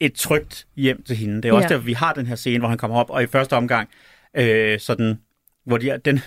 et 0.00 0.12
trygt 0.14 0.66
hjem 0.76 1.02
til 1.02 1.16
hende. 1.16 1.36
Det 1.42 1.44
er 1.48 1.52
også 1.52 1.64
Ja. 1.68 1.74
derfor, 1.74 1.84
vi 1.84 1.92
har 1.92 2.12
den 2.12 2.26
her 2.26 2.34
scene, 2.36 2.58
hvor 2.58 2.68
han 2.68 2.78
kommer 2.78 2.96
op, 2.96 3.10
og 3.10 3.22
i 3.22 3.26
første 3.26 3.52
omgang, 3.56 3.88
øh, 4.36 4.80
sådan, 4.80 5.18
hvor 5.64 5.78
de, 5.78 6.00
den, 6.04 6.20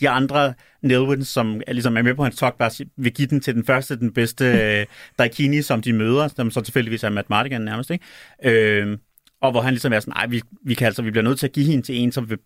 de 0.00 0.08
andre 0.08 0.54
Nelwins, 0.82 1.28
som 1.28 1.60
er, 1.66 1.72
ligesom 1.72 1.96
er 1.96 2.02
med 2.02 2.14
på 2.14 2.22
hans 2.22 2.36
talk, 2.36 2.58
bare 2.58 2.86
vil 2.96 3.12
give 3.12 3.28
den 3.28 3.40
til 3.40 3.54
den 3.54 3.64
første, 3.64 3.98
den 3.98 4.12
bedste 4.12 4.44
øh, 4.80 4.86
Daikini, 5.18 5.62
som 5.62 5.82
de 5.82 5.92
møder, 5.92 6.28
som 6.36 6.50
så 6.50 6.60
tilfældigvis 6.60 7.04
er 7.04 7.08
Matt 7.08 7.30
Mardigan 7.30 7.60
nærmest, 7.60 7.90
ikke? 7.90 8.04
Øh, 8.44 8.98
og 9.42 9.50
hvor 9.50 9.60
han 9.60 9.72
ligesom 9.74 9.92
er 9.92 10.00
sådan, 10.00 10.12
nej, 10.16 10.26
vi, 10.26 10.42
vi, 10.64 10.74
kan 10.74 10.86
altså, 10.86 11.02
vi 11.02 11.10
bliver 11.10 11.24
nødt 11.24 11.38
til 11.38 11.46
at 11.46 11.52
give 11.52 11.66
hende 11.66 11.86
til 11.86 11.96
en, 11.96 12.12
som 12.12 12.30
vil 12.30 12.38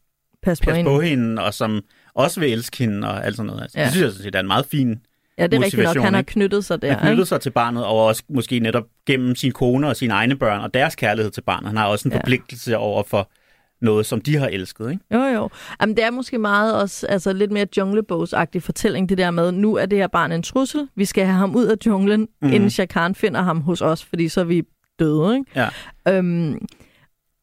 pas 0.42 0.60
på 0.60 0.64
passe 0.64 0.76
hende. 0.76 0.88
på 0.90 1.00
hende, 1.00 1.42
og 1.42 1.54
som 1.54 1.80
også 2.14 2.40
vil 2.40 2.52
elske 2.52 2.76
hende, 2.78 3.08
og 3.08 3.26
alt 3.26 3.36
sådan 3.36 3.46
noget. 3.46 3.62
Altså, 3.62 3.78
Ja. 3.78 3.84
Det 3.84 3.92
synes 3.92 4.02
jeg 4.04 4.10
sådan 4.12 4.24
set 4.24 4.34
er 4.34 4.40
en 4.40 4.46
meget 4.46 4.66
fin 4.66 4.98
Ja, 5.38 5.46
det 5.46 5.56
er 5.58 5.64
rigtigt 5.64 5.82
nok. 5.82 5.96
Han 5.96 6.12
har 6.12 6.20
ikke? 6.20 6.32
knyttet 6.32 6.64
sig 6.64 6.82
der. 6.82 6.88
han 6.88 6.98
knyttede 6.98 7.14
ikke? 7.16 7.26
sig 7.26 7.40
til 7.40 7.50
barnet, 7.50 7.84
og 7.84 8.04
også 8.04 8.22
måske 8.28 8.58
netop 8.60 8.84
gennem 9.06 9.34
sin 9.34 9.52
kone 9.52 9.88
og 9.88 9.96
sine 9.96 10.14
egne 10.14 10.36
børn, 10.36 10.60
og 10.60 10.74
deres 10.74 10.94
kærlighed 10.96 11.30
til 11.32 11.40
barnet. 11.40 11.66
Han 11.68 11.76
har 11.76 11.86
også 11.86 12.08
en 12.08 12.12
Ja. 12.12 12.18
forpligtelse 12.18 12.76
over 12.76 13.02
for 13.02 13.30
noget, 13.84 14.06
som 14.06 14.20
de 14.20 14.36
har 14.36 14.46
elsket. 14.46 14.90
Ikke? 14.90 15.04
Jo, 15.14 15.20
jo. 15.20 15.48
Jamen, 15.80 15.96
det 15.96 16.04
er 16.04 16.10
måske 16.10 16.38
meget 16.38 16.74
også 16.74 17.06
altså, 17.06 17.32
lidt 17.32 17.52
mere 17.52 17.66
junglebogsagtig 17.76 18.62
fortælling, 18.62 19.08
det 19.08 19.18
der 19.18 19.30
med, 19.30 19.52
nu 19.52 19.74
er 19.74 19.86
det 19.86 19.98
her 19.98 20.06
barn 20.06 20.32
en 20.32 20.42
trussel, 20.42 20.88
vi 20.96 21.04
skal 21.04 21.24
have 21.24 21.38
ham 21.38 21.56
ud 21.56 21.66
af 21.66 21.76
junglen, 21.86 22.28
mm. 22.42 22.52
Inden 22.52 22.70
Shere 22.70 22.86
Khan 22.86 23.14
finder 23.14 23.42
ham 23.42 23.60
hos 23.60 23.82
os, 23.82 24.04
fordi 24.04 24.28
så 24.28 24.40
er 24.40 24.44
vi 24.44 24.62
døde, 24.98 25.34
ikke? 25.36 25.50
Ja. 25.56 25.68
Øhm, 26.08 26.66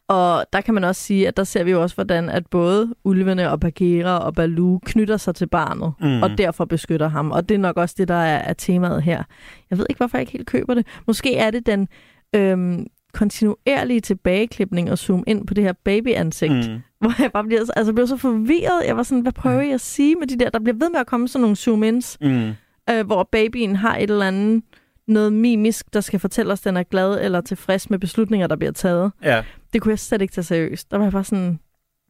og 0.08 0.46
der 0.54 0.62
kan 0.62 0.74
man 0.74 0.84
også 0.84 1.02
sige, 1.02 1.28
at 1.28 1.38
der 1.38 1.44
ser 1.44 1.64
vi 1.64 1.72
jo 1.72 1.82
også, 1.82 1.96
hvordan 1.96 2.30
at 2.30 2.48
både 2.48 2.94
ulvene 3.04 3.52
og 3.52 3.60
Bagheera 3.60 4.18
og 4.18 4.34
Baloo 4.34 4.80
knytter 4.86 5.18
sig 5.18 5.36
til 5.36 5.48
barnet, 5.48 5.94
mm. 6.00 6.24
Og 6.24 6.38
derfor 6.38 6.66
beskytter 6.66 7.08
ham. 7.08 7.32
Og 7.32 7.50
det 7.50 7.56
er 7.56 7.60
nok 7.60 7.78
også 7.78 7.96
det, 7.98 8.08
der 8.08 8.14
er, 8.14 8.38
er 8.38 8.54
temaet 8.54 9.04
her. 9.04 9.24
Jeg 9.70 9.78
ved 9.78 9.86
ikke, 9.90 9.98
hvorfor 9.98 10.18
jeg 10.18 10.22
ikke 10.22 10.32
helt 10.32 10.48
køber 10.48 10.74
det. 10.74 10.88
Måske 11.08 11.38
er 11.38 11.52
det 11.52 11.66
den 11.66 11.88
øhm, 12.36 12.86
kontinuerlige 13.14 14.00
tilbageklipning 14.02 14.92
og 14.92 14.98
zoom 14.98 15.24
ind 15.28 15.48
på 15.48 15.54
det 15.54 15.64
her 15.64 15.74
babyansigt, 15.74 16.52
mm. 16.52 16.58
Mm. 16.74 16.80
hvor 17.00 17.22
jeg 17.22 17.32
bare 17.32 17.44
bliver, 17.44 17.66
så- 17.66 17.74
altså 17.76 17.94
blev 17.94 18.08
så 18.08 18.18
forvirret. 18.18 18.82
Jeg 18.88 18.98
var 18.98 19.04
sådan, 19.04 19.22
hvad 19.22 19.32
prøver 19.32 19.62
jeg 19.62 19.74
at 19.74 19.82
sige 19.82 20.16
med 20.16 20.28
de 20.28 20.40
der? 20.40 20.50
Der 20.50 20.60
bliver 20.60 20.76
ved 20.80 20.90
med 20.90 21.00
at 21.00 21.08
komme 21.08 21.28
sådan 21.28 21.42
nogle 21.42 21.56
zoom-ins, 21.56 22.18
Mm. 22.22 22.52
øh, 22.90 23.06
hvor 23.06 23.30
babyen 23.32 23.76
har 23.76 23.98
et 23.98 24.10
eller 24.10 24.28
andet 24.28 24.64
noget 25.08 25.34
mimisk, 25.34 25.94
der 25.94 26.02
skal 26.02 26.20
fortælle 26.20 26.54
os, 26.54 26.60
at 26.60 26.64
den 26.66 26.78
er 26.78 26.84
glad 26.84 27.20
eller 27.22 27.42
tilfreds 27.42 27.90
med 27.90 28.00
beslutninger, 28.00 28.48
der 28.48 28.56
bliver 28.56 28.72
taget. 28.72 29.12
Ja. 29.24 29.44
Det 29.74 29.82
kunne 29.82 29.90
jeg 29.92 30.00
slet 30.00 30.22
ikke 30.22 30.32
tage 30.34 30.44
seriøst. 30.46 30.92
Der 30.92 30.98
var 30.98 31.06
jeg 31.06 31.12
bare 31.12 31.24
sådan, 31.24 31.60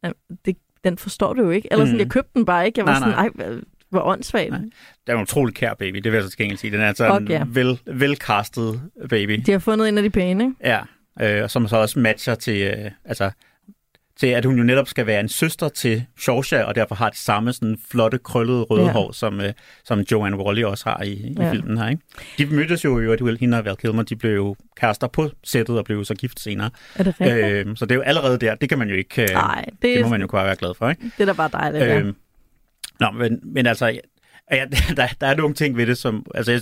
"Jamen, 0.03 0.15
det, 0.45 0.57
den 0.83 0.97
forstår 0.97 1.33
du 1.33 1.41
jo 1.43 1.49
ikke. 1.49 1.67
Eller 1.71 1.85
sådan, 1.85 1.95
Mm. 1.97 1.99
jeg 1.99 2.09
købte 2.11 2.31
den 2.33 2.45
bare 2.45 2.65
ikke. 2.65 2.79
Jeg 2.79 2.85
var 2.87 2.99
Nej, 2.99 3.11
sådan, 3.11 3.31
nej. 3.53 3.61
Ej, 3.93 3.99
hvor 3.99 4.01
åndssvagt. 4.11 4.49
Nej. 4.49 4.59
Det 5.07 5.13
er 5.13 5.15
en 5.15 5.21
utrolig 5.21 5.55
kær 5.55 5.73
baby, 5.73 5.97
det 5.97 6.11
vil 6.11 6.13
jeg 6.17 6.23
så 6.23 6.29
til 6.37 6.57
sige. 6.57 6.71
Den 6.71 6.81
er 6.81 6.87
altså 6.87 7.07
Fuck 7.07 7.21
en 7.21 7.27
ja. 7.27 7.43
vel, 7.47 7.79
velcastet 7.85 8.81
baby. 9.09 9.41
De 9.45 9.51
har 9.51 9.59
fundet 9.59 9.89
en 9.89 9.97
af 9.97 10.03
de 10.03 10.09
pæne, 10.09 10.43
ikke? 10.43 10.55
Ja, 11.19 11.43
øh, 11.43 11.49
som 11.49 11.67
så 11.67 11.77
også 11.77 11.99
matcher 11.99 12.35
til, 12.35 12.61
øh, 12.61 12.91
altså, 13.05 13.31
til, 14.19 14.27
at 14.27 14.45
hun 14.45 14.57
jo 14.57 14.63
netop 14.63 14.87
skal 14.87 15.05
være 15.05 15.19
en 15.19 15.29
søster 15.29 15.69
til 15.69 16.05
Shawsha, 16.19 16.63
og 16.63 16.75
derfor 16.75 16.95
har 16.95 17.09
det 17.09 17.17
samme 17.17 17.53
sådan 17.53 17.77
flotte, 17.91 18.17
krøllede 18.17 18.61
røde 18.63 18.85
Ja. 18.85 18.91
hår, 18.91 19.11
som, 19.11 19.41
øh, 19.41 19.53
som 19.83 19.99
Joanne 19.99 20.37
Wally 20.37 20.63
også 20.63 20.89
har 20.89 21.03
i, 21.03 21.11
i 21.11 21.35
Ja. 21.39 21.51
filmen 21.51 21.77
her. 21.77 21.89
Ikke? 21.89 22.01
De 22.37 22.45
mødtes 22.45 22.85
jo 22.85 22.99
i 22.99 23.03
øvrigt, 23.03 23.39
hende 23.39 23.57
og 23.57 23.65
Val 23.65 23.77
Kilmer, 23.77 24.03
de 24.03 24.15
blev 24.15 24.35
jo 24.35 24.55
kærester 24.77 25.07
på 25.07 25.29
sættet 25.43 25.77
og 25.77 25.85
blev 25.85 25.97
jo 25.97 26.03
så 26.03 26.15
gift 26.15 26.39
senere. 26.39 26.69
Er 26.95 27.03
det 27.03 27.15
rigtigt? 27.21 27.67
Øh, 27.67 27.77
så 27.77 27.85
det 27.85 27.91
er 27.91 27.95
jo 27.95 28.01
allerede 28.01 28.37
der, 28.39 28.55
det 28.55 28.69
kan 28.69 28.79
man 28.79 28.89
jo 28.89 28.95
ikke, 28.95 29.21
øh, 29.21 29.27
Nej, 29.29 29.65
det, 29.71 29.81
det 29.81 30.01
må 30.01 30.09
man 30.09 30.21
jo 30.21 30.27
kunne 30.27 30.43
være 30.43 30.55
glad 30.55 30.73
for, 30.77 30.89
ikke? 30.89 31.01
det 31.17 31.21
er 31.21 31.25
da 31.25 31.33
bare 31.33 31.49
dejligt. 31.53 31.83
Ja. 31.85 32.11
Nå, 33.01 33.11
men, 33.11 33.39
men 33.43 33.65
altså, 33.65 33.85
ja, 33.85 33.99
ja, 34.51 34.65
der, 34.97 35.07
der 35.21 35.27
er 35.27 35.35
nogle 35.35 35.53
ting 35.55 35.77
ved 35.77 35.87
det, 35.87 35.97
som, 35.97 36.25
altså, 36.35 36.51
jeg, 36.51 36.61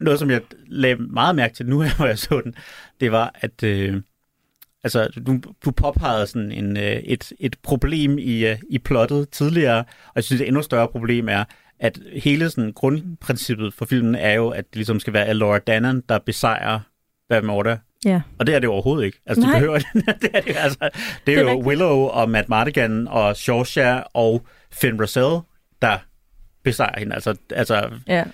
noget, 0.00 0.18
som 0.18 0.30
jeg 0.30 0.40
lagde 0.66 0.96
meget 0.96 1.36
mærke 1.36 1.54
til 1.54 1.66
nu, 1.66 1.84
hvor 1.96 2.06
jeg 2.06 2.18
så 2.18 2.40
den, 2.44 2.54
det 3.00 3.12
var, 3.12 3.32
at, 3.34 3.62
øh, 3.62 4.02
altså, 4.84 5.08
du, 5.26 5.40
du 5.64 5.70
påpegede 5.70 6.26
sådan 6.26 6.52
en, 6.52 6.76
øh, 6.76 6.96
et, 6.96 7.32
et 7.40 7.56
problem 7.62 8.18
i, 8.18 8.46
øh, 8.46 8.58
i 8.70 8.78
plottet 8.78 9.30
tidligere, 9.30 9.78
og 9.78 10.12
jeg 10.14 10.24
synes, 10.24 10.40
et 10.40 10.46
endnu 10.46 10.62
større 10.62 10.88
problem 10.88 11.28
er, 11.28 11.44
at 11.80 11.98
hele 12.12 12.50
sådan 12.50 12.72
grundprincippet 12.72 13.74
for 13.74 13.84
filmen 13.84 14.14
er 14.14 14.32
jo, 14.32 14.48
at 14.48 14.64
det 14.70 14.76
ligesom 14.76 15.00
skal 15.00 15.12
være 15.12 15.34
Laura 15.34 15.58
Dannon, 15.58 16.02
der 16.08 16.18
besejrer 16.18 16.80
Bermuda. 17.28 17.78
Ja. 18.04 18.20
Og 18.38 18.46
det 18.46 18.54
er 18.54 18.58
det 18.58 18.68
overhovedet 18.68 19.04
ikke. 19.04 19.20
Altså, 19.26 19.40
Nej. 19.40 19.52
det 19.52 19.60
behøver 19.60 19.78
det. 20.22 20.30
er 20.34 20.40
det, 20.40 20.56
altså, 20.56 20.78
det 20.80 20.88
er, 20.88 20.90
Det 21.26 21.34
er 21.34 21.40
jo 21.40 21.48
rigtigt. 21.48 21.66
Willow 21.66 21.96
og 21.96 22.30
Matt 22.30 22.48
Mardigan 22.48 23.08
og 23.08 23.36
Shawsha 23.36 24.00
og 24.14 24.46
Finn 24.72 25.00
Russell, 25.00 25.38
der 25.82 25.98
besejrer 26.64 26.98
hende. 26.98 27.14
Altså, 27.14 27.34
altså 27.50 27.90
ja. 28.06 28.24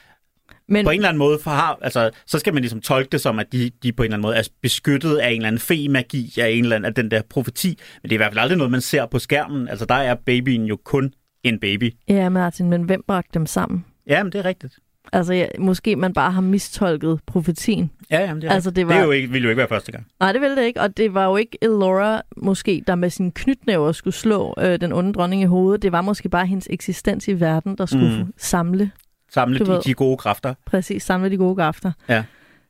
Men, 0.68 0.84
på 0.84 0.90
en 0.90 0.96
eller 0.96 1.08
anden 1.08 1.18
måde, 1.18 1.38
for 1.38 1.50
har, 1.50 1.78
altså, 1.82 2.10
så 2.26 2.38
skal 2.38 2.54
man 2.54 2.62
ligesom 2.62 2.80
tolke 2.80 3.08
det 3.12 3.20
som, 3.20 3.38
at 3.38 3.52
de, 3.52 3.70
de 3.82 3.92
på 3.92 4.02
en 4.02 4.04
eller 4.04 4.16
anden 4.16 4.22
måde 4.22 4.36
er 4.36 4.48
beskyttet 4.62 5.16
af 5.16 5.30
en 5.30 5.36
eller 5.36 5.48
anden 5.48 5.60
fe-magi, 5.60 6.32
af 6.40 6.48
en 6.48 6.64
eller 6.64 6.76
anden 6.76 6.86
af 6.86 6.94
den 6.94 7.10
der 7.10 7.22
profeti. 7.30 7.78
Men 8.02 8.10
det 8.10 8.12
er 8.12 8.16
i 8.16 8.16
hvert 8.16 8.32
fald 8.32 8.38
aldrig 8.38 8.58
noget, 8.58 8.70
man 8.70 8.80
ser 8.80 9.06
på 9.06 9.18
skærmen. 9.18 9.68
Altså, 9.68 9.84
der 9.84 9.94
er 9.94 10.14
babyen 10.14 10.64
jo 10.64 10.76
kun 10.84 11.14
en 11.42 11.60
baby. 11.60 11.94
ja, 12.08 12.28
Martin, 12.28 12.70
men 12.70 12.82
hvem 12.82 13.02
bragte 13.08 13.30
dem 13.34 13.46
sammen? 13.46 13.84
Ja, 14.06 14.22
men 14.22 14.32
det 14.32 14.38
er 14.38 14.44
rigtigt. 14.44 14.78
Altså, 15.12 15.32
ja, 15.34 15.46
måske 15.58 15.96
man 15.96 16.12
bare 16.12 16.30
har 16.32 16.40
mistolket 16.40 17.20
profetien. 17.26 17.90
Ja, 18.10 18.20
jamen, 18.20 18.42
det 18.42 18.50
er 18.50 18.54
Altså, 18.54 18.70
det 18.70 18.86
var- 18.86 18.92
det 18.92 19.00
er 19.00 19.04
jo 19.04 19.10
ikke, 19.10 19.28
ville 19.30 19.44
jo 19.44 19.50
ikke 19.50 19.58
være 19.58 19.68
første 19.68 19.92
gang. 19.92 20.06
Nej, 20.20 20.32
det 20.32 20.40
ville 20.40 20.56
det 20.56 20.62
ikke. 20.64 20.80
Og 20.80 20.96
det 20.96 21.14
var 21.14 21.24
jo 21.24 21.36
ikke 21.36 21.58
Elora, 21.62 22.22
måske, 22.36 22.82
der 22.86 22.94
med 22.94 23.10
sin 23.10 23.32
knytnæver 23.32 23.92
skulle 23.92 24.14
slå 24.14 24.54
øh, 24.58 24.80
den 24.80 24.92
onde 24.92 25.12
dronning 25.12 25.42
i 25.42 25.44
hovedet. 25.44 25.82
Det 25.82 25.92
var 25.92 26.00
måske 26.02 26.28
bare 26.28 26.46
hendes 26.46 26.66
eksistens 26.70 27.28
i 27.28 27.40
verden, 27.40 27.78
der 27.78 27.86
skulle 27.86 28.18
Mm. 28.24 28.32
samle, 28.38 28.90
Samle 29.32 29.58
de, 29.58 29.66
ved. 29.68 29.80
de 29.82 29.94
gode 29.94 30.16
kræfter. 30.16 30.54
præcis, 30.66 31.02
samle 31.02 31.30
de 31.30 31.36
gode 31.36 31.56
kræfter. 31.56 31.92
Ja. 32.08 32.24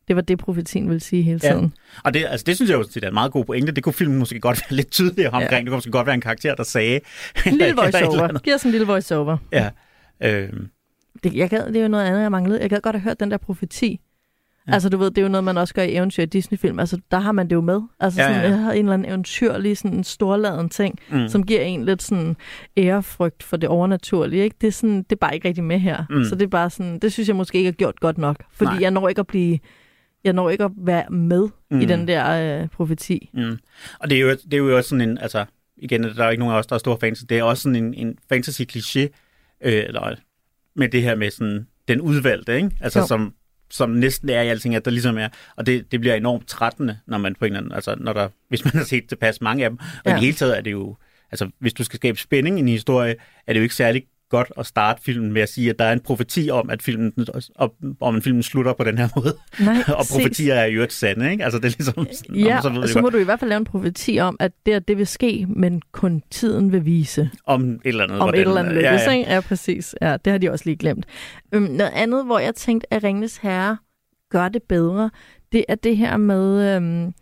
Det 0.09 0.17
var 0.17 0.23
det, 0.23 0.39
profetien 0.39 0.89
ville 0.89 1.01
sige 1.01 1.23
hele 1.23 1.41
Ja. 1.45 1.53
tiden. 1.53 1.73
Og 2.05 2.15
det, 2.15 2.25
altså, 2.29 2.45
det 2.45 2.57
synes 2.57 2.71
jeg 2.71 2.79
jo 2.79 2.83
det 2.83 3.05
er 3.05 3.09
en 3.09 3.15
meget 3.15 3.33
god 3.33 3.45
pointe. 3.45 3.73
Det 3.73 3.85
kunne 3.85 3.93
filmen 3.93 4.19
måske 4.19 4.41
godt 4.41 4.57
være 4.71 4.77
lidt 4.77 4.91
tydeligere 4.91 5.31
omkring. 5.31 5.51
Ja. 5.53 5.59
Det 5.59 5.67
kunne 5.67 5.77
måske 5.77 5.91
godt 5.91 6.07
være 6.07 6.15
en 6.15 6.21
karakter, 6.21 6.55
der 6.55 6.63
sagde... 6.63 7.01
En 7.47 7.53
lille 7.57 7.77
voice-over. 7.83 8.39
Giv 8.39 8.55
os 8.55 8.63
en 8.63 8.71
lille 8.71 8.87
voice-over. 8.87 9.37
Ja. 9.53 9.71
Øhm, 10.23 10.69
Det, 11.31 11.37
jeg 11.37 11.51
gad, 11.51 11.67
det 11.67 11.77
er 11.77 11.83
jo 11.83 11.89
noget 11.89 12.05
andet, 12.05 12.21
jeg 12.21 12.31
manglede. 12.31 12.61
Jeg 12.61 12.71
gad 12.71 12.81
godt 12.81 12.97
have 12.97 13.03
hørt 13.03 13.21
den 13.21 13.31
der 13.31 13.37
profeti. 13.37 14.01
Ja. 14.69 14.73
Altså, 14.73 14.89
du 14.89 14.97
ved, 14.97 15.11
det 15.11 15.19
er 15.19 15.23
jo 15.23 15.29
noget, 15.29 15.45
man 15.45 15.59
også 15.59 15.75
gør 15.75 15.83
i 15.83 15.95
eventyr 15.95 16.23
i 16.23 16.27
Disney-film. 16.27 16.79
Altså, 16.79 16.99
der 17.11 17.19
har 17.19 17.33
man 17.33 17.51
det 17.51 17.55
jo 17.55 17.61
med. 17.61 17.81
Altså, 18.01 18.21
Ja, 18.21 18.29
sådan, 18.29 18.43
ja. 18.43 18.49
Jeg 18.49 18.59
har 18.59 18.73
en 18.73 18.79
eller 18.79 18.93
anden 18.93 19.09
eventyrlig, 19.09 19.79
sådan 19.79 19.97
en 19.97 20.05
storladen 20.05 20.69
ting, 20.69 20.99
mm. 21.11 21.29
som 21.29 21.47
giver 21.47 21.61
en 21.61 21.85
lidt 21.85 22.03
sådan 22.03 22.37
ærefrygt 22.77 23.43
for 23.43 23.57
det 23.57 23.69
overnaturlige. 23.69 24.45
Ikke? 24.45 24.57
Det, 24.61 24.67
er 24.67 24.73
sådan, 24.73 24.97
det 24.97 25.13
er 25.13 25.17
bare 25.17 25.35
ikke 25.35 25.49
rigtig 25.49 25.65
med 25.65 25.79
her. 25.79 26.05
Mm. 26.11 26.25
Så 26.25 26.35
det 26.35 26.43
er 26.43 26.49
bare 26.49 26.71
sådan, 26.71 26.99
det 26.99 27.13
synes 27.13 27.29
jeg 27.29 27.37
måske 27.37 27.59
ikke 27.59 27.69
er 27.69 27.73
gjort 27.73 28.01
godt 28.01 28.19
nok. 28.19 28.37
Fordi 28.53 28.71
Nej. 28.71 28.83
jeg 28.83 28.91
når 28.91 29.09
ikke 29.09 29.21
at 29.21 29.27
blive, 29.27 29.59
jeg 30.25 30.33
når 30.33 30.51
ikke 30.51 30.65
at 30.65 30.71
være 30.77 31.11
med 31.11 31.49
mm. 31.71 31.81
i 31.81 31.85
den 31.85 32.09
der 32.09 32.61
øh, 32.63 32.69
profeti. 32.69 33.31
Mm. 33.35 33.59
Og 34.01 34.11
det 34.11 34.17
er, 34.19 34.23
jo, 34.23 34.31
det 34.31 34.55
er 34.55 34.59
jo 34.59 34.77
også 34.77 34.89
sådan 34.89 35.09
en, 35.09 35.19
altså, 35.19 35.45
igen, 35.77 36.03
der 36.03 36.25
er 36.25 36.31
ikke 36.31 36.41
nogen 36.41 36.55
af 36.55 36.59
os, 36.59 36.67
der 36.67 36.75
er 36.75 36.79
store 36.79 36.99
fans, 37.01 37.25
det 37.29 37.39
er 37.39 37.43
også 37.43 37.63
sådan 37.63 37.77
en, 37.77 37.95
en 37.95 38.19
fantasy-kliché, 38.33 39.01
øh, 39.61 39.85
eller, 39.87 40.15
med 40.77 40.89
det 40.89 41.03
her 41.03 41.15
med 41.15 41.31
sådan, 41.31 41.67
den 41.89 42.01
udvalgte, 42.01 42.57
ikke? 42.57 42.71
Altså, 42.81 42.99
Jo. 42.99 43.07
som, 43.07 43.35
som 43.71 43.91
næsten 43.91 44.29
er 44.29 44.43
i 44.43 44.49
alting, 44.49 44.75
at 44.75 44.85
der 44.85 44.91
ligesom 44.91 45.19
er, 45.19 45.29
og 45.57 45.67
det, 45.67 45.93
det 45.93 46.01
bliver 46.01 46.15
enormt 46.15 46.49
trættende, 46.49 46.99
når 47.07 47.19
man 47.19 47.35
på 47.35 47.45
en 47.45 47.53
eller 47.53 47.59
anden, 47.59 47.73
altså, 47.73 47.95
når 48.01 48.13
der, 48.13 48.29
hvis 48.49 48.65
man 48.65 48.73
har 48.81 48.85
set 48.85 49.09
tilpas 49.09 49.41
mange 49.41 49.65
af 49.65 49.71
dem, 49.71 49.79
og 49.79 49.87
ja. 50.07 50.11
i 50.11 50.15
det 50.15 50.21
hele 50.21 50.37
taget 50.37 50.57
er 50.57 50.61
det 50.61 50.73
jo, 50.73 50.97
altså, 51.31 51.51
hvis 51.59 51.73
du 51.75 51.85
skal 51.85 51.97
skabe 51.97 52.19
spænding 52.19 52.59
i 52.59 52.61
en 52.61 52.69
historie, 52.69 53.15
er 53.47 53.53
det 53.53 53.61
jo 53.61 53.63
ikke 53.63 53.75
særlig 53.75 54.03
godt 54.31 54.53
at 54.59 54.67
starte 54.67 55.03
filmen 55.03 55.33
med 55.33 55.43
at 55.43 55.49
sige, 55.49 55.71
at 55.71 55.79
der 55.79 55.85
er 55.85 55.93
en 55.93 56.01
profeti 56.01 56.51
om, 56.51 56.71
at 56.71 56.83
filmen, 56.83 57.13
om, 58.01 58.15
en 58.17 58.23
film 58.23 58.43
slutter 58.43 58.73
på 58.73 58.85
den 58.85 58.99
her 58.99 59.09
måde. 59.17 59.37
Nej, 59.61 59.77
og 59.99 60.05
profetier 60.13 60.55
er 60.55 60.67
jo 60.67 60.83
et 60.83 60.93
sande, 60.93 61.31
ikke? 61.31 61.45
Altså, 61.45 61.59
det 61.59 61.65
er 61.65 61.69
ligesom... 61.79 62.07
sådan, 62.13 62.37
Ja, 62.37 62.59
så 62.63 62.69
ved 62.69 62.87
så 62.89 62.95
godt, 62.95 63.03
må 63.03 63.11
du 63.11 63.19
i 63.19 63.25
hvert 63.25 63.41
fald 63.41 63.49
lave 63.49 63.59
en 63.59 63.65
profeti 63.65 64.19
om, 64.19 64.37
at 64.41 64.53
det, 64.67 64.77
og 64.77 64.89
det 64.89 64.99
vil 64.99 65.07
ske, 65.07 65.47
men 65.49 65.83
kun 65.93 66.23
tiden 66.31 66.73
vil 66.73 66.85
vise. 66.85 67.31
om 67.45 67.71
et 67.71 67.81
eller 67.85 68.05
andet. 68.05 68.19
om 68.21 68.29
et 68.29 68.35
hvordan- 68.35 68.49
eller 68.49 68.61
andet 68.61 68.75
lykkes, 68.75 69.07
ja, 69.07 69.11
ja. 69.11 69.19
ikke? 69.19 69.31
Ja, 69.33 69.41
præcis. 69.41 69.95
Ja, 70.03 70.17
det 70.25 70.31
har 70.31 70.39
de 70.39 70.51
også 70.51 70.65
lige 70.65 70.77
glemt. 70.77 71.07
Øhm, 71.53 71.63
noget 71.65 71.93
andet, 71.95 72.25
hvor 72.25 72.39
jeg 72.39 72.55
tænkte, 72.55 72.95
at 72.95 73.05
Ringnes 73.05 73.37
Herre 73.37 73.77
gør 74.31 74.49
det 74.49 74.63
bedre, 74.63 75.11
det 75.53 75.65
er 75.69 75.75
det 75.75 75.97
her 75.97 76.17
med... 76.17 76.77
Øhm, 76.77 77.13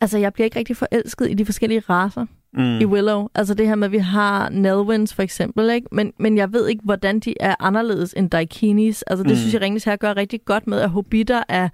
altså, 0.00 0.18
jeg 0.18 0.32
bliver 0.32 0.44
ikke 0.44 0.58
rigtig 0.58 0.76
forelsket 0.76 1.30
i 1.30 1.34
de 1.34 1.44
forskellige 1.44 1.80
raser 1.80 2.26
Mm. 2.54 2.80
i 2.80 2.84
Willow. 2.84 3.28
Altså 3.34 3.54
det 3.54 3.66
her 3.68 3.74
med, 3.74 3.88
at 3.88 3.92
vi 3.92 3.98
har 3.98 4.48
Nelwins 4.48 5.14
for 5.14 5.22
eksempel, 5.22 5.70
ikke? 5.70 5.86
Men, 5.92 6.12
men 6.18 6.36
jeg 6.36 6.52
ved 6.52 6.68
ikke, 6.68 6.82
hvordan 6.84 7.20
de 7.20 7.34
er 7.40 7.54
anderledes 7.60 8.14
end 8.16 8.30
Daikinis. 8.30 9.02
Altså 9.02 9.22
det 9.22 9.30
Mm. 9.30 9.36
synes 9.36 9.54
jeg, 9.54 9.62
Ringnes 9.62 9.84
Herre 9.84 9.96
gør 9.96 10.16
rigtig 10.16 10.40
godt 10.44 10.66
med, 10.66 10.80
at 10.80 10.90
hobitter 10.90 11.42
er 11.48 11.68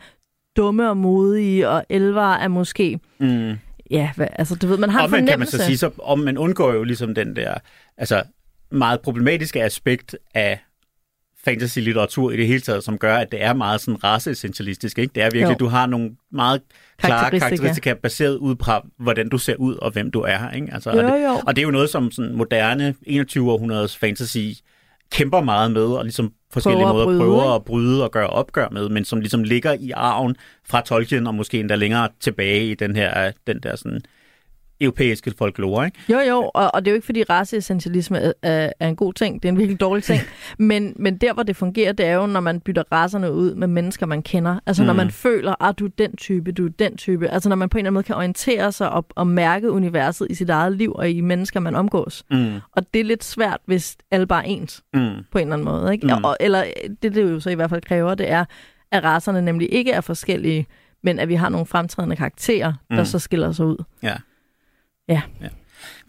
dumme 0.57 0.89
og 0.89 0.97
modige, 0.97 1.69
og 1.69 1.85
elver 1.89 2.33
er 2.33 2.49
måske... 2.49 3.01
Mm. 3.19 3.53
Ja, 3.91 4.11
hvad, 4.17 4.27
altså 4.33 4.55
du 4.55 4.67
ved, 4.67 4.77
man 4.77 4.91
har 4.91 5.01
en 5.01 5.05
Omvendt 5.05 5.31
kan 5.31 5.39
man 5.39 5.47
fornemmelse. 5.47 5.59
så 5.59 5.65
sige, 5.65 5.79
så 5.79 5.91
om 6.03 6.19
man 6.19 6.39
undgår 6.39 6.73
jo 6.73 6.83
ligesom 6.83 7.15
den 7.15 7.37
der 7.37 7.55
altså 7.97 8.23
meget 8.71 9.01
problematiske 9.01 9.63
aspekt 9.63 10.17
af 10.35 10.59
fantasy-litteratur 11.45 12.31
i 12.31 12.37
det 12.37 12.47
hele 12.47 12.61
taget, 12.61 12.85
som 12.85 12.99
gør, 12.99 13.17
at 13.17 13.33
det 13.33 13.43
er 13.43 13.53
meget 13.55 13.81
sådan 13.81 14.05
raceessentialistisk. 14.05 14.99
Ikke? 14.99 15.13
Det 15.15 15.23
er 15.23 15.27
virkelig, 15.27 15.43
Jo. 15.43 15.51
at 15.51 15.61
du 15.61 15.67
har 15.67 15.87
nogle 15.87 16.11
meget 16.33 16.61
klare 16.99 17.11
Karakteristika. 17.19 17.49
karakteristika 17.49 17.95
baseret 17.95 18.37
ud 18.37 18.55
på, 18.55 18.71
hvordan 18.99 19.29
du 19.29 19.39
ser 19.39 19.55
ud 19.57 19.75
og 19.75 19.91
hvem 19.91 20.11
du 20.11 20.21
er. 20.21 20.51
Ikke? 20.51 20.69
Altså, 20.73 20.91
og, 20.91 20.97
Jo, 20.97 21.03
det, 21.03 21.25
jo. 21.25 21.41
og 21.47 21.57
det 21.57 21.63
er 21.63 21.67
jo 21.67 21.71
noget, 21.71 21.91
som 21.91 22.11
sådan 22.11 22.35
moderne 22.35 22.95
21-århundredes 23.09 23.99
fantasy 23.99 24.39
kæmper 25.13 25.41
meget 25.41 25.71
med, 25.73 25.83
og 25.87 26.05
ligesom 26.05 26.33
forskellige 26.53 26.85
Prøver 26.85 26.91
at 26.91 26.95
måder 26.95 27.07
bryde, 27.07 27.19
prøver 27.19 27.55
at 27.55 27.65
bryde 27.65 28.05
og 28.05 28.11
gøre 28.11 28.27
opgør 28.27 28.69
med, 28.69 28.89
men 28.89 29.05
som 29.05 29.21
ligesom 29.21 29.43
ligger 29.45 29.73
i 29.73 29.91
arven 29.91 30.37
fra 30.69 30.81
Tolkien, 30.81 31.27
og 31.27 31.35
måske 31.35 31.61
endda 31.61 31.75
længere 31.75 32.09
tilbage 32.21 32.67
i 32.71 32.75
den 32.75 32.97
her 32.97 33.33
den 33.47 33.61
der 33.63 33.77
sådan 33.77 34.01
europæiske 34.85 35.33
folklore, 35.39 35.85
ikke? 35.87 35.99
Jo, 36.13 36.19
jo, 36.19 36.51
og, 36.55 36.75
og 36.75 36.85
det 36.85 36.89
er 36.89 36.93
jo 36.93 36.95
ikke, 36.95 37.05
fordi 37.07 37.23
raceessentialisme 37.23 38.19
er, 38.19 38.33
er, 38.43 38.73
er 38.81 38.89
en 38.89 38.97
god 38.97 39.13
ting. 39.13 39.43
Det 39.43 39.49
er 39.49 39.53
en 39.53 39.59
virkelig 39.59 39.81
dårlig 39.81 40.05
ting. 40.05 40.21
men, 40.59 40.93
men 40.97 41.17
der, 41.19 41.33
hvor 41.33 41.43
det 41.43 41.57
fungerer, 41.57 41.93
det 41.93 42.07
er 42.07 42.15
jo, 42.15 42.27
når 42.27 42.41
man 42.41 42.61
bytter 42.61 42.83
racerne 42.93 43.33
ud 43.33 43.55
med 43.55 43.67
mennesker, 43.69 44.07
man 44.07 44.23
kender. 44.23 44.59
Altså, 44.67 44.83
mm. 44.83 44.87
når 44.87 44.95
man 44.95 45.11
føler, 45.11 45.65
at 45.65 45.79
du 45.79 45.85
er 45.87 45.91
den 45.99 46.17
type, 46.17 46.53
du 46.53 46.67
er 46.67 46.71
den 46.79 46.97
type. 46.97 47.29
Altså, 47.29 47.49
når 47.49 47.57
man 47.57 47.69
på 47.69 47.79
en 47.79 47.81
eller 47.81 47.89
anden 47.89 47.95
måde 47.95 48.03
kan 48.05 48.15
orientere 48.17 48.73
sig 48.73 48.91
og, 48.91 49.07
og 49.15 49.27
mærke 49.27 49.71
universet 49.71 50.27
i 50.31 50.35
sit 50.35 50.51
eget 50.51 50.73
liv 50.77 50.93
og 50.93 51.11
i 51.11 51.21
mennesker, 51.21 51.61
man 51.61 51.75
omgås. 51.75 52.25
Mm, 52.31 52.55
Og 52.73 52.95
det 52.95 53.01
er 53.01 53.05
lidt 53.05 53.25
svært, 53.25 53.61
hvis 53.67 53.97
alle 54.11 54.27
bare 54.27 54.43
er 54.47 54.49
ens 54.49 54.83
mm, 54.95 55.01
på 55.33 55.39
en 55.39 55.43
eller 55.43 55.53
anden 55.53 55.65
måde. 55.65 55.93
Ikke? 55.93 56.07
Mm. 56.07 56.25
Og, 56.25 56.37
eller 56.41 56.65
det, 57.03 57.15
det 57.15 57.23
jo 57.23 57.41
så 57.41 57.51
i 57.51 57.55
hvert 57.55 57.71
fald 57.71 57.83
kræver, 57.83 58.15
det 58.15 58.31
er, 58.31 58.45
at 58.93 59.05
racerne 59.05 59.43
nemlig 59.43 59.73
ikke 59.75 59.93
er 59.93 60.01
forskellige, 60.01 60.67
men 61.03 61.19
at 61.19 61.29
vi 61.29 61.35
har 61.35 61.49
nogle 61.49 61.67
fremtrædende 61.67 62.17
karakterer, 62.17 62.73
der 62.91 62.99
Mm. 62.99 63.05
så 63.05 63.19
skiller 63.19 63.53
sig 63.53 63.67
ud. 63.67 63.85
ja. 64.03 64.15
Ja. 65.09 65.23
ja. 65.41 65.49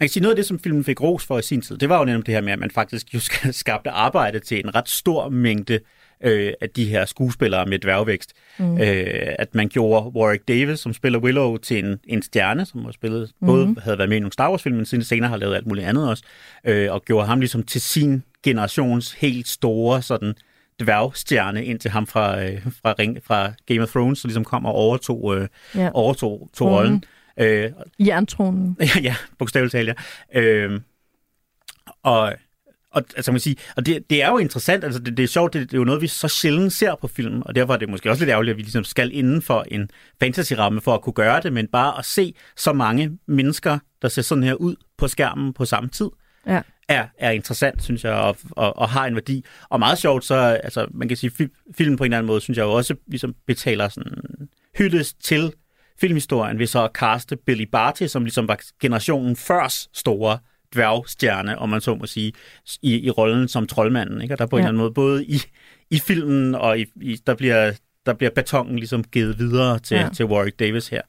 kan 0.00 0.08
sige, 0.08 0.22
noget 0.22 0.32
af 0.32 0.36
det, 0.36 0.46
som 0.46 0.58
filmen 0.58 0.84
fik 0.84 1.00
ros 1.00 1.24
for 1.26 1.38
i 1.38 1.42
sin 1.42 1.60
tid, 1.60 1.76
det 1.78 1.88
var 1.88 1.98
jo 1.98 2.04
netop 2.04 2.26
det 2.26 2.34
her 2.34 2.40
med, 2.40 2.52
at 2.52 2.58
man 2.58 2.70
faktisk 2.70 3.14
jo 3.14 3.18
sk- 3.28 3.52
skabte 3.52 3.90
arbejde 3.90 4.38
til 4.38 4.58
en 4.58 4.74
ret 4.74 4.88
stor 4.88 5.28
mængde 5.28 5.78
øh, 6.24 6.52
af 6.60 6.70
de 6.70 6.84
her 6.84 7.04
skuespillere 7.04 7.66
med 7.66 7.78
dværgvækst. 7.78 8.32
Mm. 8.58 8.80
Øh, 8.80 9.34
at 9.38 9.54
man 9.54 9.68
gjorde 9.68 10.16
Warwick 10.16 10.48
Davis, 10.48 10.80
som 10.80 10.92
spiller 10.92 11.18
Willow, 11.18 11.56
til 11.56 11.84
en, 11.84 11.98
en 12.04 12.22
stjerne, 12.22 12.66
som 12.66 12.84
har 12.84 12.92
spillet, 12.92 13.30
mm. 13.40 13.46
både 13.46 13.76
havde 13.82 13.98
været 13.98 14.08
med 14.08 14.16
i 14.16 14.20
nogle 14.20 14.32
Star 14.32 14.50
Wars-film, 14.50 14.76
men 14.76 14.86
siden 14.86 15.04
senere 15.04 15.30
har 15.30 15.36
lavet 15.36 15.54
alt 15.54 15.66
muligt 15.66 15.86
andet 15.86 16.10
også, 16.10 16.24
øh, 16.64 16.92
og 16.92 17.04
gjorde 17.04 17.26
ham 17.26 17.40
ligesom 17.40 17.62
til 17.62 17.80
sin 17.80 18.22
generations 18.42 19.12
helt 19.12 19.48
store 19.48 20.02
sådan 20.02 20.34
dværgstjerne 20.82 21.64
ind 21.64 21.78
til 21.78 21.90
ham 21.90 22.06
fra, 22.06 22.42
øh, 22.44 22.62
fra, 22.82 22.94
Ring, 22.98 23.18
fra 23.24 23.52
Game 23.66 23.82
of 23.82 23.88
Thrones, 23.88 24.18
så 24.18 24.28
ligesom 24.28 24.44
kom 24.44 24.66
og 24.66 24.72
overtog, 24.72 25.36
øh, 25.36 25.48
Ja. 25.74 25.90
overtog 25.94 26.38
tog 26.38 26.50
Tronen. 26.68 26.74
rollen. 26.78 27.04
Øh, 27.40 27.70
Jerntronen. 27.98 28.76
Ja, 28.80 29.00
ja 29.08 29.16
bogstaveligt 29.38 29.72
talt, 29.72 29.88
ja. 30.34 30.40
Øhm, 30.40 30.82
og, 32.02 32.32
og 32.90 33.04
altså 33.16 33.30
man 33.32 33.34
kan 33.36 33.40
sige, 33.40 33.56
og 33.76 33.86
det, 33.86 34.10
det 34.10 34.22
er 34.22 34.28
jo 34.30 34.38
interessant, 34.38 34.84
altså 34.84 35.00
det, 35.00 35.16
det 35.16 35.22
er 35.22 35.26
sjovt, 35.26 35.52
det, 35.52 35.60
det 35.70 35.74
er 35.74 35.78
jo 35.78 35.84
noget, 35.84 36.02
vi 36.02 36.06
så 36.06 36.28
sjældent 36.28 36.72
ser 36.72 36.94
på 37.00 37.08
film, 37.08 37.42
og 37.42 37.54
derfor 37.54 37.74
er 37.74 37.78
det 37.78 37.88
måske 37.88 38.10
også 38.10 38.20
lidt 38.24 38.30
ærgerligt, 38.30 38.52
at 38.54 38.56
vi 38.56 38.62
ligesom 38.62 38.84
skal 38.84 39.10
inden 39.14 39.42
for 39.42 39.64
en 39.68 39.90
fantasy-ramme 40.22 40.80
for 40.80 40.94
at 40.94 41.02
kunne 41.02 41.12
gøre 41.12 41.40
det, 41.40 41.52
men 41.52 41.66
bare 41.66 41.98
at 41.98 42.04
se 42.04 42.34
så 42.56 42.72
mange 42.72 43.18
mennesker, 43.28 43.78
der 44.02 44.08
ser 44.08 44.22
sådan 44.22 44.44
her 44.44 44.54
ud 44.54 44.76
på 44.98 45.08
skærmen 45.08 45.52
på 45.52 45.64
samme 45.64 45.88
tid, 45.90 46.08
Ja. 46.46 46.62
er, 46.88 47.06
er 47.18 47.30
interessant, 47.30 47.82
synes 47.82 48.04
jeg, 48.04 48.12
og, 48.12 48.36
og, 48.50 48.78
og 48.78 48.88
har 48.88 49.06
en 49.06 49.14
værdi. 49.14 49.44
Og 49.68 49.78
meget 49.78 49.98
sjovt, 49.98 50.24
så 50.24 50.34
altså, 50.34 50.86
man 50.94 51.08
kan 51.08 51.16
sige, 51.16 51.30
fi- 51.40 51.72
filmen 51.78 51.96
på 51.98 52.04
en 52.04 52.08
eller 52.08 52.18
anden 52.18 52.26
måde, 52.26 52.40
synes 52.40 52.56
jeg 52.58 52.64
jo 52.64 52.72
også 52.72 52.94
ligesom 53.06 53.34
betaler 53.46 53.88
sådan 53.88 54.12
hyldest 54.78 55.24
til 55.24 55.52
filmhistorien 56.00 56.58
ved 56.58 56.66
så 56.66 56.84
at 56.84 56.92
kaste 56.92 57.36
Billy 57.36 57.66
Barty, 57.72 58.06
som 58.06 58.24
ligesom 58.24 58.48
var 58.48 58.60
generationen 58.80 59.36
førs 59.36 59.88
store 59.92 60.38
dværgstjerne, 60.74 61.58
om 61.58 61.68
man 61.68 61.80
så 61.80 61.94
må 61.94 62.06
sige, 62.06 62.32
i, 62.82 63.06
i 63.06 63.10
rollen 63.10 63.48
som 63.48 63.66
troldmanden. 63.66 64.22
Ikke? 64.22 64.34
Og 64.34 64.38
der 64.38 64.46
på 64.46 64.56
ja. 64.56 64.60
en 64.60 64.64
eller 64.64 64.68
anden 64.68 64.78
måde, 64.78 64.94
både 64.94 65.24
i, 65.24 65.42
i 65.90 65.98
filmen 65.98 66.54
og 66.54 66.78
i, 66.78 66.86
i, 67.00 67.20
der, 67.26 67.34
bliver, 67.34 67.72
der 68.06 68.12
bliver 68.12 68.30
batongen 68.30 68.76
ligesom 68.76 69.04
givet 69.04 69.38
videre 69.38 69.78
til, 69.78 69.96
ja. 69.96 70.08
til 70.14 70.24
Warwick 70.24 70.58
Davis 70.58 70.88
her. 70.88 71.02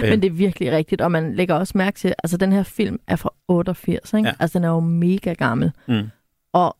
Men 0.00 0.12
øh. 0.12 0.16
det 0.16 0.24
er 0.24 0.30
virkelig 0.30 0.72
rigtigt, 0.72 1.00
og 1.00 1.12
man 1.12 1.34
lægger 1.34 1.54
også 1.54 1.78
mærke 1.78 1.98
til, 1.98 2.14
altså 2.24 2.36
den 2.36 2.52
her 2.52 2.62
film 2.62 3.00
er 3.06 3.16
fra 3.16 3.30
88, 3.48 4.12
ikke? 4.12 4.28
Ja. 4.28 4.34
Altså 4.40 4.58
den 4.58 4.64
er 4.64 4.68
jo 4.68 4.80
mega 4.80 5.32
gammel. 5.32 5.72
Mm. 5.88 6.02
Og 6.52 6.76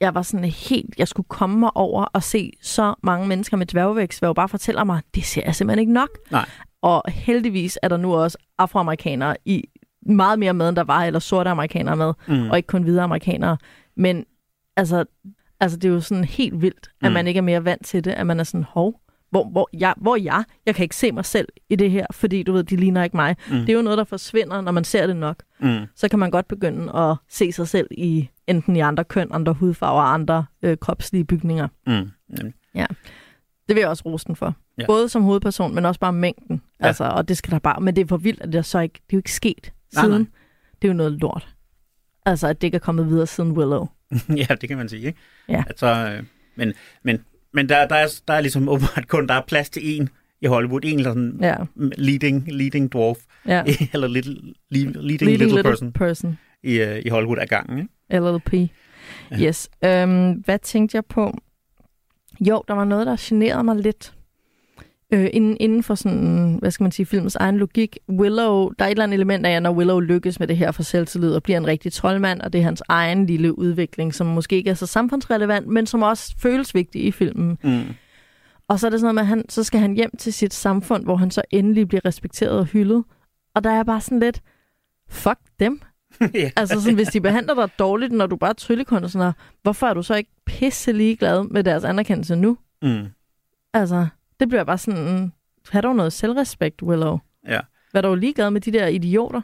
jeg 0.00 0.14
var 0.14 0.22
sådan 0.22 0.44
helt, 0.44 0.94
jeg 0.98 1.08
skulle 1.08 1.26
komme 1.28 1.58
mig 1.58 1.76
over 1.76 2.04
og 2.04 2.22
se 2.22 2.52
så 2.62 2.94
mange 3.02 3.28
mennesker 3.28 3.56
med 3.56 3.66
dværgvækst, 3.66 4.20
hvor 4.20 4.32
bare 4.32 4.48
fortæller 4.48 4.84
mig, 4.84 5.02
det 5.14 5.24
ser 5.24 5.42
jeg 5.44 5.54
simpelthen 5.54 5.80
ikke 5.80 5.92
nok. 5.92 6.08
Nej. 6.30 6.48
Og 6.82 7.02
heldigvis 7.08 7.78
er 7.82 7.88
der 7.88 7.96
nu 7.96 8.14
også 8.14 8.38
afroamerikanere 8.58 9.36
i 9.44 9.64
meget 10.06 10.38
mere 10.38 10.54
med, 10.54 10.68
end 10.68 10.76
der 10.76 10.84
var, 10.84 11.04
eller 11.04 11.20
sorte 11.20 11.50
amerikanere 11.50 11.96
med, 11.96 12.12
mm. 12.28 12.50
og 12.50 12.56
ikke 12.56 12.66
kun 12.66 12.82
hvide 12.82 13.02
amerikanere. 13.02 13.56
Men 13.96 14.24
altså, 14.76 15.04
altså, 15.60 15.78
det 15.78 15.88
er 15.88 15.92
jo 15.92 16.00
sådan 16.00 16.24
helt 16.24 16.62
vildt, 16.62 16.90
at 17.02 17.10
mm. 17.10 17.14
man 17.14 17.26
ikke 17.26 17.38
er 17.38 17.42
mere 17.42 17.64
vant 17.64 17.86
til 17.86 18.04
det, 18.04 18.10
at 18.10 18.26
man 18.26 18.40
er 18.40 18.44
sådan, 18.44 18.66
hov, 18.68 19.00
hvor, 19.30 19.44
hvor, 19.48 19.68
jeg, 19.72 19.94
hvor 19.96 20.16
jeg, 20.16 20.44
jeg 20.66 20.74
kan 20.74 20.82
ikke 20.82 20.96
se 20.96 21.12
mig 21.12 21.24
selv 21.24 21.48
i 21.70 21.76
det 21.76 21.90
her, 21.90 22.06
fordi 22.10 22.42
du 22.42 22.52
ved, 22.52 22.64
de 22.64 22.76
ligner 22.76 23.04
ikke 23.04 23.16
mig. 23.16 23.36
Mm. 23.50 23.58
Det 23.58 23.68
er 23.68 23.72
jo 23.72 23.82
noget, 23.82 23.98
der 23.98 24.04
forsvinder, 24.04 24.60
når 24.60 24.72
man 24.72 24.84
ser 24.84 25.06
det 25.06 25.16
nok. 25.16 25.42
Mm. 25.58 25.86
Så 25.96 26.08
kan 26.08 26.18
man 26.18 26.30
godt 26.30 26.48
begynde 26.48 26.96
at 26.96 27.16
se 27.28 27.52
sig 27.52 27.68
selv 27.68 27.86
i 27.90 28.28
enten 28.46 28.76
i 28.76 28.80
andre 28.80 29.04
køn, 29.04 29.28
andre 29.30 29.52
hudfarver 29.52 30.02
og 30.02 30.14
andre 30.14 30.46
øh, 30.62 30.76
kropslige 30.76 31.24
bygninger. 31.24 31.68
Mm. 31.86 32.10
Mm. 32.28 32.52
Ja. 32.74 32.86
Det 33.68 33.76
vil 33.76 33.80
jeg 33.80 33.88
også 33.88 34.02
rose 34.06 34.26
den 34.26 34.36
for. 34.36 34.54
Ja. 34.78 34.86
Både 34.86 35.08
som 35.08 35.22
hovedperson, 35.22 35.74
men 35.74 35.84
også 35.84 36.00
bare 36.00 36.12
mængden. 36.12 36.62
Ja. 36.80 36.86
Altså, 36.86 37.04
og 37.04 37.28
det 37.28 37.36
skal 37.36 37.50
der 37.50 37.58
bare... 37.58 37.80
Men 37.80 37.96
det 37.96 38.02
er 38.02 38.06
for 38.06 38.16
vildt, 38.16 38.40
at 38.40 38.52
det, 38.52 38.64
så 38.64 38.78
ikke, 38.78 38.94
det 38.94 39.12
er 39.12 39.16
jo 39.16 39.18
ikke 39.18 39.32
sket 39.32 39.72
siden. 39.92 40.10
Nej, 40.10 40.18
nej. 40.18 40.26
Det 40.82 40.88
er 40.88 40.92
jo 40.92 40.96
noget 40.96 41.12
lort. 41.12 41.54
Altså, 42.26 42.48
at 42.48 42.60
det 42.60 42.66
ikke 42.66 42.74
er 42.74 42.80
kommet 42.80 43.08
videre 43.08 43.26
siden 43.26 43.52
Willow. 43.52 43.88
ja, 44.36 44.46
det 44.60 44.68
kan 44.68 44.78
man 44.78 44.88
sige, 44.88 45.06
ikke? 45.06 45.18
Ja. 45.48 45.64
Altså, 45.68 45.86
øh, 45.86 46.24
men, 46.56 46.72
men 47.02 47.20
men 47.56 47.68
der, 47.68 47.86
der, 47.86 47.96
er, 47.96 48.20
der 48.28 48.34
er 48.34 48.40
ligesom 48.40 48.68
åbenbart 48.68 49.08
kun, 49.08 49.26
der 49.26 49.34
er 49.34 49.42
plads 49.48 49.70
til 49.70 49.96
en 49.96 50.08
i 50.40 50.46
Hollywood, 50.46 50.80
en 50.84 50.98
eller 50.98 51.10
sådan 51.10 51.38
ja. 51.40 51.56
leading, 51.76 52.52
leading 52.52 52.92
dwarf, 52.92 53.16
ja. 53.46 53.64
eller 53.92 54.08
little, 54.08 54.36
leading, 54.70 54.96
leading 54.96 55.30
little, 55.30 55.46
little 55.46 55.62
person, 55.62 55.92
person. 55.92 56.38
I, 56.66 56.82
uh, 56.82 56.98
i 57.04 57.08
Hollywood 57.08 57.38
af 57.38 57.48
gangen. 57.48 57.78
Ikke? 57.78 58.20
LLP. 58.20 58.52
Ja. 59.30 59.46
Yes. 59.46 59.68
Um, 59.86 60.32
hvad 60.32 60.58
tænkte 60.58 60.96
jeg 60.96 61.04
på? 61.04 61.38
Jo, 62.40 62.62
der 62.68 62.74
var 62.74 62.84
noget, 62.84 63.06
der 63.06 63.16
generede 63.18 63.64
mig 63.64 63.76
lidt 63.76 64.14
øh, 65.12 65.28
inden, 65.32 65.56
inden 65.60 65.82
for 65.82 65.94
sådan, 65.94 66.56
hvad 66.60 66.70
skal 66.70 66.84
man 66.84 66.92
sige, 66.92 67.06
filmens 67.06 67.36
egen 67.36 67.56
logik. 67.56 67.98
Willow, 68.08 68.70
der 68.78 68.84
er 68.84 68.88
et 68.88 68.90
eller 68.90 69.04
andet 69.04 69.14
element 69.14 69.46
af, 69.46 69.62
når 69.62 69.72
Willow 69.72 70.00
lykkes 70.00 70.38
med 70.38 70.48
det 70.48 70.56
her 70.56 70.72
for 70.72 70.82
selvtillid 70.82 71.34
og 71.34 71.42
bliver 71.42 71.56
en 71.56 71.66
rigtig 71.66 71.92
troldmand, 71.92 72.40
og 72.40 72.52
det 72.52 72.58
er 72.58 72.64
hans 72.64 72.82
egen 72.88 73.26
lille 73.26 73.58
udvikling, 73.58 74.14
som 74.14 74.26
måske 74.26 74.56
ikke 74.56 74.70
er 74.70 74.74
så 74.74 74.86
samfundsrelevant, 74.86 75.66
men 75.66 75.86
som 75.86 76.02
også 76.02 76.34
føles 76.38 76.74
vigtig 76.74 77.04
i 77.04 77.12
filmen. 77.12 77.58
Mm. 77.62 77.82
Og 78.68 78.80
så 78.80 78.86
er 78.86 78.90
det 78.90 79.00
sådan 79.00 79.14
noget 79.14 79.14
med, 79.14 79.22
at 79.22 79.26
han, 79.26 79.48
så 79.48 79.64
skal 79.64 79.80
han 79.80 79.94
hjem 79.94 80.10
til 80.18 80.32
sit 80.32 80.54
samfund, 80.54 81.04
hvor 81.04 81.16
han 81.16 81.30
så 81.30 81.42
endelig 81.50 81.88
bliver 81.88 82.04
respekteret 82.04 82.58
og 82.58 82.64
hyldet. 82.64 83.04
Og 83.54 83.64
der 83.64 83.70
er 83.70 83.82
bare 83.82 84.00
sådan 84.00 84.20
lidt, 84.20 84.42
fuck 85.08 85.38
dem. 85.60 85.80
yeah. 86.36 86.50
Altså 86.56 86.80
sådan, 86.80 86.94
hvis 86.94 87.08
de 87.08 87.20
behandler 87.20 87.54
dig 87.54 87.68
dårligt, 87.78 88.12
når 88.12 88.26
du 88.26 88.36
bare 88.36 88.50
er 88.50 88.54
tryllekunstner, 88.54 89.32
hvorfor 89.62 89.86
er 89.86 89.94
du 89.94 90.02
så 90.02 90.14
ikke 90.14 90.30
pisse 90.46 90.92
ligeglad 90.92 91.44
med 91.44 91.64
deres 91.64 91.84
anerkendelse 91.84 92.36
nu? 92.36 92.58
Mm. 92.82 93.06
Altså, 93.74 94.06
det 94.40 94.48
bliver 94.48 94.64
bare 94.64 94.78
sådan, 94.78 95.32
har 95.68 95.80
du 95.80 95.92
noget 95.92 96.12
selvrespekt, 96.12 96.82
Willow? 96.82 97.18
Ja. 97.48 97.60
Er 97.94 98.00
du 98.00 98.14
ligeglad 98.14 98.50
med 98.50 98.60
de 98.60 98.72
der 98.72 98.86
idioter? 98.86 99.40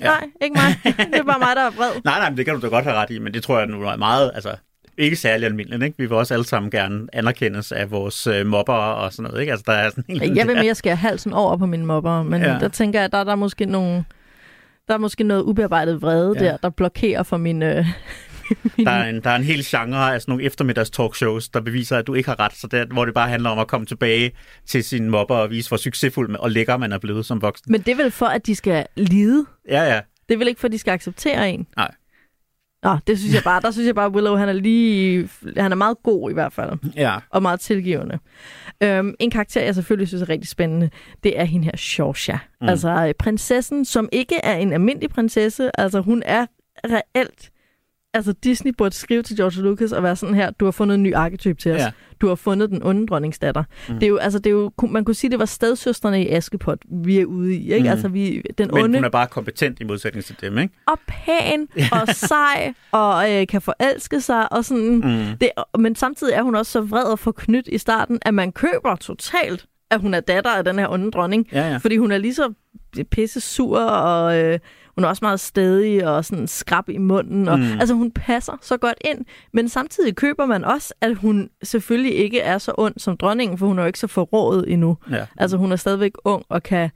Ja. 0.00 0.06
Nej, 0.06 0.26
ikke 0.42 0.54
mig. 0.54 0.94
det 1.12 1.18
er 1.18 1.24
bare 1.24 1.38
mig, 1.38 1.56
der 1.56 1.62
er 1.62 1.70
vred. 1.70 2.00
nej, 2.04 2.18
nej, 2.18 2.30
men 2.30 2.36
det 2.36 2.46
kan 2.46 2.54
du 2.54 2.60
da 2.60 2.66
godt 2.66 2.84
have 2.84 2.96
ret 2.96 3.10
i, 3.10 3.18
men 3.18 3.34
det 3.34 3.42
tror 3.42 3.58
jeg 3.58 3.66
nu 3.66 3.82
er 3.82 3.96
meget, 3.96 4.30
altså 4.34 4.56
ikke 4.98 5.16
særlig 5.16 5.46
almindeligt. 5.46 5.82
Ikke? 5.82 5.98
Vi 5.98 6.06
vil 6.06 6.16
også 6.16 6.34
alle 6.34 6.46
sammen 6.46 6.70
gerne 6.70 7.06
anerkendes 7.12 7.72
af 7.72 7.90
vores 7.90 8.26
øh, 8.26 8.46
mobber 8.46 8.72
og 8.74 9.12
sådan 9.12 9.30
noget. 9.30 9.40
Ikke? 9.40 9.52
Altså, 9.52 9.64
der 9.66 9.72
er 9.72 9.90
sådan 9.90 10.04
en 10.08 10.36
jeg 10.36 10.46
vil 10.46 10.56
mere 10.56 10.74
skære 10.74 10.96
halsen 10.96 11.32
over 11.32 11.56
på 11.56 11.66
mine 11.66 11.86
mobber, 11.86 12.22
men 12.22 12.42
ja. 12.42 12.58
der 12.58 12.68
tænker 12.68 12.98
jeg, 12.98 13.04
at 13.04 13.12
der, 13.12 13.24
der 13.24 13.32
er 13.32 13.36
måske 13.36 13.66
nogle... 13.66 14.04
Der 14.90 14.94
er 14.94 14.98
måske 14.98 15.24
noget 15.24 15.42
ubearbejdet 15.42 16.02
vrede 16.02 16.34
ja. 16.38 16.44
der, 16.44 16.56
der 16.56 16.70
blokerer 16.70 17.22
for 17.22 17.36
min, 17.36 17.62
øh, 17.62 17.76
der, 18.76 18.90
er 18.90 19.08
en, 19.08 19.20
der 19.22 19.30
er 19.30 19.36
en 19.36 19.44
hel 19.44 19.64
genre 19.64 20.14
af 20.14 20.20
sådan 20.20 20.32
nogle 20.32 20.44
eftermiddags 20.44 20.90
talkshows, 20.90 21.48
der 21.48 21.60
beviser, 21.60 21.98
at 21.98 22.06
du 22.06 22.14
ikke 22.14 22.28
har 22.28 22.40
ret, 22.40 22.52
så 22.52 22.66
det, 22.66 22.88
hvor 22.88 23.04
det 23.04 23.14
bare 23.14 23.28
handler 23.28 23.50
om 23.50 23.58
at 23.58 23.68
komme 23.68 23.86
tilbage 23.86 24.32
til 24.66 24.84
sin 24.84 25.10
mobber 25.10 25.36
og 25.36 25.50
vise, 25.50 25.70
hvor 25.70 25.76
succesfuld 25.76 26.36
og 26.36 26.50
lækker 26.50 26.76
man 26.76 26.92
er 26.92 26.98
blevet 26.98 27.26
som 27.26 27.42
voksen. 27.42 27.72
Men 27.72 27.80
det 27.80 27.92
er 27.92 27.96
vel 27.96 28.10
for, 28.10 28.26
at 28.26 28.46
de 28.46 28.54
skal 28.54 28.86
lide? 28.96 29.46
Ja, 29.68 29.82
ja. 29.82 30.00
Det 30.28 30.34
er 30.34 30.38
vel 30.38 30.48
ikke 30.48 30.60
for, 30.60 30.68
at 30.68 30.72
de 30.72 30.78
skal 30.78 30.92
acceptere 30.92 31.50
en? 31.50 31.66
Nej. 31.76 31.90
Nå, 32.82 32.96
det 33.06 33.18
synes 33.18 33.34
jeg 33.34 33.42
bare, 33.44 33.60
der 33.60 33.70
synes 33.70 33.86
jeg 33.86 33.94
bare, 33.94 34.06
at 34.06 34.12
Willow, 34.12 34.36
han 34.36 34.48
er 34.48 34.52
lige, 34.52 35.28
han 35.56 35.72
er 35.72 35.76
meget 35.76 35.96
god 36.02 36.30
i 36.30 36.34
hvert 36.34 36.52
fald. 36.52 36.70
Ja. 36.96 37.16
Og 37.30 37.42
meget 37.42 37.60
tilgivende. 37.60 38.18
Um, 38.84 39.14
en 39.18 39.30
karakter, 39.30 39.62
jeg 39.62 39.74
selvfølgelig 39.74 40.08
synes 40.08 40.22
er 40.22 40.28
rigtig 40.28 40.48
spændende, 40.48 40.90
det 41.24 41.40
er 41.40 41.44
hende 41.44 41.64
her, 41.64 41.76
Shorsha. 41.76 42.36
Mm. 42.60 42.68
Altså 42.68 43.12
prinsessen, 43.18 43.84
som 43.84 44.08
ikke 44.12 44.34
er 44.42 44.56
en 44.56 44.72
almindelig 44.72 45.10
prinsesse. 45.10 45.80
Altså 45.80 46.00
hun 46.00 46.22
er 46.26 46.46
reelt 46.84 47.50
altså 48.14 48.32
Disney 48.32 48.72
burde 48.78 48.94
skrive 48.94 49.22
til 49.22 49.36
George 49.36 49.62
Lucas 49.62 49.92
og 49.92 50.02
være 50.02 50.16
sådan 50.16 50.34
her, 50.34 50.50
du 50.50 50.64
har 50.64 50.72
fundet 50.72 50.94
en 50.94 51.02
ny 51.02 51.14
arketyp 51.14 51.58
til 51.58 51.72
os. 51.72 51.80
Ja. 51.80 51.90
Du 52.20 52.28
har 52.28 52.34
fundet 52.34 52.70
den 52.70 52.82
onde 52.82 53.06
dronningsdatter. 53.06 53.64
Mm. 53.88 53.94
Det 53.94 54.02
er 54.02 54.08
jo, 54.08 54.16
altså, 54.16 54.38
det 54.38 54.46
er 54.46 54.50
jo, 54.50 54.70
man 54.88 55.04
kunne 55.04 55.14
sige, 55.14 55.30
det 55.30 55.38
var 55.38 55.44
stedsøstrene 55.44 56.22
i 56.24 56.28
Askepot, 56.28 56.78
vi 57.04 57.18
er 57.18 57.24
ude 57.24 57.54
i. 57.54 57.72
Ikke? 57.72 57.84
Mm. 57.84 57.90
Altså, 57.90 58.08
vi, 58.08 58.42
den 58.58 58.70
Men 58.72 58.84
onde... 58.84 58.98
hun 58.98 59.04
er 59.04 59.08
bare 59.08 59.26
kompetent 59.26 59.80
i 59.80 59.84
modsætning 59.84 60.24
til 60.24 60.36
dem, 60.40 60.58
ikke? 60.58 60.74
Og 60.86 60.98
pæn, 61.06 61.68
og 61.92 62.08
sej, 62.08 62.74
og 62.92 63.32
øh, 63.32 63.46
kan 63.46 63.62
forelske 63.62 64.20
sig, 64.20 64.52
og 64.52 64.64
sådan. 64.64 64.94
Mm. 64.94 65.36
Det, 65.40 65.50
men 65.78 65.94
samtidig 65.94 66.34
er 66.34 66.42
hun 66.42 66.54
også 66.54 66.72
så 66.72 66.80
vred 66.80 67.04
og 67.04 67.18
forknyt 67.18 67.68
i 67.68 67.78
starten, 67.78 68.18
at 68.22 68.34
man 68.34 68.52
køber 68.52 68.96
totalt, 68.96 69.66
at 69.90 70.00
hun 70.00 70.14
er 70.14 70.20
datter 70.20 70.50
af 70.50 70.64
den 70.64 70.78
her 70.78 70.88
onde 70.88 71.10
dronning. 71.10 71.48
Ja, 71.52 71.68
ja. 71.70 71.76
Fordi 71.76 71.96
hun 71.96 72.12
er 72.12 72.18
lige 72.18 72.34
så 72.34 72.52
pisse 73.10 73.40
sur, 73.40 73.80
og... 73.80 74.38
Øh, 74.38 74.58
hun 74.94 75.04
er 75.04 75.08
også 75.08 75.24
meget 75.24 75.40
stedig 75.40 76.08
og 76.08 76.24
sådan 76.24 76.46
skrab 76.46 76.88
i 76.88 76.98
munden. 76.98 77.48
Og, 77.48 77.58
mm. 77.58 77.64
Altså, 77.64 77.94
hun 77.94 78.10
passer 78.10 78.58
så 78.62 78.76
godt 78.76 78.98
ind. 79.04 79.24
Men 79.52 79.68
samtidig 79.68 80.16
køber 80.16 80.46
man 80.46 80.64
også, 80.64 80.94
at 81.00 81.16
hun 81.16 81.50
selvfølgelig 81.62 82.14
ikke 82.14 82.40
er 82.40 82.58
så 82.58 82.72
ond 82.78 82.94
som 82.96 83.16
dronningen, 83.16 83.58
for 83.58 83.66
hun 83.66 83.78
er 83.78 83.82
jo 83.82 83.86
ikke 83.86 83.98
så 83.98 84.06
forrådet 84.06 84.72
endnu. 84.72 84.96
Ja. 85.10 85.26
Altså, 85.36 85.56
hun 85.56 85.72
er 85.72 85.76
stadigvæk 85.76 86.12
ung 86.24 86.44
og 86.48 86.62
kan 86.62 86.90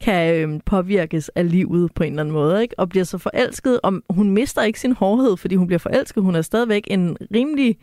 kan 0.00 0.34
øhm, 0.34 0.60
påvirkes 0.60 1.28
af 1.28 1.50
livet 1.50 1.94
på 1.94 2.02
en 2.02 2.12
eller 2.12 2.22
anden 2.22 2.32
måde, 2.32 2.62
ikke? 2.62 2.78
og 2.78 2.88
bliver 2.88 3.04
så 3.04 3.18
forelsket, 3.18 3.80
og 3.82 4.02
hun 4.10 4.30
mister 4.30 4.62
ikke 4.62 4.80
sin 4.80 4.92
hårdhed, 4.92 5.36
fordi 5.36 5.54
hun 5.54 5.66
bliver 5.66 5.78
forelsket. 5.78 6.22
Hun 6.22 6.34
er 6.34 6.42
stadigvæk 6.42 6.84
en 6.90 7.16
rimelig 7.34 7.76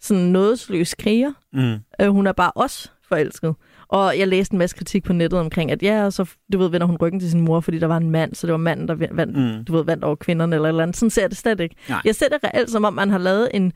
sådan 0.00 0.22
nådesløs 0.22 0.94
kriger. 0.94 1.32
Mm. 1.52 1.74
Øh, 2.00 2.08
hun 2.08 2.26
er 2.26 2.32
bare 2.32 2.50
også 2.50 2.90
forelsket. 3.08 3.54
Og 3.88 4.18
jeg 4.18 4.28
læste 4.28 4.52
en 4.52 4.58
masse 4.58 4.76
kritik 4.76 5.04
på 5.04 5.12
nettet 5.12 5.40
omkring, 5.40 5.70
at 5.70 5.82
ja, 5.82 6.10
så 6.10 6.30
du 6.52 6.58
ved, 6.58 6.68
vender 6.68 6.86
hun 6.86 6.96
ryggen 6.96 7.20
til 7.20 7.30
sin 7.30 7.40
mor, 7.40 7.60
fordi 7.60 7.78
der 7.78 7.86
var 7.86 7.96
en 7.96 8.10
mand, 8.10 8.34
så 8.34 8.46
det 8.46 8.52
var 8.52 8.58
manden, 8.58 8.88
der 8.88 8.94
vandt, 9.10 9.36
mm. 9.36 9.64
du 9.64 9.72
ved, 9.72 9.84
vandt 9.84 10.04
over 10.04 10.14
kvinderne 10.14 10.56
eller 10.56 10.68
eller 10.68 10.82
andet. 10.82 10.96
Sådan 10.96 11.10
ser 11.10 11.22
jeg 11.22 11.30
det 11.30 11.38
slet 11.38 11.60
ikke. 11.60 11.76
Nej. 11.88 12.00
Jeg 12.04 12.14
ser 12.14 12.28
det 12.28 12.38
reelt, 12.44 12.70
som 12.70 12.84
om 12.84 12.92
man 12.92 13.10
har 13.10 13.18
lavet 13.18 13.48
en, 13.54 13.72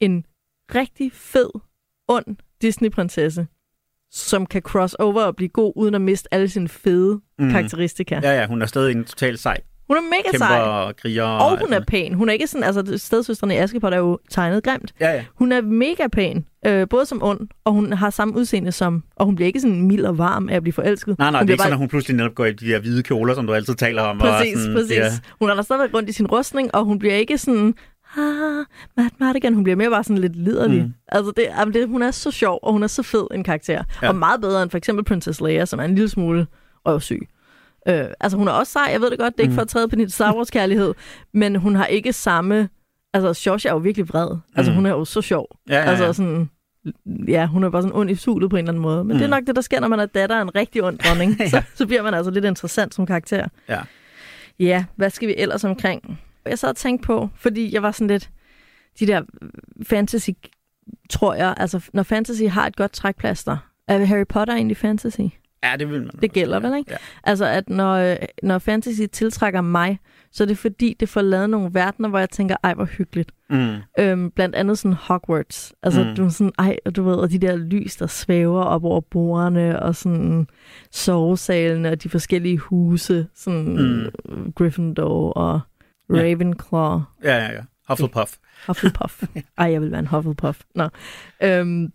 en 0.00 0.24
rigtig 0.74 1.12
fed, 1.12 1.50
ond 2.08 2.36
Disney-prinsesse, 2.62 3.46
som 4.10 4.46
kan 4.46 4.62
cross 4.62 4.94
over 4.94 5.22
og 5.22 5.36
blive 5.36 5.48
god, 5.48 5.72
uden 5.76 5.94
at 5.94 6.00
miste 6.00 6.34
alle 6.34 6.48
sine 6.48 6.68
fede 6.68 7.20
mm. 7.38 7.50
karakteristika. 7.50 8.20
Ja, 8.22 8.40
ja, 8.40 8.46
hun 8.46 8.62
er 8.62 8.66
stadig 8.66 8.96
en 8.96 9.04
total 9.04 9.38
sej 9.38 9.60
hun 9.86 9.96
er 9.96 10.00
mega 10.00 10.30
Kæmper 10.30 10.46
sej. 10.46 10.60
og 10.60 10.96
kriger. 10.96 11.24
Og 11.24 11.58
hun 11.58 11.72
er 11.72 11.80
pæn. 11.80 12.14
Hun 12.14 12.28
er 12.28 12.32
ikke 12.32 12.46
sådan, 12.46 12.64
altså 12.64 12.98
stedsøstrene 12.98 13.54
i 13.54 13.56
Askepot 13.56 13.92
er 13.92 13.98
jo 13.98 14.18
tegnet 14.30 14.64
grimt. 14.64 14.94
Ja, 15.00 15.12
ja. 15.12 15.24
Hun 15.34 15.52
er 15.52 15.60
mega 15.60 16.06
pæn, 16.12 16.46
øh, 16.66 16.88
både 16.88 17.06
som 17.06 17.22
ond, 17.22 17.40
og 17.64 17.72
hun 17.72 17.92
har 17.92 18.10
samme 18.10 18.34
udseende 18.34 18.72
som, 18.72 19.02
og 19.16 19.26
hun 19.26 19.36
bliver 19.36 19.46
ikke 19.46 19.60
sådan 19.60 19.82
mild 19.82 20.04
og 20.04 20.18
varm 20.18 20.48
af 20.48 20.56
at 20.56 20.62
blive 20.62 20.72
forelsket. 20.72 21.18
Nej, 21.18 21.30
nej, 21.30 21.40
hun 21.40 21.46
det 21.46 21.50
er 21.50 21.54
ikke 21.54 21.60
bare... 21.60 21.64
sådan, 21.64 21.72
at 21.72 21.78
hun 21.78 21.88
pludselig 21.88 22.16
netop 22.16 22.34
går 22.34 22.44
i 22.44 22.52
de 22.52 22.66
der 22.66 22.80
hvide 22.80 23.02
kjoler, 23.02 23.34
som 23.34 23.46
du 23.46 23.52
altid 23.52 23.74
taler 23.74 24.02
om. 24.02 24.18
Præcis, 24.18 24.54
og 24.54 24.60
sådan, 24.60 24.76
præcis. 24.76 24.96
Ja. 24.96 25.10
Hun 25.40 25.50
er 25.50 25.54
der 25.54 25.62
stadigvæk 25.62 25.94
rundt 25.94 26.08
i 26.08 26.12
sin 26.12 26.26
rustning, 26.26 26.74
og 26.74 26.84
hun 26.84 26.98
bliver 26.98 27.14
ikke 27.14 27.38
sådan, 27.38 27.74
ah, 28.16 28.64
Matt 28.96 29.20
Mardigan, 29.20 29.54
hun 29.54 29.62
bliver 29.64 29.76
mere 29.76 29.90
bare 29.90 30.04
sådan 30.04 30.18
lidt 30.18 30.36
liderlig. 30.36 30.82
Mm. 30.82 30.92
Altså, 31.08 31.32
det, 31.36 31.46
altså 31.56 31.80
det, 31.80 31.88
hun 31.88 32.02
er 32.02 32.10
så 32.10 32.30
sjov, 32.30 32.58
og 32.62 32.72
hun 32.72 32.82
er 32.82 32.86
så 32.86 33.02
fed 33.02 33.26
en 33.34 33.44
karakter. 33.44 33.82
Ja. 34.02 34.08
Og 34.08 34.16
meget 34.16 34.40
bedre 34.40 34.62
end 34.62 34.70
for 34.70 34.78
eksempel 34.78 35.04
Princess 35.04 35.40
Leia, 35.40 35.64
som 35.64 35.80
er 35.80 35.84
en 35.84 35.94
lille 35.94 36.08
smule 36.08 36.46
røvsyg. 36.86 37.28
Øh, 37.88 38.06
altså, 38.20 38.38
hun 38.38 38.48
er 38.48 38.52
også 38.52 38.72
sej. 38.72 38.88
Jeg 38.92 39.00
ved 39.00 39.10
det 39.10 39.18
godt, 39.18 39.32
det 39.32 39.40
er 39.40 39.44
ikke 39.44 39.50
mm. 39.50 39.54
for 39.54 39.62
at 39.62 39.68
træde 39.68 39.88
på 39.88 39.96
din 39.96 40.10
Star 40.10 40.34
Wars-kærlighed, 40.34 40.94
men 41.34 41.56
hun 41.56 41.74
har 41.76 41.86
ikke 41.86 42.12
samme... 42.12 42.68
Altså, 43.14 43.42
Josh 43.46 43.66
er 43.66 43.70
jo 43.70 43.76
virkelig 43.76 44.08
vred. 44.08 44.36
Altså, 44.56 44.72
mm. 44.72 44.76
hun 44.76 44.86
er 44.86 44.90
jo 44.90 45.04
så 45.04 45.20
sjov. 45.22 45.46
Ja, 45.68 45.74
ja, 45.74 45.82
ja. 45.82 45.90
Altså, 45.90 46.12
sådan... 46.12 46.50
Ja, 47.28 47.46
hun 47.46 47.64
er 47.64 47.70
bare 47.70 47.82
sådan 47.82 47.96
ond 47.96 48.10
i 48.10 48.14
sulet 48.14 48.50
på 48.50 48.56
en 48.56 48.60
eller 48.60 48.72
anden 48.72 48.82
måde. 48.82 49.04
Men 49.04 49.12
mm. 49.12 49.18
det 49.18 49.24
er 49.24 49.30
nok 49.30 49.46
det, 49.46 49.56
der 49.56 49.62
sker, 49.62 49.80
når 49.80 49.88
man 49.88 50.00
er 50.00 50.06
datter 50.06 50.36
af 50.36 50.42
en 50.42 50.54
rigtig 50.54 50.82
ond 50.84 50.98
dronning. 50.98 51.36
ja. 51.40 51.48
så, 51.48 51.62
så 51.74 51.86
bliver 51.86 52.02
man 52.02 52.14
altså 52.14 52.30
lidt 52.30 52.44
interessant 52.44 52.94
som 52.94 53.06
karakter. 53.06 53.48
Ja. 53.68 53.80
Ja, 54.58 54.84
hvad 54.96 55.10
skal 55.10 55.28
vi 55.28 55.34
ellers 55.36 55.64
omkring? 55.64 56.20
Jeg 56.46 56.58
sad 56.58 56.68
og 56.68 56.76
tænkte 56.76 57.06
på, 57.06 57.28
fordi 57.36 57.74
jeg 57.74 57.82
var 57.82 57.90
sådan 57.90 58.06
lidt... 58.06 58.30
De 58.98 59.06
der 59.06 59.22
fantasy, 59.82 60.30
tror 61.10 61.34
jeg, 61.34 61.54
altså 61.56 61.90
når 61.92 62.02
fantasy 62.02 62.42
har 62.42 62.66
et 62.66 62.76
godt 62.76 62.92
trækplaster, 62.92 63.56
er 63.88 64.04
Harry 64.04 64.26
Potter 64.28 64.54
egentlig 64.54 64.76
fantasy? 64.76 65.20
Ja, 65.64 65.76
det 65.76 65.90
vil 65.90 66.00
man. 66.00 66.10
Det 66.22 66.32
gælder 66.32 66.60
vel, 66.60 66.78
ikke? 66.78 66.90
Ja. 66.90 66.96
Altså, 67.24 67.44
at 67.44 67.68
når, 67.68 67.94
øh, 67.94 68.16
når 68.42 68.58
fantasy 68.58 69.02
tiltrækker 69.12 69.60
mig, 69.60 69.98
så 70.32 70.44
er 70.44 70.46
det 70.46 70.58
fordi, 70.58 70.96
det 71.00 71.08
får 71.08 71.22
lavet 71.22 71.50
nogle 71.50 71.74
verdener, 71.74 72.08
hvor 72.08 72.18
jeg 72.18 72.30
tænker, 72.30 72.56
ej, 72.62 72.74
hvor 72.74 72.84
hyggeligt. 72.84 73.32
Mm. 73.50 73.76
Øhm, 73.98 74.30
blandt 74.30 74.54
andet 74.54 74.78
sådan 74.78 74.96
Hogwarts. 75.00 75.74
Altså, 75.82 76.04
mm. 76.04 76.14
du, 76.14 76.24
er 76.24 76.28
sådan, 76.28 76.52
ej, 76.58 76.76
du 76.96 77.02
ved, 77.02 77.14
og 77.14 77.30
de 77.30 77.38
der 77.38 77.56
lys, 77.56 77.96
der 77.96 78.06
svæver 78.06 78.62
op 78.62 78.84
over 78.84 79.00
bordene, 79.00 79.82
og 79.82 79.94
sådan 79.96 80.46
sovesalene, 80.90 81.90
og 81.90 82.02
de 82.02 82.08
forskellige 82.08 82.58
huse, 82.58 83.26
sådan 83.34 84.08
mm. 84.28 84.52
Gryffindor 84.52 85.32
og 85.32 85.60
Ravenclaw. 86.10 87.00
Ja, 87.24 87.36
ja, 87.36 87.52
ja. 87.52 87.60
Hufflepuff. 87.88 88.36
Hufflepuff. 88.66 89.22
Ej, 89.58 89.72
jeg 89.72 89.80
vil 89.80 89.90
være 89.90 90.00
en 90.00 90.06
Hufflepuff. 90.06 90.60
Nå. 90.74 90.88
Øhm, 91.42 91.92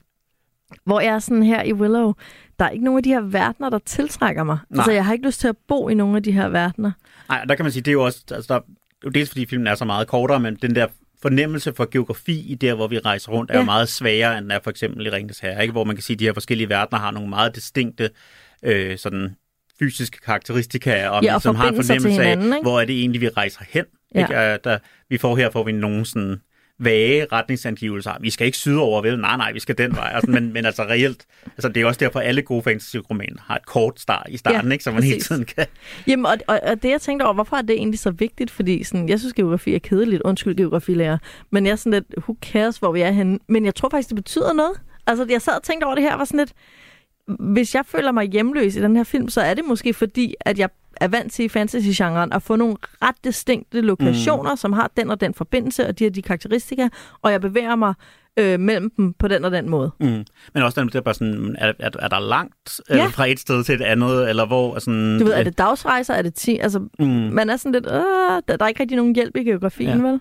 hvor 0.85 0.99
jeg 0.99 1.13
er 1.13 1.19
sådan 1.19 1.43
her 1.43 1.63
i 1.63 1.73
Willow, 1.73 2.13
der 2.59 2.65
er 2.65 2.69
ikke 2.69 2.85
nogen 2.85 2.97
af 2.97 3.03
de 3.03 3.09
her 3.09 3.21
verdener, 3.21 3.69
der 3.69 3.79
tiltrækker 3.85 4.43
mig. 4.43 4.57
Nej. 4.69 4.79
Altså, 4.79 4.91
jeg 4.91 5.05
har 5.05 5.13
ikke 5.13 5.25
lyst 5.25 5.39
til 5.39 5.47
at 5.47 5.55
bo 5.67 5.89
i 5.89 5.93
nogle 5.93 6.17
af 6.17 6.23
de 6.23 6.31
her 6.31 6.47
verdener. 6.47 6.91
Nej, 7.29 7.45
der 7.45 7.55
kan 7.55 7.65
man 7.65 7.71
sige, 7.71 7.81
det 7.81 7.91
er 7.91 7.93
jo 7.93 8.05
også, 8.05 8.23
altså, 8.31 8.53
der, 8.53 8.59
jo 9.05 9.09
dels 9.09 9.29
fordi 9.29 9.45
filmen 9.45 9.67
er 9.67 9.75
så 9.75 9.85
meget 9.85 10.07
kortere, 10.07 10.39
men 10.39 10.55
den 10.55 10.75
der 10.75 10.87
fornemmelse 11.21 11.73
for 11.73 11.87
geografi 11.91 12.51
i 12.51 12.55
der, 12.55 12.73
hvor 12.73 12.87
vi 12.87 12.99
rejser 12.99 13.31
rundt, 13.31 13.51
er 13.51 13.55
ja. 13.55 13.59
jo 13.59 13.65
meget 13.65 13.89
sværere, 13.89 14.37
end 14.37 14.51
er 14.51 14.59
for 14.63 14.69
eksempel 14.69 15.05
i 15.05 15.09
Ringens 15.09 15.39
Herre, 15.39 15.61
ikke? 15.61 15.71
hvor 15.71 15.83
man 15.83 15.95
kan 15.95 16.03
sige, 16.03 16.15
at 16.15 16.19
de 16.19 16.25
her 16.25 16.33
forskellige 16.33 16.69
verdener 16.69 16.99
har 16.99 17.11
nogle 17.11 17.29
meget 17.29 17.55
distinkte 17.55 18.09
øh, 18.63 18.97
sådan 18.97 19.35
fysiske 19.79 20.17
karakteristika, 20.25 21.07
og, 21.07 21.23
ja, 21.23 21.35
og 21.35 21.41
som 21.41 21.55
har 21.55 21.69
en 21.69 21.75
fornemmelse 21.75 22.09
hinanden, 22.09 22.53
af, 22.53 22.61
hvor 22.61 22.81
er 22.81 22.85
det 22.85 22.99
egentlig, 22.99 23.21
vi 23.21 23.29
rejser 23.29 23.61
hen. 23.69 23.85
Ja. 24.15 24.21
Ikke? 24.21 24.59
Der, 24.63 24.77
vi 25.09 25.17
får 25.17 25.35
her 25.35 25.49
får 25.49 25.63
vi 25.63 25.71
nogle 25.71 26.05
sådan 26.05 26.41
vage 26.79 27.25
retningsangivelser. 27.31 28.11
Vi 28.21 28.29
skal 28.29 28.45
ikke 28.45 28.57
sydover, 28.57 29.01
vel? 29.01 29.19
Nej, 29.19 29.37
nej, 29.37 29.51
vi 29.51 29.59
skal 29.59 29.77
den 29.77 29.95
vej. 29.95 30.11
Altså, 30.13 30.31
men, 30.31 30.53
men 30.53 30.65
altså 30.65 30.83
reelt, 30.83 31.25
altså, 31.45 31.69
det 31.69 31.81
er 31.81 31.85
også 31.85 31.99
derfor, 31.99 32.19
alle 32.19 32.41
gode 32.41 32.63
fantasy-romaner 32.63 33.41
har 33.41 33.55
et 33.55 33.65
kort 33.65 33.99
start 33.99 34.25
i 34.29 34.37
starten, 34.37 34.67
ja, 34.67 34.73
ikke? 34.73 34.83
så 34.83 34.91
man 34.91 34.97
præcis. 34.97 35.11
hele 35.11 35.21
tiden 35.21 35.45
kan... 35.45 35.65
Jamen, 36.07 36.25
og, 36.25 36.37
og, 36.47 36.59
og, 36.63 36.83
det 36.83 36.89
jeg 36.89 37.01
tænkte 37.01 37.23
over, 37.23 37.33
hvorfor 37.33 37.57
er 37.57 37.61
det 37.61 37.75
egentlig 37.75 37.99
så 37.99 38.11
vigtigt? 38.11 38.51
Fordi 38.51 38.83
sådan, 38.83 39.09
jeg 39.09 39.19
synes, 39.19 39.33
geografi 39.33 39.75
er 39.75 39.79
kedeligt. 39.79 40.21
Undskyld, 40.21 40.55
geografilærer. 40.55 41.17
Men 41.49 41.65
jeg 41.65 41.71
er 41.71 41.75
sådan 41.75 41.93
lidt, 41.93 42.05
who 42.17 42.35
cares, 42.41 42.77
hvor 42.77 42.91
vi 42.91 43.01
er 43.01 43.11
henne? 43.11 43.39
Men 43.47 43.65
jeg 43.65 43.75
tror 43.75 43.89
faktisk, 43.89 44.09
det 44.09 44.15
betyder 44.15 44.53
noget. 44.53 44.81
Altså, 45.07 45.25
jeg 45.29 45.41
sad 45.41 45.53
og 45.53 45.63
tænkte 45.63 45.85
over 45.85 45.95
det 45.95 46.03
her, 46.03 46.17
var 46.17 46.25
sådan 46.25 46.39
lidt, 46.39 46.53
hvis 47.39 47.75
jeg 47.75 47.85
føler 47.85 48.11
mig 48.11 48.25
hjemløs 48.25 48.75
i 48.75 48.81
den 48.81 48.95
her 48.95 49.03
film, 49.03 49.29
så 49.29 49.41
er 49.41 49.53
det 49.53 49.65
måske 49.65 49.93
fordi, 49.93 50.35
at 50.41 50.59
jeg 50.59 50.69
er 51.01 51.07
vant 51.07 51.33
til 51.33 51.45
i 51.45 51.49
fantasy-genren 51.49 52.33
at 52.33 52.41
få 52.41 52.55
nogle 52.55 52.75
ret 52.81 53.15
distinkte 53.23 53.81
lokationer, 53.81 54.51
mm. 54.51 54.57
som 54.57 54.73
har 54.73 54.91
den 54.97 55.09
og 55.09 55.21
den 55.21 55.33
forbindelse, 55.33 55.87
og 55.87 55.99
de 55.99 56.03
har 56.03 56.11
de 56.11 56.21
karakteristika, 56.21 56.87
og 57.21 57.31
jeg 57.31 57.41
bevæger 57.41 57.75
mig 57.75 57.93
øh, 58.39 58.59
mellem 58.59 58.89
dem 58.97 59.13
på 59.13 59.27
den 59.27 59.45
og 59.45 59.51
den 59.51 59.69
måde. 59.69 59.91
Mm. 59.99 60.25
Men 60.53 60.63
også 60.63 60.81
den 60.81 60.89
der 60.89 61.01
bare 61.01 61.13
sådan, 61.13 61.55
er, 61.59 61.73
er, 61.79 61.89
er 61.99 62.07
der 62.07 62.19
langt 62.19 62.81
ja. 62.89 63.05
øh, 63.05 63.11
fra 63.11 63.27
et 63.27 63.39
sted 63.39 63.63
til 63.63 63.75
et 63.75 63.81
andet, 63.81 64.29
eller 64.29 64.45
hvor? 64.45 64.79
Sådan, 64.79 65.19
du 65.19 65.25
ved, 65.25 65.33
er 65.33 65.43
det 65.43 65.57
dagsrejser, 65.57 66.13
er 66.13 66.21
det 66.21 66.33
ti? 66.33 66.57
Altså, 66.57 66.79
mm. 66.99 67.05
man 67.07 67.49
er 67.49 67.57
sådan 67.57 67.71
lidt, 67.71 67.85
øh, 67.85 67.91
der, 68.47 68.57
der 68.57 68.65
er 68.65 68.67
ikke 68.67 68.79
rigtig 68.79 68.97
nogen 68.97 69.15
hjælp 69.15 69.35
i 69.35 69.43
geografien, 69.43 70.01
ja. 70.01 70.07
vel? 70.07 70.19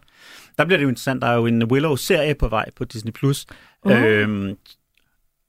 Der 0.58 0.64
bliver 0.64 0.78
det 0.78 0.84
jo 0.84 0.88
interessant, 0.88 1.22
der 1.22 1.28
er 1.28 1.34
jo 1.34 1.46
en 1.46 1.64
Willow-serie 1.64 2.34
på 2.34 2.48
vej 2.48 2.70
på 2.76 2.84
Disney+. 2.84 3.12
Plus, 3.12 3.46
uh-huh. 3.86 3.94
øhm, 3.94 4.56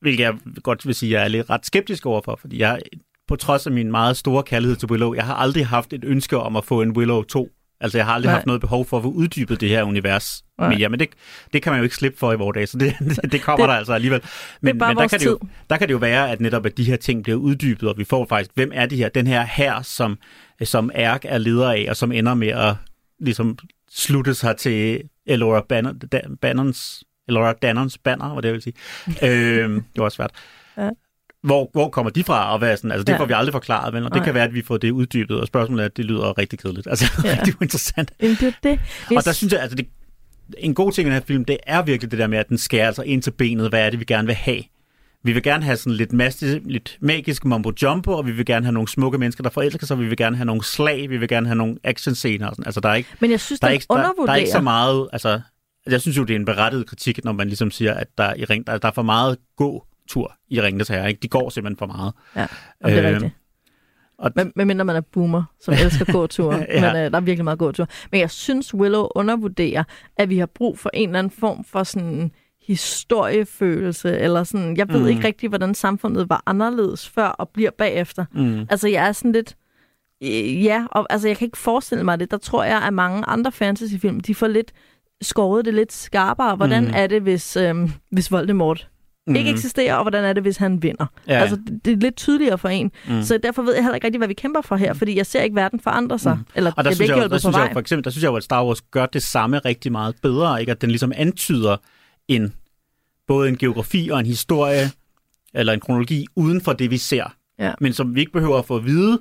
hvilket 0.01 0.23
jeg 0.23 0.33
godt 0.63 0.87
vil 0.87 0.95
sige, 0.95 1.11
jeg 1.11 1.23
er 1.23 1.27
lidt 1.27 1.49
ret 1.49 1.65
skeptisk 1.65 2.05
overfor, 2.05 2.37
fordi 2.41 2.59
jeg 2.59 2.79
på 3.27 3.35
trods 3.35 3.67
af 3.67 3.73
min 3.73 3.91
meget 3.91 4.17
store 4.17 4.43
kærlighed 4.43 4.75
til 4.75 4.91
Willow, 4.91 5.13
jeg 5.13 5.25
har 5.25 5.35
aldrig 5.35 5.67
haft 5.67 5.93
et 5.93 6.03
ønske 6.03 6.37
om 6.37 6.55
at 6.55 6.65
få 6.65 6.81
en 6.81 6.91
Willow 6.91 7.23
2. 7.23 7.49
Altså, 7.81 7.97
jeg 7.97 8.05
har 8.05 8.13
aldrig 8.13 8.27
Nej. 8.27 8.35
haft 8.35 8.45
noget 8.45 8.61
behov 8.61 8.85
for 8.85 8.97
at 8.97 9.03
få 9.03 9.09
uddybet 9.09 9.61
det 9.61 9.69
her 9.69 9.83
univers 9.83 10.43
Nej. 10.59 10.75
mere, 10.75 10.89
men 10.89 10.99
det, 10.99 11.09
det 11.53 11.61
kan 11.61 11.71
man 11.71 11.79
jo 11.79 11.83
ikke 11.83 11.95
slippe 11.95 12.17
for 12.17 12.33
i 12.33 12.35
vores 12.35 12.55
dage, 12.55 12.67
så 12.67 12.77
det, 12.77 12.95
det, 13.23 13.31
det 13.31 13.41
kommer 13.41 13.65
det, 13.65 13.71
der 13.71 13.77
altså 13.77 13.93
alligevel. 13.93 14.21
Men, 14.61 14.77
men 14.77 14.97
der, 14.97 15.07
kan 15.07 15.19
det 15.19 15.25
jo, 15.25 15.39
der 15.69 15.77
kan 15.77 15.87
det 15.87 15.93
jo 15.93 15.97
være, 15.97 16.31
at 16.31 16.41
netop 16.41 16.65
at 16.65 16.77
de 16.77 16.83
her 16.83 16.95
ting 16.95 17.23
bliver 17.23 17.37
uddybet, 17.37 17.89
og 17.89 17.97
vi 17.97 18.03
får 18.03 18.25
faktisk, 18.25 18.51
hvem 18.55 18.71
er 18.73 18.85
de 18.85 18.95
her, 18.95 19.09
den 19.09 19.27
her 19.27 19.41
her, 19.41 19.81
som, 19.81 20.17
som 20.63 20.91
Erk 20.93 21.25
er 21.25 21.37
leder 21.37 21.71
af, 21.71 21.85
og 21.89 21.97
som 21.97 22.11
ender 22.11 22.33
med 22.33 22.47
at 22.47 22.75
ligesom 23.19 23.57
slutte 23.91 24.33
sig 24.33 24.57
til 24.57 25.01
Elora 25.25 25.65
Bannons, 26.41 27.03
Elora 27.29 27.53
Dannons 27.53 27.97
banner, 27.97 28.33
hvad 28.33 28.41
det 28.41 28.53
vil 28.53 28.61
sige. 28.61 28.73
øh, 29.23 29.69
det 29.69 29.83
var 29.95 30.09
svært. 30.09 30.31
Ja 30.77 30.89
hvor, 31.43 31.69
hvor 31.71 31.89
kommer 31.89 32.09
de 32.09 32.23
fra, 32.23 32.53
og 32.53 32.59
hvad 32.59 32.71
er 32.71 32.75
sådan, 32.75 32.91
altså 32.91 33.03
det 33.03 33.13
ja. 33.13 33.19
får 33.19 33.25
vi 33.25 33.33
aldrig 33.33 33.53
forklaret, 33.53 33.93
men 33.93 34.03
og 34.03 34.11
det 34.11 34.15
Nej. 34.15 34.25
kan 34.25 34.33
være, 34.33 34.43
at 34.43 34.53
vi 34.53 34.61
får 34.61 34.77
det 34.77 34.91
uddybet, 34.91 35.39
og 35.39 35.47
spørgsmålet 35.47 35.81
er, 35.81 35.85
at 35.85 35.97
det 35.97 36.05
lyder 36.05 36.37
rigtig 36.37 36.59
kedeligt, 36.59 36.87
altså 36.87 37.05
ja. 37.23 37.31
rigtig 37.37 37.53
uinteressant. 37.61 38.13
Jamen, 38.21 38.37
det 38.39 38.55
det. 38.63 38.79
Hvis... 39.07 39.17
Og 39.17 39.25
der 39.25 39.31
synes 39.31 39.53
jeg, 39.53 39.61
altså 39.61 39.75
det, 39.75 39.87
en 40.57 40.73
god 40.73 40.91
ting 40.91 41.07
i 41.07 41.09
den 41.09 41.13
her 41.13 41.25
film, 41.25 41.45
det 41.45 41.57
er 41.63 41.81
virkelig 41.81 42.11
det 42.11 42.19
der 42.19 42.27
med, 42.27 42.37
at 42.37 42.49
den 42.49 42.57
skærer 42.57 42.87
altså 42.87 43.01
ind 43.01 43.21
til 43.21 43.31
benet, 43.31 43.69
hvad 43.69 43.85
er 43.85 43.89
det, 43.89 43.99
vi 43.99 44.05
gerne 44.05 44.25
vil 44.25 44.35
have. 44.35 44.63
Vi 45.23 45.31
vil 45.31 45.43
gerne 45.43 45.63
have 45.63 45.77
sådan 45.77 45.93
lidt, 45.93 46.13
masse, 46.13 46.61
lidt 46.65 46.97
magisk 47.01 47.45
mumbo 47.45 47.71
jumbo, 47.81 48.11
og 48.11 48.25
vi 48.25 48.31
vil 48.31 48.45
gerne 48.45 48.65
have 48.65 48.73
nogle 48.73 48.87
smukke 48.87 49.17
mennesker, 49.17 49.43
der 49.43 49.49
forelsker 49.49 49.87
sig, 49.87 49.99
vi 49.99 50.07
vil 50.07 50.17
gerne 50.17 50.35
have 50.35 50.45
nogle 50.45 50.63
slag, 50.63 51.09
vi 51.09 51.17
vil 51.17 51.27
gerne 51.27 51.47
have 51.47 51.57
nogle 51.57 51.77
actionscener. 51.83 52.47
Og 52.47 52.55
sådan. 52.55 52.65
Altså, 52.65 52.79
der 52.79 52.89
er 52.89 52.95
ikke, 52.95 53.09
Men 53.19 53.31
jeg 53.31 53.39
synes, 53.39 53.59
der 53.59 53.67
er 53.67 53.71
ikke, 53.71 53.85
der, 53.89 54.11
der, 54.25 54.31
er 54.31 54.35
ikke 54.35 54.51
så 54.51 54.61
meget, 54.61 55.09
altså, 55.13 55.41
jeg 55.91 56.01
synes 56.01 56.17
jo, 56.17 56.23
det 56.23 56.33
er 56.33 56.39
en 56.39 56.45
berettiget 56.45 56.87
kritik, 56.87 57.23
når 57.23 57.31
man 57.31 57.47
ligesom 57.47 57.71
siger, 57.71 57.93
at 57.93 58.07
der 58.17 58.33
i 58.33 58.45
ring, 58.45 58.67
der, 58.67 58.77
der 58.77 58.87
er 58.87 58.91
for 58.91 59.01
meget 59.01 59.37
gå 59.57 59.85
tur 60.09 60.35
i 60.47 60.61
Ringnes 60.61 60.87
Herre. 60.87 61.09
Ikke? 61.09 61.19
De 61.21 61.27
går 61.27 61.49
simpelthen 61.49 61.77
for 61.77 61.85
meget. 61.85 62.13
Ja, 62.35 62.47
og 62.83 62.91
det 62.91 62.99
er 62.99 63.07
øh, 63.07 63.13
rigtigt. 63.13 63.33
Og 64.17 64.31
men, 64.35 64.51
men 64.55 64.67
mindre 64.67 64.85
man 64.85 64.95
er 64.95 65.01
boomer, 65.01 65.43
som 65.61 65.73
elsker 65.83 66.11
gåture. 66.11 66.65
ja. 66.69 66.81
Men 66.81 67.03
øh, 67.03 67.11
der 67.11 67.17
er 67.17 67.21
virkelig 67.21 67.43
meget 67.43 67.59
gåture. 67.59 67.87
Men 68.11 68.21
jeg 68.21 68.29
synes, 68.29 68.73
Willow 68.73 69.07
undervurderer, 69.15 69.83
at 70.17 70.29
vi 70.29 70.37
har 70.37 70.45
brug 70.45 70.79
for 70.79 70.89
en 70.93 71.09
eller 71.09 71.19
anden 71.19 71.31
form 71.31 71.63
for 71.63 71.83
sådan 71.83 72.31
historiefølelse, 72.67 74.17
eller 74.17 74.43
sådan, 74.43 74.77
jeg 74.77 74.89
ved 74.89 75.01
mm. 75.01 75.07
ikke 75.07 75.27
rigtig, 75.27 75.49
hvordan 75.49 75.75
samfundet 75.75 76.29
var 76.29 76.43
anderledes 76.45 77.09
før 77.09 77.27
og 77.27 77.49
bliver 77.49 77.71
bagefter. 77.71 78.25
Mm. 78.33 78.59
Altså, 78.69 78.87
jeg 78.87 79.07
er 79.07 79.11
sådan 79.11 79.31
lidt, 79.31 79.55
ja, 80.63 80.85
og, 80.91 81.07
altså, 81.09 81.27
jeg 81.27 81.37
kan 81.37 81.45
ikke 81.45 81.57
forestille 81.57 82.03
mig 82.03 82.19
det. 82.19 82.31
Der 82.31 82.37
tror 82.37 82.63
jeg, 82.63 82.81
at 82.81 82.93
mange 82.93 83.23
andre 83.25 83.51
fantasyfilm, 83.51 84.19
de 84.19 84.35
får 84.35 84.47
lidt 84.47 84.71
skåret 85.21 85.65
det 85.65 85.73
lidt 85.73 85.93
skarpere. 85.93 86.55
Hvordan 86.55 86.83
mm. 86.83 86.93
er 86.95 87.07
det, 87.07 87.21
hvis, 87.21 87.57
øhm, 87.57 87.91
hvis 88.11 88.31
Voldemort 88.31 88.87
mm. 89.27 89.35
ikke 89.35 89.49
eksisterer, 89.49 89.95
og 89.95 90.03
hvordan 90.03 90.23
er 90.23 90.33
det, 90.33 90.43
hvis 90.43 90.57
han 90.57 90.83
vinder. 90.83 91.05
Ja. 91.27 91.39
Altså, 91.39 91.57
det 91.85 91.93
er 91.93 91.97
lidt 91.97 92.15
tydeligere 92.15 92.57
for 92.57 92.69
en. 92.69 92.91
Mm. 93.07 93.23
Så 93.23 93.37
derfor 93.43 93.61
ved 93.61 93.73
jeg 93.73 93.83
heller 93.83 93.95
ikke 93.95 94.07
rigtig, 94.07 94.17
hvad 94.17 94.27
vi 94.27 94.33
kæmper 94.33 94.61
for 94.61 94.75
her, 94.75 94.93
fordi 94.93 95.17
jeg 95.17 95.25
ser 95.25 95.41
ikke 95.41 95.55
verden 95.55 95.79
forandre 95.79 96.19
sig. 96.19 96.35
Mm. 96.35 96.45
Eller 96.55 96.71
og 96.77 96.83
der 96.83 96.91
synes, 96.91 97.09
jeg, 97.09 97.29
der, 97.29 97.37
synes 97.37 97.57
jeg, 97.57 97.69
for 97.73 97.79
eksempel, 97.79 98.03
der 98.03 98.09
synes 98.09 98.23
jeg 98.23 98.29
jo, 98.29 98.35
at 98.35 98.43
Star 98.43 98.65
Wars 98.65 98.81
gør 98.81 99.05
det 99.05 99.23
samme 99.23 99.59
rigtig 99.59 99.91
meget 99.91 100.15
bedre, 100.21 100.59
ikke? 100.59 100.71
at 100.71 100.81
den 100.81 100.89
ligesom 100.89 101.11
antyder 101.15 101.77
en 102.27 102.53
både 103.27 103.49
en 103.49 103.57
geografi 103.57 104.09
og 104.11 104.19
en 104.19 104.25
historie, 104.25 104.91
eller 105.53 105.73
en 105.73 105.79
kronologi, 105.79 106.25
uden 106.35 106.61
for 106.61 106.73
det, 106.73 106.91
vi 106.91 106.97
ser. 106.97 107.33
Ja. 107.59 107.73
Men 107.81 107.93
som 107.93 108.15
vi 108.15 108.19
ikke 108.19 108.31
behøver 108.31 108.57
at 108.57 108.65
få 108.65 108.75
at 108.75 108.85
vide, 108.85 109.19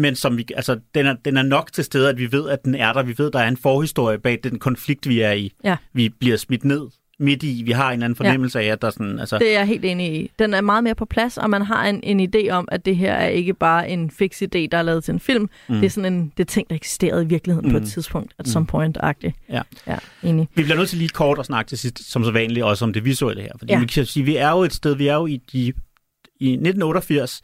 men 0.00 0.14
som 0.14 0.38
vi, 0.38 0.46
altså, 0.56 0.80
den, 0.94 1.06
er, 1.06 1.14
den 1.24 1.36
er 1.36 1.42
nok 1.42 1.72
til 1.72 1.84
stede, 1.84 2.08
at 2.08 2.18
vi 2.18 2.32
ved, 2.32 2.48
at 2.48 2.64
den 2.64 2.74
er 2.74 2.92
der. 2.92 3.02
Vi 3.02 3.14
ved, 3.18 3.30
der 3.30 3.38
er 3.38 3.48
en 3.48 3.56
forhistorie 3.56 4.18
bag 4.18 4.38
den 4.44 4.58
konflikt, 4.58 5.08
vi 5.08 5.20
er 5.20 5.32
i. 5.32 5.52
Ja. 5.64 5.76
Vi 5.92 6.08
bliver 6.08 6.36
smidt 6.36 6.64
ned 6.64 6.88
midt 7.20 7.42
i. 7.42 7.62
Vi 7.66 7.72
har 7.72 7.86
en 7.86 7.92
eller 7.92 8.04
anden 8.04 8.16
fornemmelse 8.16 8.58
ja. 8.58 8.68
af, 8.68 8.72
at 8.72 8.82
der 8.82 8.90
sådan... 8.90 9.18
Altså... 9.18 9.38
Det 9.38 9.48
er 9.48 9.58
jeg 9.58 9.66
helt 9.66 9.84
enig 9.84 10.20
i. 10.20 10.30
Den 10.38 10.54
er 10.54 10.60
meget 10.60 10.84
mere 10.84 10.94
på 10.94 11.04
plads, 11.04 11.38
og 11.38 11.50
man 11.50 11.62
har 11.62 11.86
en, 11.86 12.00
en 12.02 12.28
idé 12.34 12.50
om, 12.50 12.68
at 12.72 12.84
det 12.84 12.96
her 12.96 13.12
er 13.12 13.28
ikke 13.28 13.54
bare 13.54 13.90
en 13.90 14.10
fix 14.10 14.42
idé, 14.42 14.66
der 14.72 14.78
er 14.78 14.82
lavet 14.82 15.04
til 15.04 15.12
en 15.12 15.20
film. 15.20 15.50
Mm. 15.68 15.74
Det 15.74 15.84
er 15.84 15.90
sådan 15.90 16.12
en 16.12 16.32
det 16.36 16.42
er 16.42 16.46
ting, 16.46 16.70
der 16.70 16.76
eksisterede 16.76 17.22
i 17.22 17.26
virkeligheden 17.26 17.68
mm. 17.68 17.72
på 17.72 17.76
et 17.76 17.82
mm. 17.82 17.88
tidspunkt, 17.88 18.32
at 18.38 18.46
mm. 18.46 18.52
some 18.52 18.66
point-agtigt. 18.66 19.32
Ja. 19.48 19.62
ja, 19.86 19.96
enig. 20.22 20.48
Vi 20.54 20.62
bliver 20.62 20.76
nødt 20.76 20.88
til 20.88 20.98
lige 20.98 21.08
kort 21.08 21.38
at 21.38 21.46
snakke 21.46 21.68
til 21.68 21.78
sidst, 21.78 22.10
som 22.10 22.24
så 22.24 22.30
vanligt, 22.30 22.64
også 22.64 22.84
om 22.84 22.92
det 22.92 23.04
visuelle 23.04 23.42
her. 23.42 23.52
Fordi 23.58 23.72
ja. 23.72 23.78
vi 23.80 23.86
kan 23.86 24.06
sige, 24.06 24.24
vi 24.24 24.36
er 24.36 24.50
jo 24.50 24.62
et 24.62 24.72
sted, 24.72 24.94
vi 24.94 25.06
er 25.06 25.14
jo 25.14 25.26
i, 25.26 25.36
de, 25.52 25.58
i 26.40 26.52
1988, 26.52 27.42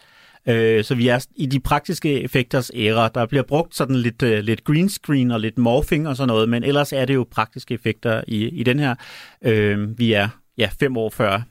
Øh, 0.48 0.84
så 0.84 0.94
vi 0.94 1.08
er 1.08 1.26
i 1.36 1.46
de 1.46 1.60
praktiske 1.60 2.20
effekters 2.22 2.70
æra. 2.74 3.08
Der 3.08 3.26
bliver 3.26 3.42
brugt 3.42 3.76
sådan 3.76 3.96
lidt, 3.96 4.22
uh, 4.22 4.28
lidt 4.28 4.64
green 4.64 4.88
screen 4.88 5.30
og 5.30 5.40
lidt 5.40 5.58
morphing 5.58 6.08
og 6.08 6.16
sådan 6.16 6.28
noget, 6.28 6.48
men 6.48 6.64
ellers 6.64 6.92
er 6.92 7.04
det 7.04 7.14
jo 7.14 7.26
praktiske 7.30 7.74
effekter 7.74 8.22
i, 8.26 8.48
i 8.48 8.62
den 8.62 8.78
her. 8.78 8.94
Øh, 9.42 9.98
vi 9.98 10.12
er 10.12 10.28
ja, 10.58 10.70
fem 10.80 10.96
år 10.96 11.10
før 11.10 11.42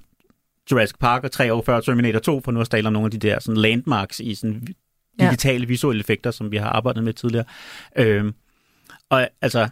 Jurassic 0.71 0.97
Park 0.99 1.23
og 1.23 1.31
tre 1.31 1.53
år 1.53 1.63
før 1.65 1.79
Terminator 1.79 2.19
2, 2.19 2.41
for 2.41 2.51
nu 2.51 2.61
at 2.61 2.69
tale 2.69 2.87
om 2.87 2.93
nogle 2.93 3.05
af 3.05 3.11
de 3.11 3.17
der 3.17 3.39
sådan 3.39 3.61
landmarks 3.61 4.19
i 4.19 4.35
sådan 4.35 4.67
digitale 5.19 5.63
ja. 5.63 5.67
visuelle 5.67 5.99
effekter, 5.99 6.31
som 6.31 6.51
vi 6.51 6.57
har 6.57 6.69
arbejdet 6.69 7.03
med 7.03 7.13
tidligere. 7.13 7.45
Øh, 7.95 8.33
og 9.09 9.29
altså, 9.41 9.69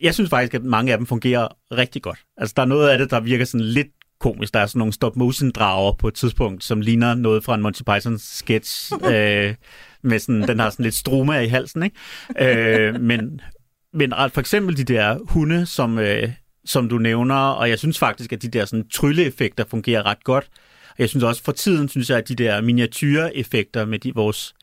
jeg 0.00 0.14
synes 0.14 0.30
faktisk, 0.30 0.54
at 0.54 0.64
mange 0.64 0.92
af 0.92 0.98
dem 0.98 1.06
fungerer 1.06 1.48
rigtig 1.72 2.02
godt. 2.02 2.18
Altså, 2.36 2.54
der 2.56 2.62
er 2.62 2.66
noget 2.66 2.88
af 2.88 2.98
det, 2.98 3.10
der 3.10 3.20
virker 3.20 3.44
sådan 3.44 3.66
lidt 3.66 3.88
komisk. 4.20 4.54
Der 4.54 4.60
er 4.60 4.66
sådan 4.66 4.78
nogle 4.78 4.92
stop-motion-drager 4.92 5.92
på 5.92 6.08
et 6.08 6.14
tidspunkt, 6.14 6.64
som 6.64 6.80
ligner 6.80 7.14
noget 7.14 7.44
fra 7.44 7.54
en 7.54 7.62
Monty 7.62 7.82
Python-sketch, 7.82 8.92
øh, 9.14 9.54
med 10.02 10.18
sådan, 10.18 10.48
den 10.48 10.58
har 10.58 10.70
sådan 10.70 10.82
lidt 10.84 10.94
stroma 10.94 11.38
i 11.40 11.48
halsen, 11.48 11.82
ikke? 11.82 11.96
Øh, 12.40 13.00
men, 13.00 13.40
men 13.92 14.12
for 14.32 14.38
eksempel 14.40 14.76
de 14.76 14.84
der 14.84 15.18
hunde, 15.28 15.66
som, 15.66 15.98
øh, 15.98 16.32
som 16.64 16.88
du 16.88 16.98
nævner, 16.98 17.34
og 17.34 17.70
jeg 17.70 17.78
synes 17.78 17.98
faktisk, 17.98 18.32
at 18.32 18.42
de 18.42 18.48
der 18.48 18.64
sådan 18.64 18.88
trylleeffekter 18.88 19.64
fungerer 19.70 20.06
ret 20.06 20.24
godt. 20.24 20.50
Og 20.90 20.96
jeg 20.98 21.08
synes 21.08 21.24
også, 21.24 21.42
for 21.42 21.52
tiden 21.52 21.88
synes 21.88 22.10
jeg, 22.10 22.18
at 22.18 22.28
de 22.28 22.34
der 22.34 22.60
miniatyreffekter 22.60 23.84
med 23.84 23.98
de, 23.98 24.14
vores 24.14 24.54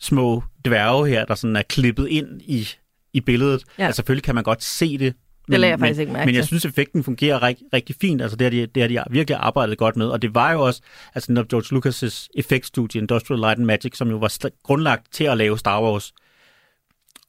små 0.00 0.42
dværge 0.64 1.08
her, 1.08 1.24
der 1.24 1.34
sådan 1.34 1.56
er 1.56 1.62
klippet 1.62 2.08
ind 2.08 2.42
i, 2.42 2.68
i 3.12 3.20
billedet, 3.20 3.64
ja. 3.78 3.86
altså 3.86 3.96
selvfølgelig 3.96 4.24
kan 4.24 4.34
man 4.34 4.44
godt 4.44 4.62
se 4.62 4.98
det 4.98 5.14
Det 5.52 5.60
lagde 5.60 5.70
jeg 5.70 5.78
men, 5.78 5.84
faktisk 5.86 6.00
ikke 6.00 6.12
mærke 6.12 6.26
Men 6.26 6.34
jeg 6.34 6.44
synes, 6.46 6.64
effekten 6.64 7.04
fungerer 7.04 7.42
rigtig, 7.42 7.66
rigtig 7.72 7.96
fint. 8.00 8.22
Altså, 8.22 8.36
det 8.36 8.44
har, 8.44 8.50
de, 8.50 8.66
det 8.66 8.82
har 8.82 8.88
de 8.88 9.12
virkelig 9.14 9.36
arbejdet 9.40 9.78
godt 9.78 9.96
med. 9.96 10.06
Og 10.06 10.22
det 10.22 10.34
var 10.34 10.52
jo 10.52 10.60
også, 10.60 10.80
altså 11.14 11.32
når 11.32 11.42
George 11.50 11.76
Lucas' 11.76 12.28
effektstudie, 12.34 13.00
Industrial 13.00 13.40
Light 13.40 13.58
and 13.58 13.64
Magic, 13.66 13.96
som 13.96 14.10
jo 14.10 14.16
var 14.16 14.50
grundlagt 14.62 15.12
til 15.12 15.24
at 15.24 15.36
lave 15.38 15.58
Star 15.58 15.82
Wars, 15.82 16.12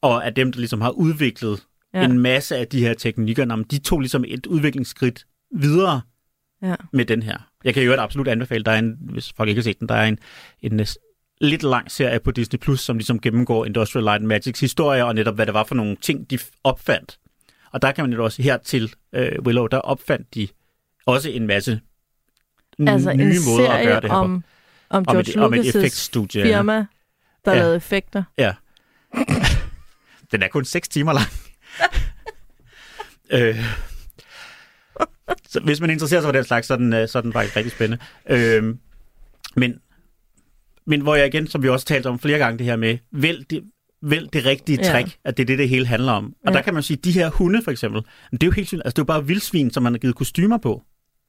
og 0.00 0.26
af 0.26 0.34
dem, 0.34 0.52
der 0.52 0.58
ligesom 0.58 0.80
har 0.80 0.90
udviklet 0.90 1.62
Ja. 1.94 2.04
en 2.04 2.18
masse 2.18 2.56
af 2.56 2.66
de 2.68 2.80
her 2.80 2.94
teknikker, 2.94 3.44
nå, 3.44 3.56
men 3.56 3.64
de 3.70 3.78
tog 3.78 4.00
ligesom 4.00 4.24
et 4.28 4.46
udviklingsskridt 4.46 5.26
videre 5.56 6.00
Ja. 6.62 6.74
med 6.92 7.04
den 7.04 7.22
her. 7.22 7.36
Jeg 7.64 7.74
kan 7.74 7.82
jo 7.82 7.92
absolut 7.92 8.28
anbefale, 8.28 8.64
der 8.64 8.72
er 8.72 8.78
en, 8.78 8.96
hvis 9.00 9.32
folk 9.36 9.48
ikke 9.48 9.58
har 9.58 9.62
set 9.64 9.80
den, 9.80 9.88
der 9.88 9.94
er 9.94 10.06
en, 10.06 10.18
en 10.60 10.72
næs- 10.76 10.98
lidt 11.40 11.62
lang 11.62 11.90
serie 11.90 12.20
på 12.20 12.30
Disney+, 12.30 12.58
Plus, 12.58 12.80
som 12.80 12.96
ligesom 12.96 13.20
gennemgår 13.20 13.64
Industrial 13.64 14.04
Light 14.04 14.18
and 14.20 14.26
Magics 14.26 14.60
historie, 14.60 15.04
og 15.04 15.14
netop 15.14 15.34
hvad 15.34 15.46
det 15.46 15.54
var 15.54 15.64
for 15.64 15.74
nogle 15.74 15.96
ting, 15.96 16.30
de 16.30 16.38
opfandt. 16.64 17.18
Og 17.72 17.82
der 17.82 17.92
kan 17.92 18.04
man 18.04 18.12
jo 18.12 18.24
også 18.24 18.42
her 18.42 18.56
til 18.56 18.94
øh, 19.12 19.32
Willow, 19.46 19.66
der 19.66 19.78
opfandt 19.78 20.34
de 20.34 20.48
også 21.06 21.30
en 21.30 21.46
masse 21.46 21.80
Altså 22.86 23.12
nye 23.12 23.22
en 23.24 23.40
måder 23.48 23.70
at 23.72 23.84
gøre 23.86 24.00
det 24.00 24.10
her 24.10 24.16
på. 24.16 24.24
om, 24.24 24.44
om 24.90 25.04
Om 25.08 25.14
George 25.14 25.30
et, 25.30 25.36
om 25.36 25.54
et 25.54 25.58
Lucas' 25.60 25.76
effektstudie. 25.78 26.42
firma, 26.42 26.86
der 27.44 27.52
Ja. 27.52 27.58
lavede 27.58 27.76
effekter. 27.76 28.22
Ja. 28.38 28.54
Den 30.32 30.42
er 30.42 30.48
kun 30.48 30.64
6 30.64 30.88
timer 30.88 31.12
lang. 31.12 31.26
øh, 33.30 33.64
så 35.48 35.60
hvis 35.60 35.80
man 35.80 35.90
interesserer 35.90 36.20
sig 36.20 36.28
for 36.28 36.32
den 36.32 36.44
slags, 36.44 36.66
så 36.66 36.72
er 36.74 36.78
den, 36.78 36.92
øh, 36.92 37.08
så 37.08 37.18
er 37.18 37.22
den 37.22 37.32
faktisk 37.32 37.56
rigtig 37.56 37.72
spændende. 37.72 38.04
Øh, 38.26 38.74
men, 39.56 39.80
men 40.86 41.00
hvor 41.00 41.14
jeg 41.16 41.26
igen, 41.26 41.46
som 41.46 41.62
vi 41.62 41.68
også 41.68 41.86
talt 41.86 42.06
om 42.06 42.18
flere 42.18 42.38
gange, 42.38 42.58
det 42.58 42.66
her 42.66 42.76
med, 42.76 42.98
vælg 43.10 43.50
det, 43.50 43.64
vælg 44.02 44.32
det 44.32 44.46
rigtige 44.46 44.78
Ja. 44.82 44.92
trick, 44.92 45.16
at 45.24 45.36
det 45.36 45.42
er 45.42 45.46
det, 45.46 45.58
det 45.58 45.68
hele 45.68 45.86
handler 45.86 46.12
om. 46.12 46.24
Og 46.46 46.52
Ja. 46.52 46.56
der 46.56 46.62
kan 46.62 46.74
man 46.74 46.82
sige, 46.82 46.96
de 46.96 47.12
her 47.12 47.30
hunde 47.30 47.62
for 47.64 47.70
eksempel, 47.70 48.02
det 48.32 48.42
er 48.42 48.46
jo 48.46 48.50
helt 48.52 48.68
sygt, 48.68 48.82
altså 48.84 48.90
det 48.94 48.98
er 48.98 49.02
jo 49.02 49.06
bare 49.18 49.26
vildsvin, 49.26 49.70
som 49.70 49.82
man 49.82 49.92
har 49.92 49.98
givet 49.98 50.16
kostymer 50.16 50.58
på. 50.58 50.82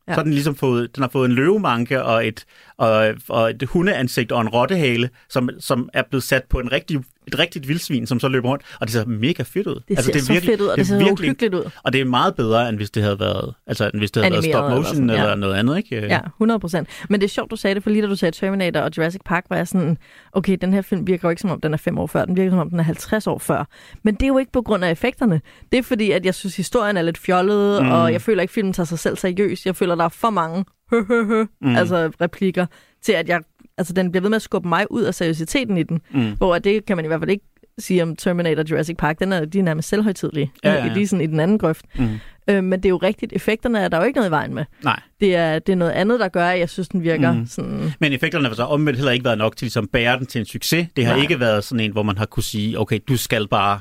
Ja. 0.08 0.14
Så 0.14 0.16
har 0.16 0.24
den 0.24 0.34
ligesom 0.34 0.56
fået, 0.56 0.96
den 0.96 1.02
har 1.04 1.10
fået 1.10 1.30
en 1.30 1.36
løvemanke 1.36 2.04
og 2.04 2.28
et, 2.28 2.46
og, 2.78 3.14
og 3.30 3.50
et 3.50 3.64
hundeansigt 3.64 4.32
og 4.32 4.42
en 4.42 4.48
rottehale, 4.50 5.10
som, 5.30 5.50
som 5.60 5.90
er 5.94 6.04
blevet 6.10 6.24
sat 6.24 6.44
på 6.50 6.60
en 6.60 6.72
rigtig, 6.72 7.00
et 7.28 7.40
rigtigt 7.40 7.68
vildsvin, 7.68 8.08
som 8.08 8.20
så 8.20 8.28
løber 8.28 8.50
rundt. 8.50 8.64
Og 8.80 8.88
det 8.88 8.94
ser 8.94 9.06
mega 9.06 9.44
fedt 9.44 9.68
ud. 9.68 9.84
Det 9.88 10.00
ser 10.04 10.20
så 10.20 10.42
fedt 10.42 10.62
ud, 10.62 10.68
og 10.68 10.78
det, 10.78 10.88
ser 10.88 10.98
virkelig, 10.98 11.30
uhyggeligt 11.30 11.54
ud. 11.54 11.72
Og 11.84 11.94
det 11.94 12.02
er 12.02 12.06
meget 12.06 12.36
bedre, 12.36 12.70
end 12.70 12.78
hvis 12.78 12.92
det 12.92 13.04
havde 13.04 13.20
været, 13.20 13.54
altså, 13.68 13.90
end 13.94 13.98
hvis 13.98 14.12
det 14.12 14.24
havde 14.24 14.32
været 14.34 14.44
Animeret 14.44 14.56
stop 14.56 14.66
eller 14.66 14.78
motion 14.78 14.96
sådan, 14.96 15.10
eller, 15.10 15.24
ja. 15.24 15.32
eller 15.32 15.36
noget 15.36 15.56
andet. 15.56 15.78
Ikke? 15.78 16.08
Ja, 16.08 16.20
100 16.28 16.60
procent. 16.60 16.90
Men 17.10 17.22
det 17.22 17.26
er 17.26 17.30
sjovt, 17.30 17.52
du 17.52 17.56
sagde 17.56 17.76
det, 17.76 17.84
for 17.84 17.90
lige 17.90 18.02
da 18.02 18.08
du 18.08 18.16
sagde 18.16 18.38
Terminator 18.38 18.80
og 18.80 18.92
Jurassic 18.98 19.22
Park, 19.26 19.46
var 19.50 19.56
jeg 19.56 19.68
sådan, 19.68 19.98
okay, 20.32 20.58
den 20.62 20.74
her 20.74 20.82
film 20.82 21.08
virker 21.08 21.28
jo 21.28 21.30
ikke 21.30 21.42
som 21.42 21.50
om, 21.50 21.62
den 21.62 21.74
er 21.74 21.78
fem 21.78 21.98
år 21.98 22.08
før, 22.08 22.26
den 22.26 22.36
virker 22.36 22.52
som 22.52 22.60
om, 22.60 22.70
den 22.70 22.80
er 22.80 22.84
50 22.84 23.28
år 23.28 23.38
før. 23.38 23.68
Men 24.04 24.14
det 24.14 24.24
er 24.24 24.28
jo 24.28 24.38
ikke 24.38 24.52
på 24.52 24.62
grund 24.62 24.86
af 24.86 24.92
effekterne. 24.92 25.42
Det 25.72 25.78
er 25.78 25.84
fordi, 25.84 26.12
at 26.12 26.26
jeg 26.26 26.36
synes, 26.36 26.56
historien 26.56 26.98
er 26.98 27.02
lidt 27.02 27.18
fjollet. 27.18 27.84
Mm. 27.84 27.92
og 27.92 28.12
jeg 28.14 28.22
føler 28.22 28.42
ikke, 28.42 28.54
filmen 28.54 28.74
tager 28.74 28.86
sig 28.86 29.00
selv 29.00 29.18
seriøst. 29.18 29.66
Jeg 29.66 29.76
føler, 29.76 29.96
der 29.96 30.06
er 30.06 30.10
for 30.10 30.30
mange 30.30 30.66
hø, 30.92 31.04
hø, 31.08 31.26
hø, 31.26 31.44
mm. 31.62 31.76
altså 31.76 32.12
replikker, 32.22 32.66
til 33.02 33.12
at 33.12 33.30
jeg, 33.30 33.42
altså 33.78 33.94
den 33.94 34.12
bliver 34.12 34.22
ved 34.22 34.30
med 34.30 34.36
at 34.36 34.42
skubbe 34.42 34.68
mig 34.68 34.92
ud 34.92 35.02
af 35.02 35.16
seriøsiteten 35.16 35.78
i 35.78 35.84
den. 35.84 36.02
Mm. 36.12 36.32
Hvor 36.38 36.60
det 36.60 36.86
kan 36.86 36.96
man 36.96 37.06
i 37.06 37.08
hvert 37.08 37.22
fald 37.22 37.30
ikke 37.30 37.46
sige 37.80 38.04
om 38.04 38.16
Terminator 38.16 38.64
Jurassic 38.72 38.98
Park. 38.98 39.20
Den 39.20 39.34
er, 39.34 39.46
de 39.46 39.60
er 39.60 39.64
nærmest 39.64 39.90
selvhøjtidlige. 39.90 40.52
Ja, 40.64 40.74
ja, 40.74 40.86
ja. 40.86 40.94
Lige 40.94 41.08
sådan 41.08 41.24
i 41.24 41.28
den 41.28 41.40
anden 41.40 41.58
grøft. 41.58 41.86
Mm. 41.96 42.20
Øh, 42.48 42.64
men 42.64 42.80
det 42.80 42.86
er 42.86 42.90
jo 42.90 42.98
rigtigt. 42.98 43.34
Effekterne 43.34 43.80
er 43.80 43.88
der 43.88 43.98
jo 43.98 44.04
ikke 44.04 44.18
noget 44.18 44.30
i 44.30 44.32
vejen 44.32 44.54
med. 44.54 44.66
Nej. 44.84 45.00
Det 45.20 45.36
er, 45.36 45.60
det 45.60 45.74
er 45.74 45.78
noget 45.78 45.92
andet, 45.92 46.20
der 46.20 46.28
gør, 46.28 46.48
at 46.48 46.60
jeg 46.60 46.70
synes, 46.70 46.90
den 46.90 47.04
virker 47.04 47.34
mm. 47.34 47.46
Sådan... 47.48 47.94
Men 48.00 48.14
effekterne 48.14 48.48
har 48.48 48.56
så 48.56 48.64
omvendt 48.64 48.98
heller 48.98 49.12
ikke 49.12 49.26
været 49.26 49.38
nok 49.38 49.56
til 49.58 49.66
ligesom, 49.66 49.84
at 49.84 49.90
bære 49.90 50.18
den 50.18 50.26
til 50.26 50.40
en 50.40 50.46
succes. 50.46 50.88
Det 50.96 51.06
har. 51.06 51.14
Nej. 51.14 51.22
ikke 51.22 51.40
været 51.40 51.64
sådan 51.64 51.80
en, 51.80 51.92
hvor 51.92 52.04
man 52.04 52.18
har 52.18 52.26
kunne 52.26 52.44
sige, 52.44 52.80
okay, 52.80 53.00
du 53.08 53.18
skal 53.18 53.48
bare 53.48 53.80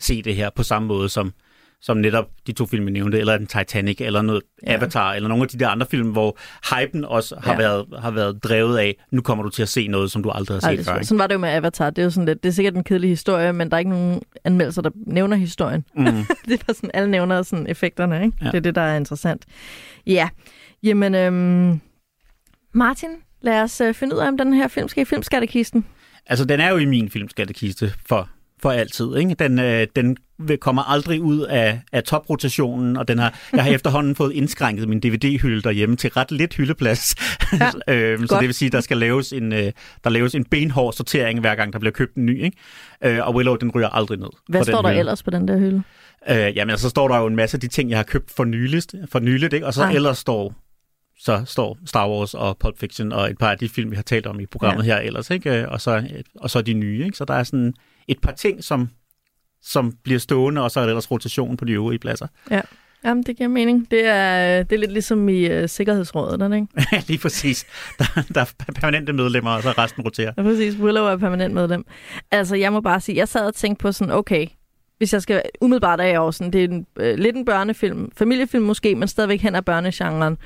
se 0.00 0.22
det 0.22 0.36
her 0.36 0.50
på 0.56 0.62
samme 0.62 0.88
måde 0.88 1.08
som, 1.08 1.32
som 1.82 1.96
netop 1.96 2.26
de 2.46 2.52
to 2.52 2.66
film, 2.66 2.86
vi 2.86 2.90
nævnte, 2.90 3.18
eller 3.18 3.34
en 3.34 3.46
Titanic, 3.46 4.00
eller 4.00 4.22
noget 4.22 4.42
Ja. 4.66 4.72
Avatar, 4.74 5.12
eller 5.12 5.28
nogle 5.28 5.42
af 5.42 5.48
de 5.48 5.58
der 5.58 5.68
andre 5.68 5.86
film, 5.90 6.10
hvor 6.10 6.38
hypen 6.74 7.04
også 7.04 7.36
har, 7.42 7.52
Ja. 7.52 7.58
været, 7.58 7.86
har 7.98 8.10
været 8.10 8.44
drevet 8.44 8.78
af, 8.78 8.96
nu 9.12 9.22
kommer 9.22 9.44
du 9.44 9.50
til 9.50 9.62
at 9.62 9.68
se 9.68 9.86
noget, 9.88 10.10
som 10.10 10.22
du 10.22 10.30
aldrig 10.30 10.54
har 10.56 10.68
Ej, 10.68 10.70
set 10.72 10.78
det, 10.78 10.86
før. 10.86 10.94
Ikke? 10.94 11.04
sådan 11.06 11.18
var 11.18 11.26
det 11.26 11.34
jo 11.34 11.38
med 11.38 11.48
Avatar. 11.48 11.90
Det 11.90 11.98
er 12.02 12.04
jo 12.04 12.10
sådan 12.10 12.26
lidt, 12.26 12.42
det 12.42 12.48
er 12.48 12.52
sikkert 12.52 12.74
en 12.74 12.84
kedelig 12.84 13.10
historie, 13.10 13.52
men 13.52 13.68
der 13.70 13.74
er 13.74 13.78
ikke 13.78 13.90
nogen 13.90 14.22
anmeldelser, 14.44 14.82
der 14.82 14.90
nævner 15.06 15.36
historien. 15.36 15.84
Mm. 15.96 16.04
det 16.48 16.62
er 16.68 16.72
sådan, 16.72 16.90
alle 16.94 17.10
nævner 17.10 17.42
sådan 17.42 17.66
effekterne, 17.66 18.24
ikke? 18.24 18.36
Ja. 18.40 18.46
Det 18.46 18.54
er 18.54 18.60
det, 18.60 18.74
der 18.74 18.80
er 18.82 18.96
interessant. 18.96 19.44
Ja, 20.06 20.28
jamen, 20.82 21.14
øhm, 21.14 21.80
Martin, 22.74 23.08
lad 23.42 23.62
os 23.62 23.80
øh, 23.80 23.94
finde 23.94 24.14
ud 24.16 24.20
af, 24.20 24.28
om 24.28 24.38
den 24.38 24.52
her 24.54 24.68
film 24.68 24.88
skal 24.88 25.00
i 25.02 25.04
filmskattekisten. 25.04 25.86
Altså, 26.26 26.44
den 26.44 26.60
er 26.60 26.68
jo 26.70 26.76
i 26.76 26.84
min 26.84 27.10
filmskattekiste 27.10 27.92
for, 28.06 28.28
for 28.62 28.70
altid. 28.70 29.16
Ikke? 29.16 29.34
Den, 29.34 29.58
øh, 29.58 29.86
den 29.96 30.16
kommer 30.60 30.82
aldrig 30.82 31.22
ud 31.22 31.40
af, 31.40 31.80
af 31.92 32.02
toprotationen, 32.02 32.96
og 32.96 33.08
den 33.08 33.18
har, 33.18 33.38
jeg 33.52 33.64
har 33.64 33.70
efterhånden 33.78 34.14
fået 34.14 34.32
indskrænket 34.32 34.88
min 34.88 35.00
DVD-hylde 35.00 35.62
derhjemme 35.62 35.96
til 35.96 36.10
ret 36.10 36.30
lidt 36.30 36.54
hyldeplads. 36.54 37.14
Ja, 37.52 37.70
øhm, 37.94 38.26
så 38.26 38.36
det 38.40 38.46
vil 38.46 38.54
sige, 38.54 38.70
der 38.70 38.80
skal 38.80 38.96
laves 38.96 39.32
en, 39.32 39.52
øh, 39.52 39.72
der 40.04 40.10
laves 40.10 40.34
en 40.34 40.44
benhård 40.44 40.92
sortering, 40.92 41.40
hver 41.40 41.54
gang 41.54 41.72
der 41.72 41.78
bliver 41.78 41.92
købt 41.92 42.14
en 42.14 42.26
ny. 42.26 42.44
Ikke? 42.44 42.56
Øh, 43.04 43.26
og 43.26 43.34
Willow, 43.34 43.56
den 43.56 43.70
ryger 43.70 43.88
aldrig 43.88 44.18
ned. 44.18 44.30
Hvad 44.48 44.64
står 44.64 44.82
der 44.82 44.88
hylde. 44.88 44.98
ellers 44.98 45.22
på 45.22 45.30
den 45.30 45.48
der 45.48 45.58
hylde? 45.58 45.82
Øh, 46.30 46.56
jamen, 46.56 46.78
så 46.78 46.88
står 46.88 47.08
der 47.08 47.18
jo 47.18 47.26
en 47.26 47.36
masse 47.36 47.56
af 47.56 47.60
de 47.60 47.68
ting, 47.68 47.90
jeg 47.90 47.98
har 47.98 48.04
købt 48.04 48.30
for 48.30 48.44
nyligt, 48.44 48.94
for 49.12 49.18
nyligt 49.18 49.52
ikke? 49.52 49.66
og 49.66 49.74
så 49.74 49.82
Ej. 49.82 49.92
ellers 49.92 50.18
står 50.18 50.54
så 51.22 51.42
står 51.46 51.78
Star 51.86 52.08
Wars 52.08 52.34
og 52.34 52.58
Pulp 52.58 52.78
Fiction 52.78 53.12
og 53.12 53.30
et 53.30 53.38
par 53.38 53.50
af 53.50 53.58
de 53.58 53.68
film, 53.68 53.90
vi 53.90 53.96
har 53.96 54.02
talt 54.02 54.26
om 54.26 54.40
i 54.40 54.46
programmet 54.46 54.86
ja. 54.86 54.94
her 54.94 55.00
ellers, 55.00 55.30
ikke? 55.30 55.68
Og, 55.68 55.80
så, 55.80 56.04
og 56.34 56.50
så 56.50 56.62
de 56.62 56.72
nye. 56.72 57.04
Ikke? 57.04 57.16
Så 57.16 57.24
der 57.24 57.34
er 57.34 57.42
sådan 57.42 57.74
et 58.08 58.20
par 58.20 58.32
ting, 58.32 58.64
som, 58.64 58.88
som 59.62 59.92
bliver 60.04 60.18
stående, 60.18 60.62
og 60.62 60.70
så 60.70 60.80
er 60.80 60.84
der 60.84 60.88
ellers 60.88 61.10
rotation 61.10 61.56
på 61.56 61.64
de 61.64 61.72
øvrige 61.72 61.98
pladser. 61.98 62.26
Jamen, 63.04 63.22
det 63.22 63.36
giver 63.36 63.48
mening. 63.48 63.90
Det 63.90 64.06
er, 64.06 64.62
det 64.62 64.76
er 64.76 64.80
lidt 64.80 64.92
ligesom 64.92 65.28
i 65.28 65.62
uh, 65.62 65.68
Sikkerhedsrådet, 65.68 66.42
er 66.42 66.48
det 66.48 66.56
ikke? 66.56 66.66
Ja, 66.92 67.02
Lige 67.06 67.18
præcis. 67.18 67.66
Der, 67.98 68.22
der 68.34 68.40
er 68.40 68.72
permanente 68.74 69.12
medlemmer, 69.12 69.50
og 69.50 69.62
så 69.62 69.70
resten 69.70 70.02
roterer. 70.02 70.32
Ja, 70.36 70.42
præcis. 70.42 70.76
Willow 70.76 71.04
er 71.04 71.16
permanent 71.16 71.54
medlem. 71.54 71.84
Altså, 72.30 72.56
jeg 72.56 72.72
må 72.72 72.80
bare 72.80 73.00
sige, 73.00 73.16
jeg 73.16 73.28
sad 73.28 73.46
og 73.46 73.54
tænkte 73.54 73.82
på 73.82 73.92
sådan, 73.92 74.14
okay, 74.14 74.46
hvis 74.98 75.12
jeg 75.12 75.22
skal 75.22 75.42
umiddelbart 75.60 76.00
jeg 76.00 76.14
jo 76.14 76.32
sådan, 76.32 76.52
det 76.52 76.64
er 76.64 76.68
en, 76.68 76.86
øh, 76.96 77.18
lidt 77.18 77.36
en 77.36 77.44
børnefilm, 77.44 78.10
familiefilm 78.16 78.64
måske, 78.64 78.94
men 78.94 79.08
stadigvæk 79.08 79.40
hen 79.40 79.54
af 79.54 79.64
børnegenren. 79.64 80.38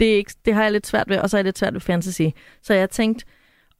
Det, 0.00 0.12
er 0.12 0.16
ikke, 0.16 0.32
det 0.44 0.54
har 0.54 0.62
jeg 0.62 0.72
lidt 0.72 0.86
svært 0.86 1.08
ved, 1.08 1.18
og 1.18 1.30
så 1.30 1.36
er 1.36 1.38
jeg 1.38 1.44
lidt 1.44 1.58
svært 1.58 1.74
ved 1.74 1.80
fantasy. 1.80 2.22
Så 2.62 2.74
jeg 2.74 2.90
tænkte, 2.90 3.24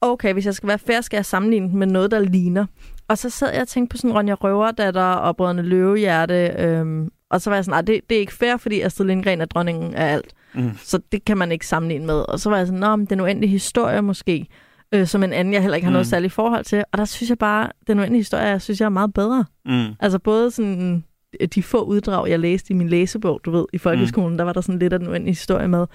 okay, 0.00 0.32
hvis 0.32 0.46
jeg 0.46 0.54
skal 0.54 0.68
være 0.68 0.78
fair, 0.78 1.00
skal 1.00 1.16
jeg 1.16 1.26
sammenligne 1.26 1.68
den 1.68 1.78
med 1.78 1.86
noget, 1.86 2.10
der 2.10 2.18
ligner. 2.18 2.66
Og 3.08 3.18
så 3.18 3.30
sad 3.30 3.52
jeg 3.52 3.62
og 3.62 3.68
tænkte 3.68 3.94
på 3.94 3.96
sådan 3.96 4.16
Ronja 4.16 4.34
Røverdatter 4.34 5.02
og 5.02 5.36
Brødrene 5.36 5.62
Løvehjerte, 5.62 6.54
øhm, 6.58 7.08
og 7.30 7.40
så 7.40 7.50
var 7.50 7.56
jeg 7.56 7.64
sådan, 7.64 7.72
nej, 7.72 7.80
det, 7.80 8.00
det 8.08 8.16
er 8.16 8.20
ikke 8.20 8.32
fair, 8.34 8.56
fordi 8.56 8.80
Astrid 8.80 9.06
Lindgren 9.06 9.40
er 9.40 9.44
dronningen 9.44 9.94
af 9.94 10.12
alt. 10.12 10.32
Mm. 10.54 10.70
Så 10.82 10.98
det 11.12 11.24
kan 11.24 11.38
man 11.38 11.52
ikke 11.52 11.66
sammenligne 11.66 12.06
med. 12.06 12.14
Og 12.28 12.40
så 12.40 12.50
var 12.50 12.56
jeg 12.56 12.66
sådan, 12.66 12.80
nå, 12.80 12.96
men 12.96 13.06
den 13.06 13.20
uendelige 13.20 13.50
historie 13.50 14.02
måske, 14.02 14.46
øh, 14.92 15.06
som 15.06 15.22
en 15.22 15.32
anden, 15.32 15.54
jeg 15.54 15.62
heller 15.62 15.74
ikke 15.76 15.84
har 15.84 15.92
noget 15.92 16.06
Mm. 16.06 16.10
særligt 16.10 16.32
forhold 16.32 16.64
til. 16.64 16.84
Og 16.92 16.98
der 16.98 17.04
synes 17.04 17.30
jeg 17.30 17.38
bare, 17.38 17.70
den 17.86 17.98
uendelige 17.98 18.20
historie, 18.20 18.44
jeg 18.44 18.62
synes 18.62 18.80
jeg 18.80 18.86
er 18.86 18.90
meget 18.90 19.14
bedre. 19.14 19.44
Mm. 19.66 19.86
Altså 20.00 20.18
både 20.18 20.50
sådan 20.50 21.04
øh, 21.40 21.48
de 21.48 21.62
få 21.62 21.80
uddrag, 21.84 22.28
jeg 22.28 22.38
læste 22.40 22.70
i 22.72 22.76
min 22.76 22.88
læsebog, 22.88 23.40
du 23.44 23.50
ved, 23.50 23.64
i 23.72 23.78
folkeskolen, 23.78 24.30
mm. 24.30 24.36
der 24.36 24.44
var 24.44 24.52
der 24.52 24.60
sådan 24.60 24.78
lidt 24.78 24.92
af 24.92 24.98
den 24.98 25.08
uendelige 25.08 25.34
historie 25.34 25.68
med. 25.68 25.86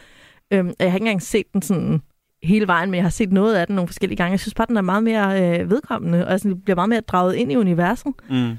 Øhm, 0.54 0.68
og 0.68 0.76
jeg 0.80 0.92
har 0.92 0.98
ikke 0.98 1.04
engang 1.04 1.22
set 1.22 1.46
den 1.54 1.62
sådan 1.62 2.02
hele 2.44 2.68
vejen, 2.68 2.92
men 2.92 2.96
jeg 2.96 3.04
har 3.04 3.10
set 3.10 3.32
noget 3.32 3.56
af 3.56 3.68
den 3.68 3.76
nogle 3.76 3.88
forskellige 3.88 4.18
gange. 4.18 4.32
Jeg 4.32 4.40
synes 4.40 4.54
bare, 4.54 4.68
den 4.68 4.78
er 4.78 4.82
meget 4.82 5.04
mere 5.04 5.60
øh, 5.60 5.70
vedkommende, 5.70 6.28
og 6.28 6.40
sådan, 6.40 6.62
bliver 6.62 6.76
meget 6.76 6.90
mere 6.90 7.02
draget 7.02 7.36
ind 7.36 7.52
i 7.52 7.56
universet. 7.56 8.14
Mm. 8.30 8.52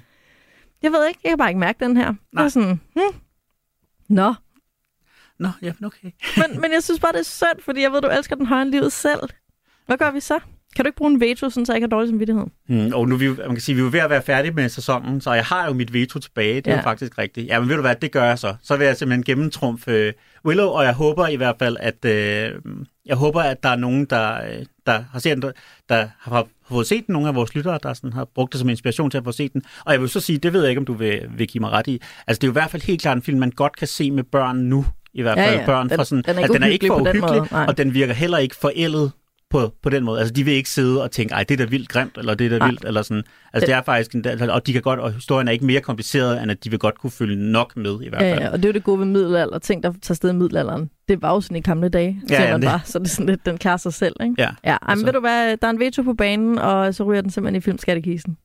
Jeg 0.83 0.93
ved 0.93 1.09
ikke, 1.09 1.21
jeg 1.25 1.31
kan 1.31 1.39
bare 1.39 1.51
ikke 1.51 1.61
mærke 1.61 1.85
den 1.85 1.97
her. 1.97 2.05
Jeg 2.05 2.11
er 2.11 2.41
Nej. 2.41 2.49
sådan, 2.49 2.81
hmm. 2.95 3.21
Nå, 4.09 4.35
Nå, 5.39 5.49
ja, 5.63 5.73
okay. 5.85 6.11
men, 6.49 6.61
men 6.61 6.73
jeg 6.73 6.83
synes 6.83 7.01
bare, 7.01 7.13
det 7.13 7.19
er 7.21 7.25
synd, 7.25 7.63
fordi 7.65 7.83
jeg 7.83 7.93
ved, 7.93 8.01
du 8.01 8.09
elsker 8.09 8.37
den 8.37 8.47
højere 8.47 8.71
livet 8.71 8.93
selv. 8.93 9.21
Hvad 9.87 9.97
gør 9.99 10.11
vi 10.11 10.21
så? 10.21 10.39
Kan 10.77 10.85
du 10.85 10.89
ikke 10.89 10.97
bruge 10.97 11.11
en 11.13 11.21
veto, 11.21 11.51
sådan, 11.51 11.67
så 11.67 11.73
jeg 11.73 11.77
ikke 11.77 11.85
har 11.85 11.89
dårlig 11.97 12.09
samvittighed? 12.09 12.45
Mm, 12.69 12.91
og 12.95 13.09
nu 13.09 13.15
er 13.15 13.19
vi, 13.19 13.29
man 13.29 13.49
kan 13.51 13.61
sige, 13.61 13.75
vi 13.77 13.81
er 13.83 13.91
ved 13.91 14.01
at 14.01 14.11
være 14.11 14.23
færdige 14.23 14.53
med 14.53 14.69
sæsonen, 14.69 15.21
så 15.21 15.33
jeg 15.33 15.45
har 15.45 15.67
jo 15.67 15.73
mit 15.73 15.93
veto 15.93 16.19
tilbage. 16.19 16.55
Det 16.57 16.67
er 16.67 16.71
Ja. 16.71 16.77
jo 16.77 16.83
faktisk 16.83 17.19
rigtigt. 17.19 17.47
Ja, 17.47 17.61
men 17.61 17.69
ved 17.69 17.77
du 17.77 17.81
hvad, 17.81 17.97
det 17.97 18.13
gør 18.13 18.25
jeg 18.25 18.39
så. 18.39 18.55
Så 18.63 18.77
vil 18.77 18.87
jeg 18.87 18.97
simpelthen 18.97 19.25
gennemtrumfe 19.25 20.09
uh, 20.09 20.13
Willow, 20.45 20.67
og 20.69 20.85
jeg 20.85 20.95
håber 20.95 21.29
i 21.29 21.37
hvert 21.37 21.57
fald, 21.59 21.77
at 21.81 21.95
uh, 22.05 22.61
jeg 23.07 23.17
håber, 23.17 23.41
at 23.43 23.63
der 23.63 23.69
er 23.69 23.77
nogen, 23.77 24.05
der, 24.05 24.35
øh, 24.45 24.65
der 24.87 25.05
har 25.13 25.19
set 25.19 25.43
den, 25.43 25.53
der 25.89 26.09
har, 26.21 26.47
fået 26.69 26.87
set 26.87 27.07
den, 27.07 27.13
nogle 27.13 27.29
af 27.29 27.35
vores 27.35 27.55
lyttere, 27.55 27.79
der 27.83 27.95
sådan 27.95 28.13
har 28.13 28.25
brugt 28.35 28.53
det 28.53 28.61
som 28.61 28.69
inspiration 28.69 29.11
til 29.11 29.19
at 29.19 29.25
få 29.25 29.33
set 29.33 29.53
den. 29.53 29.63
Og 29.85 29.93
jeg 29.93 30.01
vil 30.01 30.09
så 30.09 30.21
sige, 30.21 30.39
det 30.39 30.53
ved 30.53 30.61
jeg 30.61 30.69
ikke, 30.71 30.79
om 30.79 30.85
du 30.85 30.93
vil, 30.93 31.21
vil 31.37 31.47
give 31.49 31.61
mig 31.61 31.71
ret 31.71 31.87
i. 31.87 32.01
Altså, 32.27 32.39
det 32.41 32.45
er 32.45 32.49
jo 32.49 32.53
i 32.53 32.61
hvert 32.61 32.71
fald 32.71 32.83
helt 32.83 33.03
klart 33.03 33.17
en 33.17 33.23
film, 33.23 33.39
man 33.39 33.51
godt 33.51 33.77
kan 33.77 33.89
se 33.89 34.11
med 34.11 34.25
børn 34.25 34.57
nu. 34.57 34.85
I 35.15 35.23
hvert 35.23 35.39
Ja, 35.39 35.47
fald 35.49 35.59
ja. 35.61 35.67
børn 35.67 35.89
Den- 35.89 35.97
fra 35.97 36.05
sådan, 36.05 36.23
den 36.23 36.31
er 36.31 36.33
ikke 36.33 36.41
altså, 36.43 36.53
den 36.55 36.63
er 36.63 36.67
ikke 36.67 36.87
for 36.87 36.99
på 36.99 37.05
den 37.05 37.25
uhyggelig, 37.25 37.69
og 37.69 37.77
den 37.79 37.95
virker 37.95 38.15
heller 38.15 38.39
ikke 38.39 38.57
forældet 38.57 39.13
på, 39.53 39.73
på 39.83 39.91
den 39.91 40.05
måde. 40.05 40.19
Altså, 40.21 40.35
de 40.35 40.45
vil 40.45 40.55
ikke 40.55 40.71
sidde 40.71 41.03
og 41.03 41.11
tænke, 41.11 41.35
ej, 41.35 41.43
det 41.45 41.61
er 41.61 41.65
da 41.65 41.71
vildt 41.71 41.89
grimt, 41.89 42.19
eller 42.19 42.35
det 42.35 42.45
er 42.45 42.51
da 42.51 42.59
Nej. 42.59 42.69
vildt, 42.69 42.85
eller 42.85 43.03
sådan. 43.03 43.23
Altså, 43.53 43.67
det 43.67 43.75
er 43.75 43.83
faktisk, 43.83 44.15
en, 44.15 44.51
og 44.51 44.67
de 44.67 44.73
kan 44.73 44.83
godt, 44.83 45.01
og 45.01 45.13
historien 45.13 45.49
er 45.49 45.53
ikke 45.53 45.65
mere 45.65 45.81
kompliceret, 45.81 46.43
end 46.43 46.51
at 46.51 46.65
de 46.65 46.71
vil 46.71 46.79
godt 46.79 46.99
kunne 46.99 47.11
følge 47.11 47.37
nok 47.53 47.77
med, 47.77 47.99
i 48.03 48.09
hvert 48.09 48.23
Ja, 48.23 48.33
fald. 48.33 48.41
ja, 48.43 48.49
og 48.51 48.57
det 48.59 48.65
er 48.65 48.69
jo 48.69 48.73
det 48.73 48.85
gode 48.85 48.99
ved 48.99 49.07
middelalder. 49.07 49.59
Ting, 49.59 49.83
der 49.83 49.93
tager 50.03 50.15
sted 50.15 50.31
i 50.31 50.35
middelalderen. 50.35 50.91
Det 51.09 51.23
var 51.23 51.31
jo 51.35 51.41
sådan 51.41 51.57
i 51.57 51.61
gamle 51.61 51.89
dage, 51.89 52.21
Ja, 52.31 52.35
ja, 52.35 52.45
ja, 52.45 52.53
man 52.53 52.63
det- 52.63 52.69
bare. 52.69 52.81
Så 52.85 52.99
det 52.99 53.05
er 53.05 53.09
sådan 53.11 53.27
lidt, 53.27 53.47
den 53.47 53.59
klarer 53.59 53.77
sig 53.77 53.93
selv, 53.95 54.17
ikke? 54.23 54.35
Ja. 54.39 54.49
Ja, 54.65 54.71
ej, 54.71 54.79
men 54.83 54.91
Altså. 54.91 55.05
ved 55.07 55.13
du 55.13 55.21
hvad, 55.21 55.57
der 55.57 55.67
er 55.67 55.71
en 55.71 55.79
veto 55.81 56.03
på 56.03 56.15
banen, 56.15 56.59
og 56.59 56.95
så 56.95 57.05
ryger 57.05 57.21
den 57.23 57.31
simpelthen 57.31 57.57
i 57.57 57.61
filmskattekisten. 57.61 58.37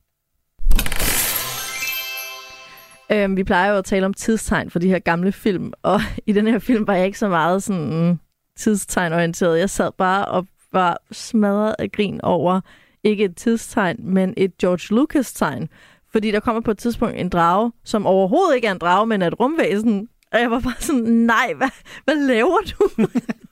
Øhm, 3.12 3.36
vi 3.36 3.44
plejer 3.44 3.70
jo 3.70 3.76
at 3.78 3.84
tale 3.84 4.06
om 4.06 4.14
tidstegn 4.14 4.70
for 4.70 4.78
de 4.78 4.88
her 4.88 4.98
gamle 4.98 5.32
film, 5.32 5.72
og 5.82 6.00
i 6.26 6.32
den 6.32 6.46
her 6.46 6.58
film 6.58 6.86
var 6.86 6.94
jeg 6.94 7.06
ikke 7.06 7.18
så 7.18 7.28
meget 7.28 7.62
sådan 7.62 8.20
tidstegnorienteret. 8.58 9.58
Jeg 9.58 9.70
sad 9.70 9.90
bare 9.98 10.24
og 10.24 10.46
var 10.72 10.98
smadret 11.12 11.74
af 11.78 11.92
grin 11.92 12.20
over 12.22 12.60
ikke 13.04 13.24
et 13.24 13.36
tidstegn, 13.36 13.96
men 13.98 14.34
et 14.36 14.58
George 14.58 14.96
Lucas-tegn. 14.96 15.68
Fordi 16.12 16.30
der 16.30 16.40
kommer 16.40 16.60
på 16.60 16.70
et 16.70 16.78
tidspunkt 16.78 17.16
en 17.16 17.28
drage, 17.28 17.72
som 17.84 18.06
overhovedet 18.06 18.54
ikke 18.54 18.66
er 18.66 18.72
en 18.72 18.78
drage, 18.78 19.06
men 19.06 19.22
er 19.22 19.26
et 19.26 19.40
rumvæsen. 19.40 20.08
Og 20.32 20.40
jeg 20.40 20.50
var 20.50 20.60
bare 20.60 20.74
sådan, 20.78 21.02
nej, 21.02 21.52
hvad, 21.56 21.68
hvad 22.04 22.26
laver 22.26 22.58
du? 22.58 22.88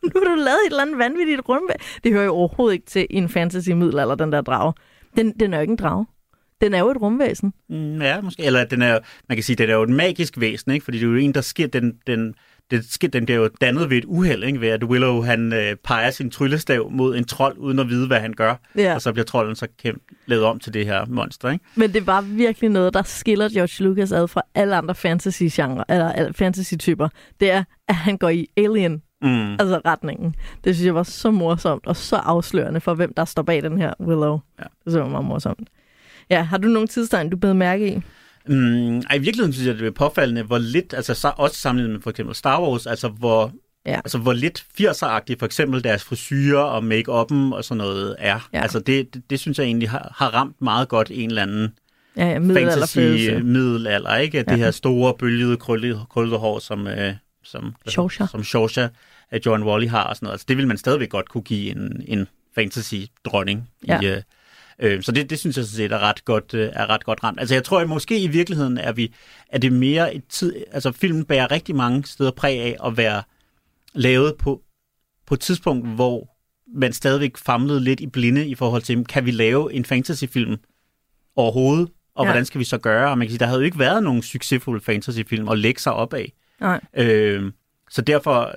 nu 0.03 0.11
har 0.15 0.35
du 0.35 0.35
lavet 0.35 0.59
et 0.67 0.71
eller 0.71 0.83
andet 0.83 0.99
vanvittigt 0.99 1.49
rumvæsen. 1.49 2.01
Det 2.05 2.13
hører 2.13 2.25
jo 2.25 2.33
overhovedet 2.33 2.75
ikke 2.75 2.87
til 2.87 3.07
i 3.11 3.17
en 3.17 3.29
fantasy-middelalder, 3.29 4.15
den 4.15 4.33
der 4.33 4.41
drage. 4.41 4.73
Den, 5.17 5.33
den 5.41 5.53
er 5.55 5.59
jo 5.59 5.61
ikke 5.61 5.71
en 5.71 5.77
drage. 5.77 6.07
Den 6.61 6.75
er 6.75 6.79
jo 6.79 6.91
et 6.91 7.01
rumvæsen. 7.01 7.53
Mm, 7.69 8.03
ja, 8.03 8.21
måske. 8.21 8.43
Eller 8.43 8.65
den 8.65 8.83
er, 8.83 8.99
man 9.29 9.37
kan 9.37 9.43
sige, 9.43 9.57
den 9.57 9.71
er 9.71 9.75
jo 9.75 9.83
et 9.83 9.89
magisk 9.89 10.41
væsen, 10.41 10.73
ikke? 10.73 10.85
Fordi 10.85 10.99
det 10.99 11.05
er 11.05 11.11
jo 11.11 11.17
en, 11.17 11.35
der 11.35 11.41
sker, 11.41 11.67
den, 11.67 11.99
den, 12.07 12.35
det 12.71 12.85
sker, 12.93 13.09
den 13.09 13.25
bliver 13.25 13.41
jo 13.41 13.49
dannet 13.61 13.91
ved 13.91 13.97
et 13.99 14.05
uheld, 14.05 14.45
ikke? 14.45 14.61
ved 14.61 14.69
at 14.69 14.85
Willow 14.85 15.23
han 15.23 15.53
øh, 15.53 15.77
peger 15.85 16.11
sin 16.11 16.31
tryllestav 16.31 16.91
mod 16.91 17.17
en 17.17 17.25
trold, 17.25 17.59
uden 17.59 17.79
at 17.79 17.89
vide, 17.89 18.07
hvad 18.07 18.21
han 18.21 18.33
gør. 18.33 18.55
Ja. 18.77 18.95
Og 18.95 19.03
så 19.03 19.13
bliver 19.13 19.25
trolden 19.25 19.57
så 19.57 19.67
kæm- 19.87 20.23
lavet 20.27 20.45
om 20.45 20.59
til 20.59 20.75
det 20.75 20.87
her 20.87 21.05
monster. 21.09 21.51
Ikke? 21.51 21.65
Men 21.75 21.93
det 21.93 22.07
var 22.07 22.21
virkelig 22.21 22.71
noget, 22.71 22.95
der 22.95 23.03
skiller 23.03 23.49
George 23.49 23.85
Lucas 23.89 24.13
ad 24.13 24.29
fra 24.29 24.43
alle 24.55 24.77
andre 24.77 24.95
fantasy-genre, 24.95 25.85
eller 25.89 26.33
fantasy-typer. 26.33 27.09
Det 27.41 27.51
er, 27.51 27.65
at 27.89 27.95
han 27.95 28.17
går 28.19 28.29
i 28.29 28.47
alien 28.57 29.03
Mm. 29.23 29.53
altså 29.53 29.81
retningen. 29.87 30.35
Det 30.65 30.75
synes 30.75 30.87
jeg 30.87 30.95
var 30.95 31.03
så 31.03 31.31
morsomt 31.31 31.87
og 31.87 31.97
så 31.97 32.17
afslørende 32.17 32.81
for, 32.81 32.95
hvem 32.95 33.15
der 33.15 33.25
står 33.25 33.43
bag 33.43 33.63
den 33.63 33.79
her 33.79 33.93
Willow. 34.01 34.39
Ja. 34.59 34.63
Det 34.65 34.71
synes 34.87 34.95
jeg 34.95 35.03
var 35.03 35.09
meget 35.11 35.25
morsomt. 35.27 35.69
Ja, 36.31 36.43
har 36.43 36.59
du 36.59 36.69
nogle 36.69 36.89
tidstegn, 36.89 37.31
du 37.31 37.37
blev 37.37 37.55
mærke 37.55 37.89
i? 37.95 38.01
Mm, 38.49 38.99
ej, 38.99 39.15
I 39.17 39.19
virkeligheden 39.19 39.53
synes 39.53 39.67
jeg, 39.69 39.79
det 39.79 39.87
er 39.87 39.91
påfaldende, 39.91 40.43
hvor 40.43 40.59
lidt, 40.59 40.95
altså 40.95 41.15
så, 41.15 41.33
også 41.37 41.57
sammenlignet 41.57 41.93
med 41.95 42.03
for 42.03 42.11
eksempel 42.11 42.35
Star 42.35 42.63
Wars, 42.63 42.87
altså 42.87 43.09
hvor, 43.09 43.53
Ja. 43.87 43.97
altså, 43.97 44.19
hvor 44.19 44.33
lidt 44.33 44.65
80'er-agtigt 44.81 45.39
for 45.39 45.45
eksempel 45.47 45.85
deres 45.85 46.05
frisyrer 46.05 46.61
og 46.63 46.83
make-up'en 46.85 47.55
og 47.55 47.65
sådan 47.65 47.79
noget 47.79 48.17
er. 48.19 48.49
Ja. 48.53 48.63
Altså 48.63 48.79
det, 48.79 49.15
det, 49.15 49.23
det, 49.31 49.41
synes 49.41 49.59
jeg 49.59 49.65
egentlig 49.65 49.91
har, 49.91 50.15
har 50.17 50.29
ramt 50.35 50.63
meget 50.63 50.89
godt 50.89 51.11
en 51.15 51.29
eller 51.31 51.43
anden 51.43 51.73
Ja, 52.17 52.27
ja 52.29 52.39
middelalderfølelse. 52.39 53.27
fantasy-middelalder, 53.31 54.17
ikke? 54.17 54.39
Det 54.39 54.51
Ja. 54.51 54.57
her 54.57 54.71
store, 54.71 55.15
bølgede, 55.19 55.57
krøllede, 55.57 56.01
krøllede 56.11 56.39
hår, 56.39 56.59
som, 56.59 56.87
øh, 56.87 57.15
som, 57.45 57.75
Shosha. 57.89 58.27
som 58.27 58.45
Shosha 58.45 58.89
af 59.31 59.41
John 59.47 59.63
Wally 59.63 59.89
har 59.89 60.03
og 60.05 60.17
sådan 60.17 60.25
noget. 60.27 60.35
Altså, 60.35 60.45
det 60.49 60.57
vil 60.57 60.67
man 60.67 60.79
stadigvæk 60.79 61.09
godt 61.11 61.29
kunne 61.29 61.43
give 61.43 61.71
en, 61.71 62.03
en 62.09 62.27
fantasy-dronning. 62.55 63.69
Ja. 63.87 64.01
I, 64.01 64.07
øh, 64.07 64.23
øh, 64.79 65.03
så 65.03 65.13
det, 65.13 65.31
det 65.31 65.39
synes 65.39 65.57
jeg 65.57 65.65
sådan 65.65 65.77
set 65.77 65.93
er 65.93 65.99
ret 65.99 66.25
godt, 66.25 66.55
øh, 66.55 66.71
er 66.73 66.91
ret 66.91 67.05
godt 67.05 67.25
ramt. 67.25 67.41
Altså 67.41 67.55
jeg 67.55 67.65
tror, 67.65 67.81
at 67.81 67.89
måske 67.89 68.21
i 68.21 68.27
virkeligheden 68.27 68.79
er, 68.79 68.93
vi, 68.93 69.15
er 69.49 69.59
det 69.59 69.73
mere 69.73 70.15
et 70.15 70.25
tid... 70.29 70.55
Altså 70.73 70.93
filmen 70.93 71.25
bærer 71.25 71.51
rigtig 71.51 71.77
mange 71.77 72.05
steder 72.05 72.31
præg 72.31 72.61
af 72.61 72.77
at 72.85 72.97
være 72.97 73.23
lavet 73.95 74.35
på, 74.39 74.63
på 75.27 75.35
et 75.35 75.41
tidspunkt, 75.41 75.89
hvor 75.89 76.37
man 76.75 76.93
stadigvæk 76.93 77.37
famlede 77.37 77.81
lidt 77.81 78.01
i 78.01 78.07
blinde 78.07 78.49
i 78.49 78.55
forhold 78.55 78.83
til, 78.83 79.05
kan 79.05 79.27
vi 79.27 79.31
lave 79.31 79.73
en 79.73 79.85
fantasyfilm 79.85 80.57
overhovedet? 81.37 81.89
Og 82.15 82.25
Ja. 82.25 82.29
ja. 82.29 82.33
hvordan 82.33 82.45
skal 82.45 82.59
vi 82.59 82.65
så 82.65 82.79
gøre? 82.79 83.11
Og 83.11 83.19
man 83.19 83.27
kan 83.27 83.31
sige, 83.31 83.39
der 83.39 83.47
havde 83.47 83.61
jo 83.61 83.65
ikke 83.65 83.79
været 83.79 84.03
nogen 84.03 84.23
succesfulde 84.23 84.85
fantasyfilm 84.85 85.49
at 85.49 85.59
lægge 85.59 85.81
sig 85.81 85.93
op 85.93 86.15
af. 86.15 86.33
Nej. 86.61 86.81
Øh, 86.95 87.53
så 87.91 88.03
derfor, 88.03 88.55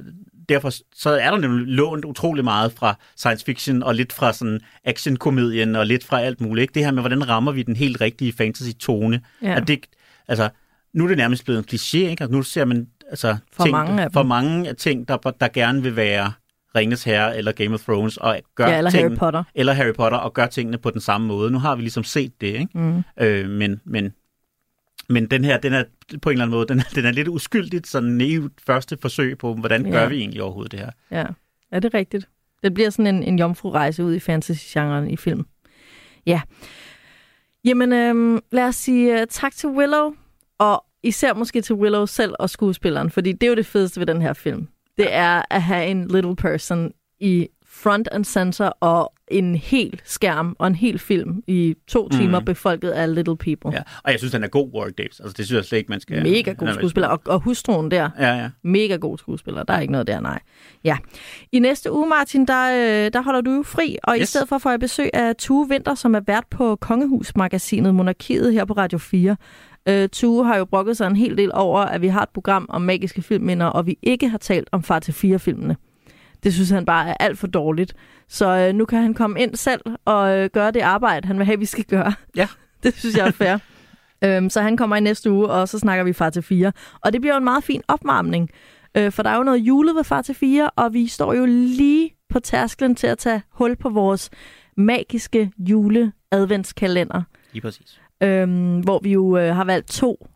derfor 0.49 0.69
så 0.95 1.09
er 1.09 1.31
der 1.31 1.37
nemlig 1.37 1.67
lånt 1.67 2.05
utrolig 2.05 2.43
meget 2.43 2.71
fra 2.71 2.95
science 3.17 3.45
fiction, 3.45 3.83
og 3.83 3.95
lidt 3.95 4.13
fra 4.13 4.33
sådan 4.33 4.59
actionkomedien, 4.85 5.75
og 5.75 5.85
lidt 5.85 6.03
fra 6.03 6.21
alt 6.21 6.41
muligt. 6.41 6.61
Ikke? 6.61 6.73
Det 6.73 6.85
her 6.85 6.91
med, 6.91 7.01
hvordan 7.01 7.29
rammer 7.29 7.51
vi 7.51 7.63
den 7.63 7.75
helt 7.75 8.01
rigtige 8.01 8.33
fantasy-tone. 8.33 9.21
Ja. 9.41 9.55
At 9.55 9.67
det, 9.67 9.85
altså, 10.27 10.49
nu 10.93 11.03
er 11.03 11.07
det 11.07 11.17
nærmest 11.17 11.45
blevet 11.45 11.59
en 11.59 11.65
kliché, 11.71 11.97
ikke? 11.97 12.23
Altså, 12.23 12.35
nu 12.35 12.43
ser 12.43 12.65
man 12.65 12.87
altså, 13.09 13.37
For 13.53 13.63
ting, 13.63 13.71
mange 13.71 14.03
af 14.03 14.11
for 14.13 14.23
mange 14.23 14.73
ting, 14.73 15.07
der, 15.07 15.17
der 15.17 15.47
gerne 15.47 15.83
vil 15.83 15.95
være 15.95 16.31
Ringens 16.75 17.03
Herre 17.03 17.37
eller 17.37 17.51
Game 17.51 17.73
of 17.73 17.81
Thrones, 17.81 18.17
og 18.17 18.39
gør 18.55 18.67
Ja, 18.67 18.77
eller 18.77 18.91
tingene, 18.91 19.09
Harry 19.09 19.19
Potter. 19.19 19.43
eller 19.55 19.73
Harry 19.73 19.93
Potter, 19.93 20.17
og 20.17 20.33
gør 20.33 20.45
tingene 20.45 20.77
på 20.77 20.89
den 20.89 21.01
samme 21.01 21.27
måde. 21.27 21.51
Nu 21.51 21.59
har 21.59 21.75
vi 21.75 21.81
ligesom 21.81 22.03
set 22.03 22.41
det, 22.41 22.47
ikke? 22.47 22.67
Mm. 22.73 23.03
Øh, 23.19 23.49
men, 23.49 23.81
men, 23.85 24.13
men 25.09 25.25
den 25.25 25.43
her, 25.43 25.57
den 25.59 25.73
er 25.73 25.83
på 26.21 26.29
en 26.29 26.33
eller 26.33 26.45
anden 26.45 26.57
måde, 26.57 26.67
den 26.67 26.79
er, 26.79 26.83
den 26.95 27.05
er 27.05 27.11
lidt 27.11 27.27
uskyldigt, 27.27 27.87
sådan 27.87 28.09
naivt 28.09 28.53
første 28.65 28.97
forsøg 29.01 29.37
på, 29.37 29.53
hvordan 29.53 29.85
Ja. 29.85 29.91
gør 29.91 30.09
vi 30.09 30.17
egentlig 30.17 30.41
overhovedet 30.43 30.71
det 30.71 30.79
her? 30.79 30.89
Ja, 31.11 31.25
er 31.71 31.79
det 31.79 31.93
rigtigt? 31.93 32.29
Det 32.63 32.73
bliver 32.73 32.89
sådan 32.89 33.15
en, 33.15 33.23
en 33.23 33.39
jomfru-rejse 33.39 34.03
ud 34.03 34.13
i 34.15 34.19
fantasy-genren 34.19 35.09
i 35.09 35.15
film. 35.17 35.45
Ja. 36.25 36.41
Jamen, 37.65 37.93
øhm, 37.93 38.39
lad 38.51 38.63
os 38.63 38.75
sige 38.75 39.13
uh, 39.13 39.19
tak 39.29 39.53
til 39.55 39.69
Willow, 39.69 40.13
og 40.57 40.85
især 41.03 41.33
måske 41.33 41.61
til 41.61 41.75
Willow 41.75 42.05
selv 42.05 42.33
og 42.39 42.49
skuespilleren, 42.49 43.09
fordi 43.09 43.31
det 43.31 43.43
er 43.43 43.49
jo 43.49 43.55
det 43.55 43.65
fedeste 43.65 43.99
ved 43.99 44.07
den 44.07 44.21
her 44.21 44.33
film. 44.33 44.67
Det 44.97 45.13
er 45.13 45.41
at 45.49 45.61
have 45.61 45.85
en 45.87 46.07
little 46.07 46.35
person 46.35 46.91
i 47.19 47.47
front 47.83 48.07
and 48.11 48.25
center 48.25 48.65
og 48.67 49.13
en 49.31 49.55
hel 49.55 50.01
skærm 50.05 50.55
og 50.59 50.67
en 50.67 50.75
hel 50.75 50.99
film 50.99 51.43
i 51.47 51.75
to 51.87 52.09
timer 52.09 52.39
Mm. 52.39 52.45
befolket 52.45 52.89
af 52.89 53.15
little 53.15 53.37
people. 53.37 53.71
Ja. 53.73 53.81
Og 54.03 54.11
jeg 54.11 54.19
synes, 54.19 54.31
den 54.31 54.43
er 54.43 54.47
god, 54.47 54.69
Warwick 54.73 54.97
Davis. 54.97 55.19
Altså, 55.19 55.33
det 55.37 55.45
synes 55.45 55.57
jeg 55.57 55.65
slet 55.65 55.77
ikke, 55.77 55.89
man 55.89 55.99
skal... 55.99 56.23
Mega 56.23 56.51
god 56.53 56.73
skuespiller. 56.73 57.07
Og, 57.07 57.21
og 57.25 57.39
hustruen 57.39 57.91
der, 57.91 58.09
Ja, 58.19 58.33
ja. 58.35 58.49
Mega 58.63 58.95
god 58.95 59.17
skuespiller. 59.17 59.63
Der 59.63 59.73
er 59.73 59.79
ikke 59.79 59.91
noget 59.91 60.07
der, 60.07 60.19
nej. 60.19 60.39
Ja. 60.83 60.97
I 61.51 61.59
næste 61.59 61.91
uge, 61.91 62.07
Martin, 62.09 62.45
der, 62.45 62.71
øh, 63.05 63.11
der 63.13 63.21
holder 63.21 63.41
du 63.41 63.51
jo 63.51 63.63
fri, 63.63 63.97
og 64.03 64.15
yes. 64.17 64.23
i 64.23 64.25
stedet 64.25 64.49
for 64.49 64.57
får 64.57 64.69
jeg 64.69 64.79
besøg 64.79 65.09
af 65.13 65.35
Tue 65.35 65.69
Vinter, 65.69 65.95
som 65.95 66.15
er 66.15 66.21
vært 66.27 66.45
på 66.51 66.75
Kongehusmagasinet 66.75 67.95
Monarkiet 67.95 68.53
her 68.53 68.65
på 68.65 68.73
Radio 68.73 68.97
4. 68.97 69.35
Øh, 69.89 70.09
Tue 70.09 70.45
har 70.45 70.57
jo 70.57 70.65
brokket 70.65 70.97
sig 70.97 71.07
en 71.07 71.15
hel 71.15 71.37
del 71.37 71.51
over, 71.53 71.79
at 71.79 72.01
vi 72.01 72.07
har 72.07 72.21
et 72.23 72.29
program 72.29 72.65
om 72.69 72.81
magiske 72.81 73.21
filmminder, 73.21 73.65
og 73.65 73.85
vi 73.85 73.97
ikke 74.03 74.29
har 74.29 74.37
talt 74.37 74.67
om 74.71 74.83
Far 74.83 74.99
til 74.99 75.11
4-filmene. 75.11 75.75
Det 76.43 76.53
synes 76.53 76.69
han 76.69 76.85
bare 76.85 77.09
er 77.09 77.13
alt 77.19 77.37
for 77.39 77.47
dårligt. 77.47 77.93
Så 78.27 78.47
øh, 78.57 78.73
nu 78.75 78.85
kan 78.85 79.01
han 79.01 79.13
komme 79.13 79.41
ind 79.41 79.55
selv 79.55 79.81
og 80.05 80.37
øh, 80.37 80.49
gøre 80.53 80.71
det 80.71 80.79
arbejde, 80.81 81.27
han 81.27 81.37
vil 81.37 81.45
have, 81.45 81.59
vi 81.59 81.65
skal 81.65 81.83
gøre. 81.83 82.13
Ja. 82.35 82.47
det 82.83 82.95
synes 82.97 83.17
jeg 83.17 83.27
er 83.27 83.31
fair. 83.31 83.57
øhm, 84.25 84.49
så 84.49 84.61
han 84.61 84.77
kommer 84.77 84.95
i 84.95 84.99
næste 84.99 85.31
uge, 85.31 85.47
og 85.47 85.69
så 85.69 85.79
snakker 85.79 86.03
vi 86.03 86.13
Far 86.13 86.29
til 86.29 86.41
4. 86.43 86.71
Og 87.01 87.13
det 87.13 87.21
bliver 87.21 87.33
jo 87.33 87.37
en 87.37 87.43
meget 87.43 87.63
fin 87.63 87.81
opvarmning. 87.87 88.49
Øh, 88.97 89.11
for 89.11 89.23
der 89.23 89.29
er 89.29 89.37
jo 89.37 89.43
noget 89.43 89.57
julet 89.59 89.95
ved 89.95 90.03
Far 90.03 90.21
til 90.21 90.35
4, 90.35 90.69
og 90.69 90.93
vi 90.93 91.07
står 91.07 91.33
jo 91.33 91.45
lige 91.45 92.11
på 92.29 92.39
tærsklen 92.39 92.95
til 92.95 93.07
at 93.07 93.17
tage 93.17 93.41
hul 93.51 93.75
på 93.75 93.89
vores 93.89 94.29
magiske 94.77 95.51
jule-adventskalender, 95.57 97.21
Lige 97.51 97.61
præcis. 97.61 98.01
øhm, 98.23 98.79
hvor 98.79 98.99
vi 99.03 99.11
jo 99.11 99.37
øh, 99.37 99.55
har 99.55 99.63
valgt 99.63 99.87
to 99.87 100.27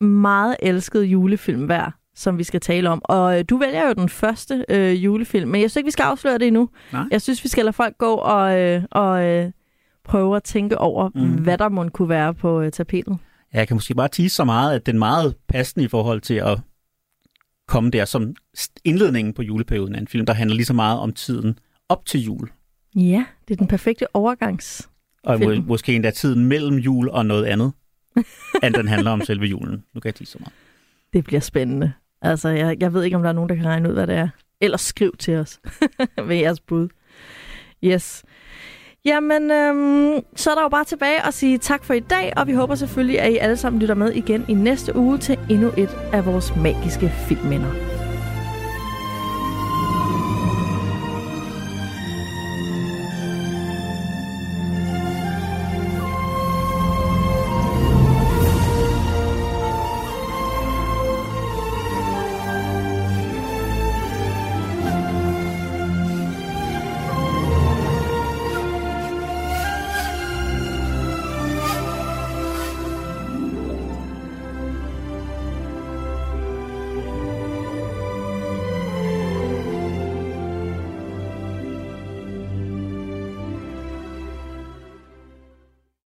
meget 0.00 0.56
elskede 0.62 1.04
julefilm 1.04 1.64
hver, 1.66 1.90
som 2.14 2.38
vi 2.38 2.44
skal 2.44 2.60
tale 2.60 2.90
om. 2.90 3.02
Og 3.04 3.38
øh, 3.38 3.44
du 3.50 3.56
vælger 3.56 3.86
jo 3.86 3.92
den 3.92 4.08
første 4.08 4.64
øh, 4.68 5.04
julefilm, 5.04 5.48
men 5.48 5.60
jeg 5.60 5.70
synes 5.70 5.76
ikke, 5.76 5.86
vi 5.86 5.90
skal 5.90 6.02
afsløre 6.02 6.38
det 6.38 6.46
endnu. 6.46 6.68
Nej. 6.92 7.04
Jeg 7.10 7.22
synes, 7.22 7.44
vi 7.44 7.48
skal 7.48 7.64
lade 7.64 7.72
folk 7.72 7.98
gå 7.98 8.14
og, 8.14 8.58
øh, 8.58 8.82
og 8.90 9.24
øh, 9.24 9.50
prøve 10.04 10.36
at 10.36 10.42
tænke 10.42 10.78
over, 10.78 11.10
mm. 11.14 11.34
Hvad 11.34 11.58
der 11.58 11.68
må 11.68 11.88
kunne 11.88 12.08
være 12.08 12.34
på 12.34 12.60
øh, 12.60 12.72
tapetet. 12.72 13.18
Ja, 13.54 13.58
jeg 13.58 13.68
kan 13.68 13.76
måske 13.76 13.94
bare 13.94 14.08
tease 14.08 14.34
så 14.34 14.44
meget, 14.44 14.74
at 14.74 14.86
den 14.86 14.96
er 14.96 14.98
meget 14.98 15.34
passende 15.48 15.84
i 15.84 15.88
forhold 15.88 16.20
til 16.20 16.34
at 16.34 16.58
komme 17.68 17.90
der 17.90 18.04
som 18.04 18.34
indledningen 18.84 19.34
på 19.34 19.42
juleperioden 19.42 19.94
af 19.94 20.00
en 20.00 20.08
film, 20.08 20.26
der 20.26 20.32
handler 20.32 20.56
lige 20.56 20.66
så 20.66 20.72
meget 20.72 20.98
om 20.98 21.12
tiden 21.12 21.58
op 21.88 22.06
til 22.06 22.20
jul. 22.20 22.48
Ja, 22.96 23.24
det 23.48 23.54
er 23.54 23.58
den 23.58 23.66
perfekte 23.66 24.16
overgangs. 24.16 24.88
Og 25.24 25.40
må, 25.40 25.54
måske 25.54 25.94
endda 25.94 26.10
tiden 26.10 26.46
mellem 26.46 26.76
jul 26.76 27.08
og 27.08 27.26
noget 27.26 27.44
andet, 27.44 27.72
end 28.62 28.74
den 28.74 28.88
handler 28.88 29.10
om 29.10 29.20
selve 29.20 29.46
julen. 29.46 29.84
Nu 29.94 30.00
kan 30.00 30.08
jeg 30.08 30.14
tease 30.14 30.32
så 30.32 30.38
meget. 30.40 30.52
Det 31.12 31.24
bliver 31.24 31.40
spændende. 31.40 31.92
Altså, 32.22 32.48
jeg, 32.48 32.76
jeg 32.80 32.94
ved 32.94 33.04
ikke, 33.04 33.16
om 33.16 33.22
der 33.22 33.28
er 33.28 33.34
nogen, 33.34 33.48
der 33.48 33.54
kan 33.54 33.66
regne 33.66 33.88
ud, 33.88 33.94
hvad 33.94 34.06
det 34.06 34.14
er. 34.14 34.28
Ellers 34.60 34.80
skriv 34.80 35.16
til 35.18 35.36
os 35.36 35.60
med 36.28 36.36
jeres 36.36 36.60
bud. 36.60 36.88
Yes. 37.84 38.24
Jamen, 39.04 39.50
øhm, 39.50 40.20
så 40.36 40.50
er 40.50 40.54
der 40.54 40.62
jo 40.62 40.68
bare 40.68 40.84
tilbage 40.84 41.26
at 41.26 41.34
sige 41.34 41.58
tak 41.58 41.84
for 41.84 41.94
i 41.94 42.00
dag, 42.00 42.32
og 42.36 42.46
vi 42.46 42.52
håber 42.52 42.74
selvfølgelig, 42.74 43.20
at 43.20 43.32
I 43.32 43.36
alle 43.36 43.56
sammen 43.56 43.80
lytter 43.80 43.94
med 43.94 44.12
igen 44.12 44.44
i 44.48 44.54
næste 44.54 44.96
uge 44.96 45.18
til 45.18 45.38
endnu 45.50 45.72
et 45.76 45.96
af 46.12 46.26
vores 46.26 46.56
magiske 46.56 47.08
filmminder. 47.08 47.91